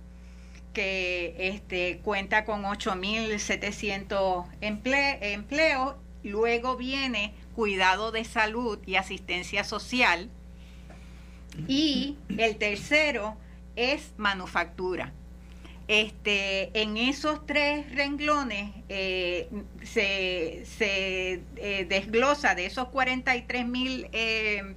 que 0.73 1.35
este, 1.37 1.99
cuenta 2.03 2.45
con 2.45 2.63
8.700 2.63 4.45
emple 4.61 5.33
empleos. 5.33 5.95
Luego 6.23 6.77
viene 6.77 7.33
cuidado 7.55 8.11
de 8.11 8.23
salud 8.23 8.79
y 8.85 8.95
asistencia 8.95 9.63
social. 9.63 10.29
Y 11.67 12.17
el 12.37 12.55
tercero 12.57 13.35
es 13.75 14.13
manufactura. 14.17 15.13
Este, 15.93 16.71
en 16.81 16.95
esos 16.95 17.45
tres 17.45 17.93
renglones 17.93 18.71
eh, 18.87 19.49
se, 19.83 20.63
se 20.63 21.41
eh, 21.57 21.85
desglosa 21.89 22.55
de 22.55 22.65
esos 22.65 22.87
43 22.87 23.67
mil 23.67 24.07
eh, 24.13 24.73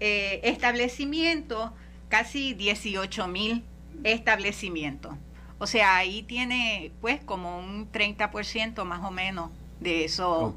establecimientos, 0.00 1.72
casi 2.08 2.54
18 2.54 3.28
mil 3.28 3.62
establecimientos. 4.04 5.12
O 5.58 5.66
sea, 5.66 5.98
ahí 5.98 6.22
tiene 6.22 6.92
pues 7.02 7.22
como 7.22 7.58
un 7.58 7.92
30% 7.92 8.84
más 8.84 9.04
o 9.04 9.10
menos 9.10 9.50
de 9.80 10.06
esos, 10.06 10.54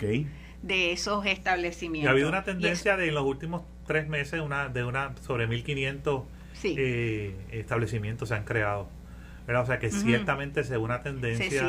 de 0.61 0.93
esos 0.93 1.26
establecimientos. 1.26 2.07
ha 2.07 2.11
habido 2.11 2.30
una 2.30 2.45
tendencia 2.45 2.95
de 2.95 3.09
en 3.09 3.13
los 3.13 3.26
últimos 3.26 3.63
tres 3.86 4.07
meses 4.07 4.39
una, 4.39 4.69
de 4.69 4.86
una 4.86 5.13
sobre 5.17 5.49
1.500 5.49 6.23
eh, 6.63 7.36
establecimientos 7.51 8.30
se 8.30 8.36
han 8.36 8.45
creado. 8.45 8.88
O 9.47 9.65
sea 9.65 9.77
que 9.77 9.91
ciertamente 9.91 10.63
se 10.63 10.71
ve 10.71 10.77
una 10.77 11.01
tendencia 11.01 11.67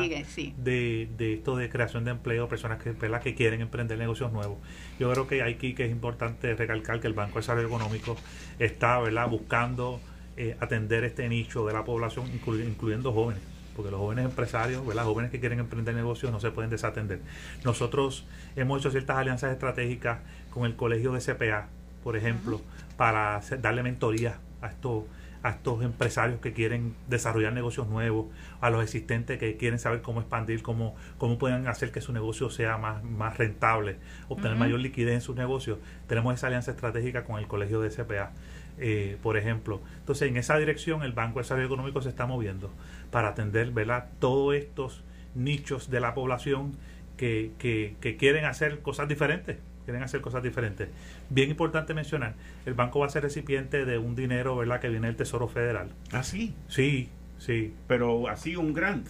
de, 0.57 1.07
de, 1.15 1.33
esto 1.33 1.55
de 1.55 1.69
creación 1.69 2.05
de 2.05 2.11
empleo, 2.11 2.49
personas 2.49 2.81
que, 2.81 2.95
que 2.95 3.35
quieren 3.35 3.61
emprender 3.61 3.99
negocios 3.99 4.31
nuevos. 4.31 4.57
Yo 4.99 5.11
creo 5.11 5.27
que 5.27 5.43
aquí 5.43 5.75
que 5.75 5.85
es 5.85 5.91
importante 5.91 6.55
recalcar 6.55 6.99
que 6.99 7.07
el 7.07 7.13
Banco 7.13 7.35
de 7.35 7.41
Desarrollo 7.41 7.67
Económico 7.67 8.17
está 8.57 8.99
¿verdad? 8.99 9.29
buscando 9.29 10.01
eh, 10.37 10.57
atender 10.59 11.03
este 11.03 11.29
nicho 11.29 11.67
de 11.67 11.73
la 11.73 11.85
población, 11.85 12.25
incluyendo 12.33 13.13
jóvenes, 13.13 13.43
porque 13.75 13.91
los 13.91 13.99
jóvenes 13.99 14.25
empresarios, 14.25 14.85
¿verdad? 14.85 15.03
jóvenes 15.03 15.29
que 15.29 15.39
quieren 15.39 15.59
emprender 15.59 15.93
negocios 15.93 16.31
no 16.31 16.39
se 16.39 16.49
pueden 16.49 16.71
desatender. 16.71 17.19
Nosotros 17.63 18.25
hemos 18.55 18.79
hecho 18.79 18.89
ciertas 18.89 19.17
alianzas 19.17 19.51
estratégicas 19.51 20.19
con 20.49 20.65
el 20.65 20.75
Colegio 20.75 21.13
de 21.13 21.21
CPA, 21.21 21.67
por 22.03 22.17
ejemplo, 22.17 22.59
para 22.97 23.39
darle 23.61 23.83
mentoría 23.83 24.39
a 24.61 24.67
estos 24.67 25.03
a 25.43 25.49
estos 25.51 25.83
empresarios 25.83 26.39
que 26.39 26.53
quieren 26.53 26.95
desarrollar 27.07 27.53
negocios 27.53 27.87
nuevos, 27.87 28.27
a 28.61 28.69
los 28.69 28.83
existentes 28.83 29.37
que 29.39 29.57
quieren 29.57 29.79
saber 29.79 30.01
cómo 30.01 30.21
expandir, 30.21 30.61
cómo, 30.61 30.95
cómo 31.17 31.37
pueden 31.37 31.67
hacer 31.67 31.91
que 31.91 32.01
su 32.01 32.13
negocio 32.13 32.49
sea 32.49 32.77
más, 32.77 33.03
más 33.03 33.37
rentable, 33.37 33.97
obtener 34.27 34.57
mayor 34.57 34.79
liquidez 34.79 35.15
en 35.15 35.21
sus 35.21 35.35
negocios. 35.35 35.79
Tenemos 36.07 36.33
esa 36.33 36.47
alianza 36.47 36.71
estratégica 36.71 37.23
con 37.23 37.39
el 37.39 37.47
Colegio 37.47 37.81
de 37.81 37.89
CPA. 37.89 38.31
Eh, 38.79 39.17
por 39.23 39.37
ejemplo. 39.37 39.81
Entonces, 39.97 40.29
en 40.29 40.37
esa 40.37 40.55
dirección 40.55 41.01
el 41.01 41.11
Banco 41.11 41.39
de 41.39 41.43
Desarrollo 41.43 41.65
Económico 41.65 41.99
se 42.03 42.09
está 42.09 42.27
moviendo 42.27 42.69
para 43.09 43.29
atender 43.29 43.71
¿verdad? 43.71 44.09
todos 44.19 44.53
estos 44.53 45.03
nichos 45.33 45.89
de 45.89 45.99
la 45.99 46.13
población 46.13 46.73
que, 47.17 47.53
que, 47.57 47.95
que 48.01 48.17
quieren 48.17 48.45
hacer 48.45 48.81
cosas 48.81 49.07
diferentes 49.07 49.57
quieren 49.87 50.03
hacer 50.03 50.19
cosas 50.19 50.43
diferentes. 50.43 50.89
Bien 51.29 51.49
importante 51.49 51.93
mencionar, 51.93 52.33
el 52.65 52.73
banco 52.73 52.99
va 52.99 53.05
a 53.05 53.09
ser 53.09 53.23
recipiente 53.23 53.85
de 53.85 53.97
un 53.97 54.17
dinero, 54.17 54.57
¿verdad?, 54.57 54.81
que 54.81 54.89
viene 54.89 55.07
del 55.07 55.15
Tesoro 55.15 55.47
Federal. 55.47 55.93
¿Ah, 56.11 56.23
sí? 56.23 56.53
Sí, 56.67 57.07
sí. 57.37 57.73
Pero 57.87 58.27
así 58.27 58.57
un 58.57 58.73
grant 58.73 59.07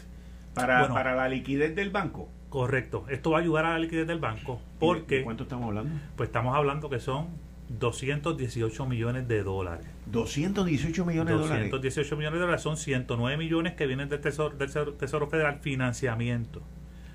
para, 0.54 0.88
para 0.90 1.16
la 1.16 1.30
liquidez 1.30 1.76
del 1.76 1.90
banco. 1.90 2.30
Correcto. 2.50 3.06
Esto 3.10 3.32
va 3.32 3.40
a 3.40 3.42
ayudar 3.42 3.66
a 3.66 3.72
la 3.72 3.80
liquidez 3.80 4.06
del 4.06 4.20
banco 4.20 4.62
porque... 4.78 5.24
cuánto 5.24 5.44
estamos 5.44 5.66
hablando? 5.66 6.00
Pues 6.16 6.30
estamos 6.30 6.56
hablando 6.56 6.92
que 6.92 7.00
son 7.00 7.30
218 7.70 8.86
millones 8.86 9.28
de 9.28 9.42
dólares. 9.42 9.88
218 10.12 11.06
millones 11.06 11.34
de 11.34 11.42
dólares. 11.42 11.72
218 11.72 12.18
millones 12.18 12.38
de 12.38 12.42
dólares 12.42 12.62
son 12.62 12.78
109 12.78 13.36
millones 13.38 13.74
que 13.74 13.88
vienen 13.88 14.10
del 14.10 14.22
Tesoro, 14.22 14.56
del 14.56 14.70
Tesoro 14.96 15.28
Federal 15.28 15.58
financiamiento. 15.60 16.62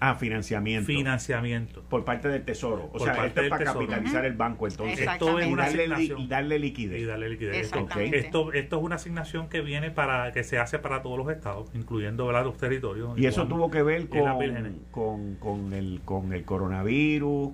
Ah, 0.05 0.17
financiamiento. 0.17 0.87
Financiamiento. 0.87 1.85
Por 1.89 2.05
parte 2.05 2.27
del 2.27 2.45
Tesoro. 2.45 2.91
O 2.93 2.99
sea, 2.99 3.25
esto 3.25 3.41
es 3.41 3.49
para 3.49 3.65
capitalizar 3.65 4.25
el 4.25 4.33
banco, 4.33 4.67
entonces. 4.67 4.99
Esto 4.99 5.39
es 5.39 5.47
una 5.47 5.71
y 5.71 5.77
darle, 5.77 6.05
y 6.19 6.27
darle 6.27 6.59
liquidez. 6.59 7.03
Y 7.03 7.05
darle 7.05 7.29
liquidez. 7.29 7.73
Esto, 8.13 8.53
esto, 8.53 8.77
es 8.79 8.83
una 8.83 8.97
asignación 8.97 9.49
que 9.49 9.61
viene 9.61 9.93
para 9.93 10.33
que 10.33 10.43
se 10.43 10.59
hace 10.59 10.81
para 10.81 11.03
todos 11.03 11.17
los 11.19 11.31
estados, 11.31 11.71
incluyendo 11.73 12.33
los 12.33 12.57
territorios. 12.57 13.17
Y 13.17 13.27
eso 13.27 13.47
tuvo 13.47 13.71
que 13.71 13.85
ver 13.85 14.09
con, 14.09 14.81
con, 14.91 15.37
con, 15.37 15.73
el, 15.73 16.01
con 16.05 16.33
el 16.33 16.45
coronavirus. 16.45 17.53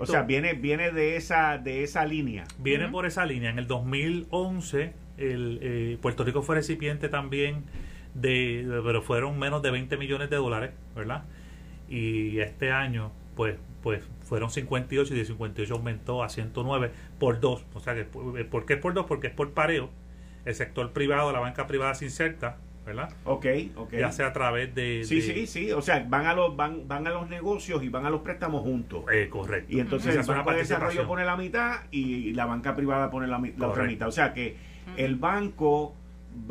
o 0.00 0.06
sea, 0.06 0.22
viene 0.22 0.54
viene 0.54 0.90
de 0.90 1.14
esa 1.14 1.58
de 1.58 1.84
esa 1.84 2.04
línea. 2.06 2.42
Viene 2.58 2.88
por 2.88 3.06
esa 3.06 3.24
línea. 3.24 3.50
En 3.50 3.60
el 3.60 3.68
2011, 3.68 4.92
el, 5.18 5.60
eh, 5.62 5.98
Puerto 6.02 6.24
Rico 6.24 6.42
fue 6.42 6.56
recipiente 6.56 7.08
también 7.08 7.62
de, 8.14 8.66
pero 8.82 9.00
fueron 9.00 9.38
menos 9.38 9.62
de 9.62 9.70
20 9.70 9.96
millones 9.96 10.28
de 10.28 10.36
dólares, 10.36 10.72
¿verdad? 10.96 11.22
Y 11.88 12.40
este 12.40 12.72
año 12.72 13.12
pues 13.34 13.56
pues 13.84 14.02
fueron 14.22 14.48
58 14.48 15.12
y 15.12 15.18
de 15.18 15.24
58 15.26 15.74
aumentó 15.74 16.22
a 16.22 16.30
109 16.30 16.90
por 17.18 17.38
dos. 17.38 17.66
O 17.74 17.80
sea, 17.80 17.94
que, 17.94 18.04
¿por 18.04 18.64
qué 18.64 18.78
por 18.78 18.94
dos? 18.94 19.04
Porque 19.04 19.26
es 19.26 19.32
por 19.34 19.52
pareo. 19.52 19.90
El 20.46 20.54
sector 20.54 20.92
privado, 20.92 21.32
la 21.32 21.40
banca 21.40 21.66
privada 21.66 21.94
se 21.94 22.06
inserta, 22.06 22.56
¿verdad? 22.86 23.12
Ok, 23.24 23.44
ok. 23.76 23.92
Ya 23.92 24.10
sea 24.10 24.28
a 24.28 24.32
través 24.32 24.74
de... 24.74 25.04
Sí, 25.04 25.20
sí, 25.20 25.46
sí. 25.46 25.70
O 25.72 25.82
sea, 25.82 26.02
van 26.08 26.24
a 26.24 26.32
los 26.32 26.56
van, 26.56 26.88
van 26.88 27.06
a 27.06 27.10
los 27.10 27.28
negocios 27.28 27.82
y 27.82 27.90
van 27.90 28.06
a 28.06 28.10
los 28.10 28.22
préstamos 28.22 28.62
juntos. 28.62 29.04
Eh, 29.12 29.28
correcto. 29.28 29.70
Y 29.70 29.80
entonces 29.80 30.16
el 30.16 30.22
Banco 30.22 30.50
de 30.52 30.56
Desarrollo 30.56 31.06
pone 31.06 31.26
la 31.26 31.36
mitad 31.36 31.80
y 31.90 32.32
la 32.32 32.46
banca 32.46 32.74
privada 32.74 33.10
pone 33.10 33.26
la, 33.26 33.38
la 33.58 33.68
otra 33.68 33.84
mitad. 33.84 34.08
O 34.08 34.12
sea 34.12 34.32
que 34.32 34.56
el 34.96 35.16
banco 35.16 35.94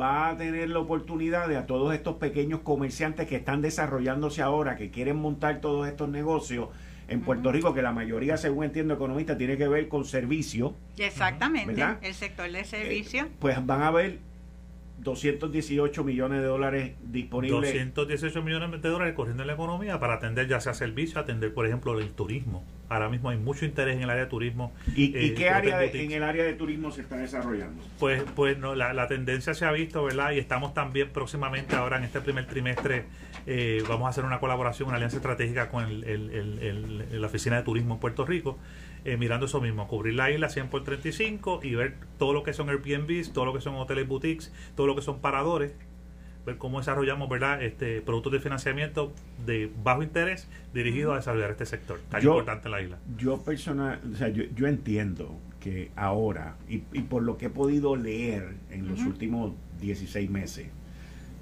va 0.00 0.30
a 0.30 0.36
tener 0.36 0.70
la 0.70 0.78
oportunidad 0.78 1.48
de 1.48 1.56
a 1.56 1.66
todos 1.66 1.94
estos 1.94 2.16
pequeños 2.16 2.60
comerciantes 2.60 3.26
que 3.26 3.36
están 3.36 3.62
desarrollándose 3.62 4.42
ahora, 4.42 4.76
que 4.76 4.90
quieren 4.90 5.16
montar 5.16 5.60
todos 5.60 5.86
estos 5.86 6.08
negocios 6.08 6.68
en 7.08 7.20
Puerto 7.20 7.52
Rico, 7.52 7.74
que 7.74 7.82
la 7.82 7.92
mayoría, 7.92 8.36
según 8.36 8.64
entiendo 8.64 8.94
economista, 8.94 9.36
tiene 9.36 9.56
que 9.56 9.68
ver 9.68 9.88
con 9.88 10.04
servicio. 10.04 10.74
Exactamente, 10.96 11.84
el 12.02 12.14
sector 12.14 12.50
de 12.50 12.64
servicio. 12.64 13.24
Eh, 13.24 13.30
pues 13.38 13.64
van 13.64 13.82
a 13.82 13.90
ver 13.90 14.18
218 15.04 16.02
millones 16.02 16.40
de 16.40 16.46
dólares 16.46 16.94
disponibles. 17.02 17.72
218 17.72 18.42
millones 18.42 18.82
de 18.82 18.88
dólares 18.88 19.14
corriendo 19.14 19.42
en 19.42 19.46
la 19.46 19.52
economía 19.52 20.00
para 20.00 20.14
atender 20.14 20.48
ya 20.48 20.60
sea 20.60 20.74
servicio, 20.74 21.20
atender 21.20 21.52
por 21.52 21.66
ejemplo 21.66 21.98
el 21.98 22.10
turismo. 22.10 22.64
Ahora 22.88 23.08
mismo 23.08 23.28
hay 23.28 23.38
mucho 23.38 23.64
interés 23.64 23.96
en 23.96 24.02
el 24.02 24.10
área 24.10 24.24
de 24.24 24.30
turismo. 24.30 24.72
¿Y, 24.96 25.16
eh, 25.16 25.34
qué 25.34 25.50
área 25.50 25.84
en 25.84 26.12
el 26.12 26.22
área 26.22 26.44
de 26.44 26.54
turismo 26.54 26.90
se 26.90 27.02
está 27.02 27.16
desarrollando? 27.16 27.82
Pues, 27.98 28.22
pues 28.34 28.58
no, 28.58 28.74
la, 28.74 29.06
tendencia 29.06 29.54
se 29.54 29.66
ha 29.66 29.72
visto, 29.72 30.02
¿verdad? 30.04 30.32
Y 30.32 30.38
estamos 30.38 30.74
también 30.74 31.10
próximamente 31.10 31.76
ahora 31.76 31.98
en 31.98 32.04
este 32.04 32.20
primer 32.20 32.46
trimestre 32.46 33.04
eh, 33.46 33.82
vamos 33.88 34.06
a 34.06 34.10
hacer 34.10 34.24
una 34.24 34.40
colaboración, 34.40 34.88
una 34.88 34.96
alianza 34.96 35.18
estratégica 35.18 35.68
con 35.68 36.00
la 36.00 37.26
Oficina 37.26 37.56
de 37.56 37.62
Turismo 37.62 37.94
en 37.94 38.00
Puerto 38.00 38.24
Rico 38.24 38.58
eh, 39.04 39.16
mirando 39.18 39.46
eso 39.46 39.60
mismo, 39.60 39.86
cubrir 39.86 40.14
la 40.14 40.30
isla 40.30 40.48
100 40.48 40.68
por 40.68 40.82
35 40.82 41.60
y 41.62 41.74
ver 41.74 41.96
todo 42.18 42.32
lo 42.32 42.42
que 42.42 42.52
son 42.52 42.70
Airbnbs, 42.70 43.32
todo 43.32 43.44
lo 43.44 43.52
que 43.52 43.60
son 43.60 43.74
hoteles 43.74 44.08
boutiques, 44.08 44.52
todo 44.74 44.86
lo 44.86 44.96
que 44.96 45.02
son 45.02 45.20
paradores, 45.20 45.74
ver 46.46 46.56
cómo 46.56 46.78
desarrollamos 46.78 47.28
verdad 47.28 47.62
este 47.62 48.00
productos 48.00 48.32
de 48.32 48.40
financiamiento 48.40 49.12
de 49.44 49.70
bajo 49.82 50.02
interés 50.02 50.48
dirigidos 50.72 51.12
a 51.12 51.16
desarrollar 51.16 51.50
este 51.50 51.66
sector 51.66 52.00
tan 52.08 52.22
importante 52.22 52.68
en 52.68 52.72
la 52.72 52.82
isla. 52.82 52.98
Yo 53.18 53.42
personal, 53.42 54.00
o 54.10 54.16
sea, 54.16 54.28
yo, 54.28 54.44
yo 54.54 54.66
entiendo 54.66 55.38
que 55.60 55.90
ahora, 55.96 56.56
y, 56.68 56.78
por 56.78 57.22
lo 57.22 57.38
que 57.38 57.46
he 57.46 57.50
podido 57.50 57.96
leer 57.96 58.54
en 58.70 58.88
los 58.88 59.00
últimos 59.00 59.52
16 59.80 60.30
meses, 60.30 60.66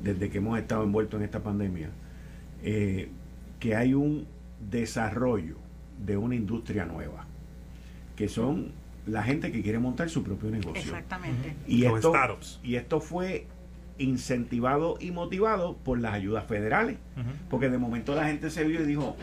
desde 0.00 0.30
que 0.30 0.38
hemos 0.38 0.58
estado 0.58 0.84
envueltos 0.84 1.18
en 1.18 1.24
esta 1.24 1.42
pandemia, 1.42 1.90
eh, 2.62 3.08
que 3.58 3.74
hay 3.74 3.94
un 3.94 4.26
desarrollo 4.70 5.56
de 6.04 6.16
una 6.16 6.34
industria 6.34 6.84
nueva 6.84 7.26
que 8.16 8.28
son 8.28 8.72
la 9.06 9.22
gente 9.22 9.50
que 9.50 9.62
quiere 9.62 9.78
montar 9.78 10.08
su 10.08 10.22
propio 10.22 10.50
negocio. 10.50 10.80
Exactamente. 10.80 11.54
Y, 11.66 11.84
esto, 11.84 12.12
y 12.62 12.76
esto 12.76 13.00
fue 13.00 13.46
incentivado 13.98 14.96
y 15.00 15.10
motivado 15.10 15.76
por 15.76 16.00
las 16.00 16.14
ayudas 16.14 16.44
federales. 16.46 16.96
Porque 17.50 17.68
de 17.68 17.78
momento 17.78 18.14
la 18.14 18.26
gente 18.26 18.50
se 18.50 18.64
vio 18.64 18.82
y 18.82 18.86
dijo, 18.86 19.16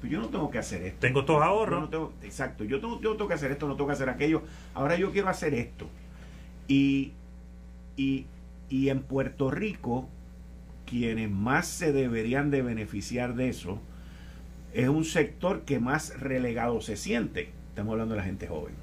Pues 0.00 0.10
yo 0.10 0.20
no 0.20 0.28
tengo 0.28 0.50
que 0.50 0.58
hacer 0.58 0.82
esto. 0.82 1.00
Tengo 1.00 1.20
estos 1.20 1.42
ahorros. 1.42 1.90
exacto, 2.22 2.64
yo 2.64 2.80
tengo, 2.80 3.00
yo 3.00 3.12
tengo 3.12 3.28
que 3.28 3.34
hacer 3.34 3.50
esto, 3.52 3.68
no 3.68 3.74
tengo 3.74 3.88
que 3.88 3.92
hacer 3.92 4.08
aquello. 4.08 4.42
Ahora 4.74 4.96
yo 4.96 5.12
quiero 5.12 5.28
hacer 5.28 5.54
esto. 5.54 5.86
Y, 6.66 7.12
y, 7.96 8.26
y 8.68 8.88
en 8.88 9.00
Puerto 9.02 9.50
Rico, 9.50 10.08
quienes 10.86 11.30
más 11.30 11.66
se 11.66 11.92
deberían 11.92 12.50
de 12.50 12.62
beneficiar 12.62 13.34
de 13.34 13.48
eso, 13.48 13.80
es 14.72 14.88
un 14.88 15.04
sector 15.04 15.62
que 15.62 15.80
más 15.80 16.18
relegado 16.18 16.80
se 16.80 16.96
siente. 16.96 17.50
Estamos 17.80 17.92
hablando 17.92 18.14
de 18.14 18.20
la 18.20 18.26
gente 18.26 18.46
joven. 18.46 18.74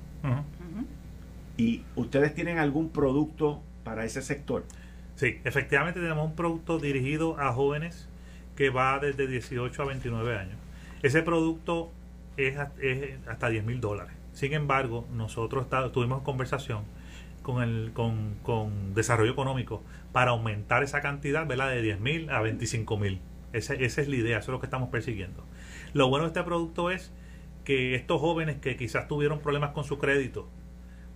¿Y 1.55 1.83
ustedes 1.95 2.33
tienen 2.33 2.57
algún 2.57 2.89
producto 2.89 3.61
para 3.83 4.05
ese 4.05 4.23
sector? 4.23 4.65
Sí, 5.13 5.39
efectivamente 5.43 5.99
tenemos 5.99 6.25
un 6.25 6.35
producto 6.35 6.79
dirigido 6.79 7.39
a 7.39 7.53
jóvenes 7.53 8.09
que 8.55 8.71
va 8.71 8.97
desde 8.97 9.27
18 9.27 9.83
a 9.83 9.85
29 9.85 10.39
años. 10.39 10.57
Ese 11.03 11.21
producto 11.21 11.91
es, 12.37 12.57
hasta 13.27 13.49
10 13.49 13.65
mil 13.65 13.79
dólares. 13.81 14.13
Sin 14.33 14.53
embargo, 14.53 15.07
nosotros 15.13 15.67
tuvimos 15.93 16.23
conversación 16.23 16.81
con 17.43 17.61
el 17.61 17.91
con, 17.93 18.33
con, 18.41 18.95
desarrollo 18.95 19.31
económico 19.31 19.83
para 20.11 20.31
aumentar 20.31 20.81
esa 20.81 21.01
cantidad 21.01 21.45
¿verdad? 21.45 21.69
de 21.69 21.83
10 21.83 21.99
mil 21.99 22.31
a 22.31 22.41
25 22.41 22.97
mil. 22.97 23.21
Esa, 23.53 23.75
esa 23.75 24.01
es 24.01 24.07
la 24.07 24.15
idea, 24.15 24.39
eso 24.39 24.49
es 24.49 24.53
lo 24.53 24.59
que 24.59 24.65
estamos 24.65 24.89
persiguiendo. 24.89 25.43
Lo 25.93 26.09
bueno 26.09 26.25
de 26.25 26.29
este 26.29 26.41
producto 26.41 26.89
es 26.89 27.13
que 27.68 27.95
estos 27.95 28.22
jóvenes 28.22 28.55
que 28.61 28.78
quizás 28.78 29.09
tuvieron 29.09 29.41
problemas 29.41 29.72
con 29.72 29.84
su 29.84 29.97
crédito, 29.97 30.47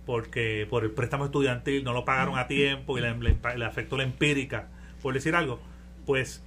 porque 0.04 0.66
por 0.68 0.84
el 0.84 0.90
préstamo 0.90 1.24
estudiantil 1.24 1.82
no 1.82 1.94
lo 1.94 2.04
pagaron 2.04 2.38
a 2.38 2.46
tiempo 2.46 2.98
y 2.98 3.00
le, 3.00 3.14
le, 3.56 3.64
afectó 3.64 3.96
la 3.96 4.02
empírica, 4.02 4.68
por 5.00 5.14
decir 5.14 5.34
algo, 5.34 5.60
pues 6.04 6.44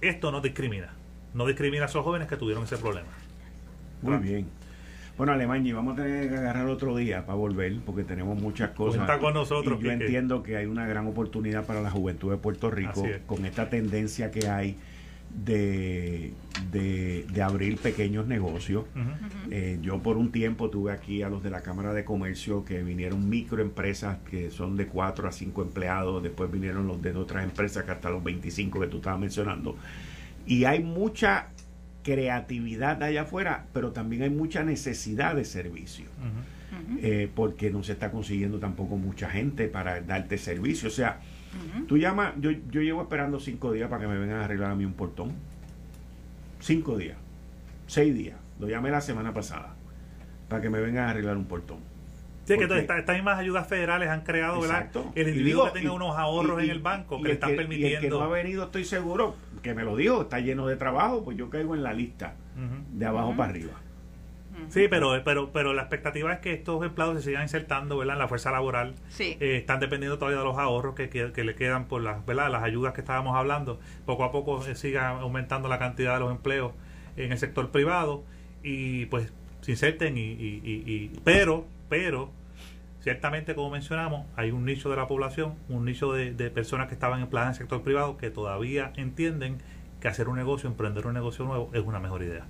esto 0.00 0.32
no 0.32 0.40
discrimina. 0.40 0.92
No 1.34 1.46
discrimina 1.46 1.84
a 1.84 1.86
esos 1.86 2.02
jóvenes 2.02 2.26
que 2.26 2.36
tuvieron 2.36 2.64
ese 2.64 2.78
problema. 2.78 3.06
Muy 4.02 4.16
bien. 4.16 4.48
Bueno, 5.16 5.34
Alemania, 5.34 5.76
vamos 5.76 5.96
a 5.96 6.02
tener 6.02 6.28
que 6.28 6.38
agarrar 6.38 6.66
otro 6.66 6.96
día 6.96 7.24
para 7.24 7.36
volver, 7.36 7.78
porque 7.86 8.02
tenemos 8.02 8.36
muchas 8.42 8.70
cosas. 8.70 8.96
Cuenta 8.96 9.20
con 9.20 9.34
nosotros. 9.34 9.78
Y 9.80 9.84
yo 9.84 9.92
entiendo 9.92 10.42
que 10.42 10.56
hay 10.56 10.66
una 10.66 10.84
gran 10.84 11.06
oportunidad 11.06 11.64
para 11.64 11.80
la 11.80 11.92
juventud 11.92 12.32
de 12.32 12.38
Puerto 12.38 12.72
Rico, 12.72 13.04
con 13.26 13.46
esta 13.46 13.70
tendencia 13.70 14.32
que 14.32 14.48
hay 14.48 14.76
de, 15.34 16.32
de, 16.72 17.42
abrir 17.42 17.78
pequeños 17.78 18.26
negocios. 18.26 18.84
Eh, 19.50 19.78
yo 19.82 20.02
por 20.02 20.16
un 20.16 20.32
tiempo 20.32 20.70
tuve 20.70 20.92
aquí 20.92 21.22
a 21.22 21.28
los 21.28 21.42
de 21.42 21.50
la 21.50 21.62
Cámara 21.62 21.92
de 21.92 22.04
Comercio 22.04 22.64
que 22.64 22.82
vinieron 22.82 23.28
microempresas 23.28 24.18
que 24.28 24.50
son 24.50 24.76
de 24.76 24.86
4 24.86 25.28
a 25.28 25.32
5 25.32 25.62
empleados, 25.62 26.22
después 26.22 26.50
vinieron 26.50 26.86
los 26.86 27.00
de 27.02 27.14
otras 27.14 27.44
empresas 27.44 27.84
que 27.84 27.90
hasta 27.90 28.10
los 28.10 28.24
25 28.24 28.80
que 28.80 28.86
tú 28.86 28.96
estabas 28.96 29.20
mencionando. 29.20 29.76
Y 30.46 30.64
hay 30.64 30.82
mucha 30.82 31.48
creatividad 32.02 33.02
allá 33.02 33.22
afuera, 33.22 33.66
pero 33.72 33.90
también 33.92 34.22
hay 34.22 34.30
mucha 34.30 34.62
necesidad 34.62 35.34
de 35.34 35.44
servicio. 35.44 36.06
Eh, 37.00 37.30
porque 37.34 37.70
no 37.70 37.82
se 37.82 37.92
está 37.92 38.10
consiguiendo 38.10 38.58
tampoco 38.58 38.96
mucha 38.96 39.30
gente 39.30 39.66
para 39.66 40.00
darte 40.02 40.36
servicio. 40.38 40.88
O 40.88 40.92
sea, 40.92 41.20
Tú 41.86 41.98
llamas, 41.98 42.34
yo, 42.40 42.50
yo 42.70 42.80
llevo 42.80 43.02
esperando 43.02 43.40
cinco 43.40 43.72
días 43.72 43.88
para 43.88 44.02
que 44.02 44.08
me 44.08 44.18
vengan 44.18 44.40
a 44.40 44.44
arreglar 44.44 44.70
a 44.70 44.74
mí 44.74 44.84
un 44.84 44.94
portón. 44.94 45.32
Cinco 46.60 46.96
días, 46.96 47.16
seis 47.86 48.14
días. 48.14 48.36
Lo 48.58 48.68
llamé 48.68 48.90
la 48.90 49.00
semana 49.00 49.32
pasada 49.34 49.74
para 50.48 50.62
que 50.62 50.70
me 50.70 50.80
vengan 50.80 51.06
a 51.06 51.10
arreglar 51.10 51.36
un 51.36 51.44
portón. 51.44 51.78
Sí, 52.44 52.56
que 52.56 52.64
estas 52.64 53.16
mismas 53.16 53.38
ayudas 53.38 53.66
federales 53.66 54.08
han 54.08 54.20
creado, 54.20 54.60
¿verdad? 54.60 54.88
El 55.16 55.28
individuo 55.28 55.66
que 55.72 55.80
tenga 55.80 55.92
unos 55.92 56.16
ahorros 56.16 56.62
en 56.62 56.70
el 56.70 56.80
banco 56.80 57.20
que 57.20 57.28
le 57.28 57.34
están 57.34 57.56
permitiendo. 57.56 57.88
Y 57.88 57.94
el 57.94 58.00
que 58.00 58.08
no 58.08 58.20
ha 58.20 58.28
venido, 58.28 58.64
estoy 58.64 58.84
seguro, 58.84 59.34
que 59.62 59.74
me 59.74 59.82
lo 59.82 59.96
dijo, 59.96 60.22
está 60.22 60.38
lleno 60.38 60.68
de 60.68 60.76
trabajo, 60.76 61.24
pues 61.24 61.36
yo 61.36 61.50
caigo 61.50 61.74
en 61.74 61.82
la 61.82 61.92
lista, 61.92 62.34
de 62.92 63.04
abajo 63.04 63.34
para 63.36 63.50
arriba. 63.50 63.72
Sí, 64.68 64.88
pero, 64.88 65.22
pero, 65.24 65.52
pero 65.52 65.72
la 65.72 65.82
expectativa 65.82 66.32
es 66.32 66.40
que 66.40 66.52
estos 66.52 66.84
empleados 66.84 67.16
se 67.16 67.30
sigan 67.30 67.42
insertando 67.42 67.96
¿verdad? 67.98 68.16
en 68.16 68.18
la 68.20 68.28
fuerza 68.28 68.50
laboral. 68.50 68.94
Sí. 69.08 69.36
Eh, 69.40 69.56
están 69.56 69.80
dependiendo 69.80 70.18
todavía 70.18 70.38
de 70.38 70.44
los 70.44 70.58
ahorros 70.58 70.94
que, 70.94 71.08
que, 71.08 71.44
le 71.44 71.54
quedan 71.54 71.86
por 71.86 72.02
las, 72.02 72.24
¿verdad? 72.26 72.50
las 72.50 72.62
ayudas 72.62 72.92
que 72.92 73.00
estábamos 73.00 73.36
hablando. 73.36 73.78
Poco 74.04 74.24
a 74.24 74.32
poco 74.32 74.66
eh, 74.66 74.74
siga 74.74 75.10
aumentando 75.10 75.68
la 75.68 75.78
cantidad 75.78 76.14
de 76.14 76.20
los 76.20 76.30
empleos 76.30 76.72
en 77.16 77.32
el 77.32 77.38
sector 77.38 77.70
privado 77.70 78.24
y 78.62 79.06
pues 79.06 79.32
se 79.60 79.72
inserten. 79.72 80.18
Y, 80.18 80.20
y, 80.20 80.60
y, 80.64 81.20
pero, 81.24 81.66
pero, 81.88 82.30
ciertamente, 83.00 83.54
como 83.54 83.70
mencionamos, 83.70 84.26
hay 84.36 84.50
un 84.50 84.64
nicho 84.64 84.90
de 84.90 84.96
la 84.96 85.06
población, 85.06 85.54
un 85.68 85.84
nicho 85.84 86.12
de, 86.12 86.34
de 86.34 86.50
personas 86.50 86.88
que 86.88 86.94
estaban 86.94 87.20
empleadas 87.20 87.48
en 87.48 87.52
el 87.52 87.58
sector 87.58 87.82
privado 87.82 88.16
que 88.16 88.30
todavía 88.30 88.92
entienden 88.96 89.58
que 90.00 90.08
hacer 90.08 90.28
un 90.28 90.36
negocio, 90.36 90.68
emprender 90.68 91.06
un 91.06 91.14
negocio 91.14 91.44
nuevo 91.44 91.70
es 91.72 91.82
una 91.82 92.00
mejor 92.00 92.22
idea 92.22 92.44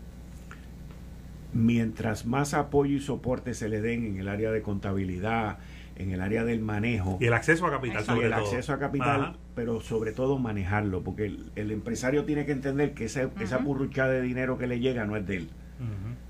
mientras 1.57 2.27
más 2.27 2.55
apoyo 2.55 2.97
y 2.97 3.01
soporte 3.01 3.55
se 3.55 3.69
le 3.69 3.81
den 3.81 4.05
en 4.05 4.19
el 4.19 4.29
área 4.29 4.51
de 4.51 4.63
contabilidad, 4.63 5.59
en 5.97 6.11
el 6.11 6.21
área 6.21 6.45
del 6.45 6.61
manejo. 6.61 7.19
Y 7.21 7.27
el 7.27 7.33
acceso 7.33 7.67
a 7.67 7.71
capital. 7.71 8.05
el 8.23 8.33
acceso 8.33 8.73
a 8.73 8.79
capital, 8.79 9.37
pero 9.55 9.81
sobre 9.81 10.13
todo 10.13 10.39
manejarlo, 10.39 11.03
porque 11.03 11.35
el, 11.55 11.71
empresario 11.71 12.25
tiene 12.25 12.47
que 12.47 12.53
entender 12.53 12.95
que 12.95 13.07
esa, 13.07 13.31
esa 13.41 13.59
burrucha 13.59 14.07
de 14.09 14.23
dinero 14.23 14.59
que 14.59 14.67
le 14.67 14.81
llega 14.81 15.05
no 15.07 15.17
es 15.17 15.27
de 15.27 15.37
él. 15.37 15.51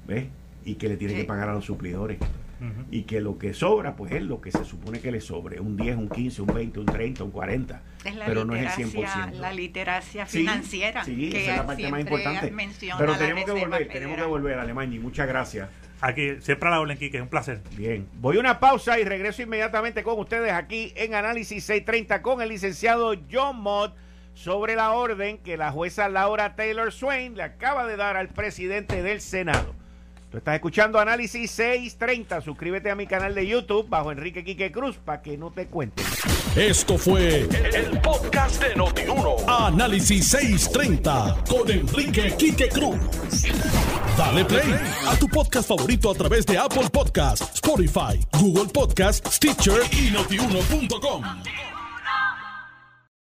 ¿Ves? 0.07 0.27
Y 0.65 0.75
que 0.75 0.89
le 0.89 0.97
tiene 0.97 1.15
que 1.15 1.25
pagar 1.25 1.49
a 1.49 1.55
los 1.55 1.65
suplidores 1.65 2.19
y 2.91 3.03
que 3.03 3.21
lo 3.21 3.39
que 3.39 3.53
sobra, 3.55 3.97
pues 3.97 4.13
es 4.13 4.23
lo 4.23 4.41
que 4.41 4.51
se 4.51 4.65
supone 4.65 5.01
que 5.01 5.13
le 5.13 5.21
sobre, 5.21 5.61
un 5.61 5.77
10, 5.77 5.97
un 5.97 6.09
15, 6.09 6.43
un 6.43 6.55
20, 6.55 6.81
un 6.81 6.87
30, 6.87 7.25
un 7.25 7.31
40, 7.31 7.83
pero 8.25 8.45
no 8.45 8.55
es 8.55 8.79
el 8.79 8.87
100%. 8.87 9.33
La 9.33 9.53
literacia 9.53 10.27
financiera, 10.27 11.05
sí, 11.05 11.31
que 11.31 11.43
esa 11.43 11.53
es 11.53 11.57
la 11.59 11.67
parte 11.67 11.91
más 11.91 12.01
importante. 12.01 12.55
Pero 12.99 13.17
tenemos 13.17 13.45
que 13.45 13.53
volver, 13.53 13.89
tenemos 13.89 14.17
que 14.17 14.25
volver 14.25 14.59
a 14.59 14.63
Alemania 14.63 14.97
y 14.97 15.01
muchas 15.01 15.27
gracias. 15.27 15.69
Aquí, 16.01 16.37
siempre 16.41 16.69
a 16.69 16.73
la 16.73 16.81
orden, 16.81 16.99
Kike, 16.99 17.17
es 17.17 17.23
un 17.23 17.29
placer. 17.29 17.63
Bien, 17.75 18.07
voy 18.21 18.37
a 18.37 18.41
una 18.41 18.61
pausa 18.61 18.99
y 18.99 19.05
regreso 19.05 19.43
inmediatamente 19.43 20.03
con 20.03 20.19
ustedes 20.19 20.53
aquí 20.53 20.93
en 20.95 21.15
Análisis 21.15 21.65
630 21.65 22.21
con 22.21 22.43
el 22.43 22.51
licenciado 22.51 23.15
John 23.31 23.61
Mott 23.61 23.95
sobre 24.35 24.77
la 24.77 24.93
orden 24.93 25.39
que 25.39 25.57
la 25.57 25.73
jueza 25.73 26.11
Laura 26.11 26.55
Taylor 26.55 26.93
Swain 26.93 27.35
le 27.35 27.43
acaba 27.43 27.87
de 27.87 27.97
dar 27.97 28.19
al 28.19 28.29
presidente 28.29 29.03
del 29.03 29.23
Senado. 29.23 29.75
Tú 30.31 30.39
estás 30.39 30.57
escuchando 30.57 30.99
Análisis 30.99 31.51
630. 31.53 32.41
Suscríbete 32.41 32.91
a 32.91 32.97
mi 32.97 33.07
canal 33.07 33.35
de 33.35 33.47
YouTube 33.47 33.89
bajo 33.89 34.11
Enrique 34.11 34.45
Quique 34.45 34.73
Cruz 34.73 34.97
para 34.97 35.23
que 35.23 35.39
no 35.39 35.51
te 35.51 35.67
cuenten. 35.67 36.05
Esto 36.57 36.99
fue 36.99 37.43
el, 37.43 38.01
podcast 38.01 38.63
de 38.63 38.75
Notiuno. 38.75 39.37
Análisis 39.47 40.29
630 40.29 41.45
con 41.49 41.71
Enrique 41.71 42.35
Quique 42.37 42.69
Cruz. 42.69 42.99
Dale 44.17 44.45
play 44.45 44.75
a 45.07 45.17
tu 45.17 45.29
podcast 45.29 45.69
favorito 45.69 46.11
a 46.11 46.15
través 46.15 46.45
de 46.47 46.59
Apple 46.59 46.89
Podcasts, 46.91 47.55
Spotify, 47.55 48.19
Google 48.41 48.73
Podcasts, 48.73 49.37
Stitcher 49.37 49.81
y 49.93 50.11
notiuno.com. 50.11 51.76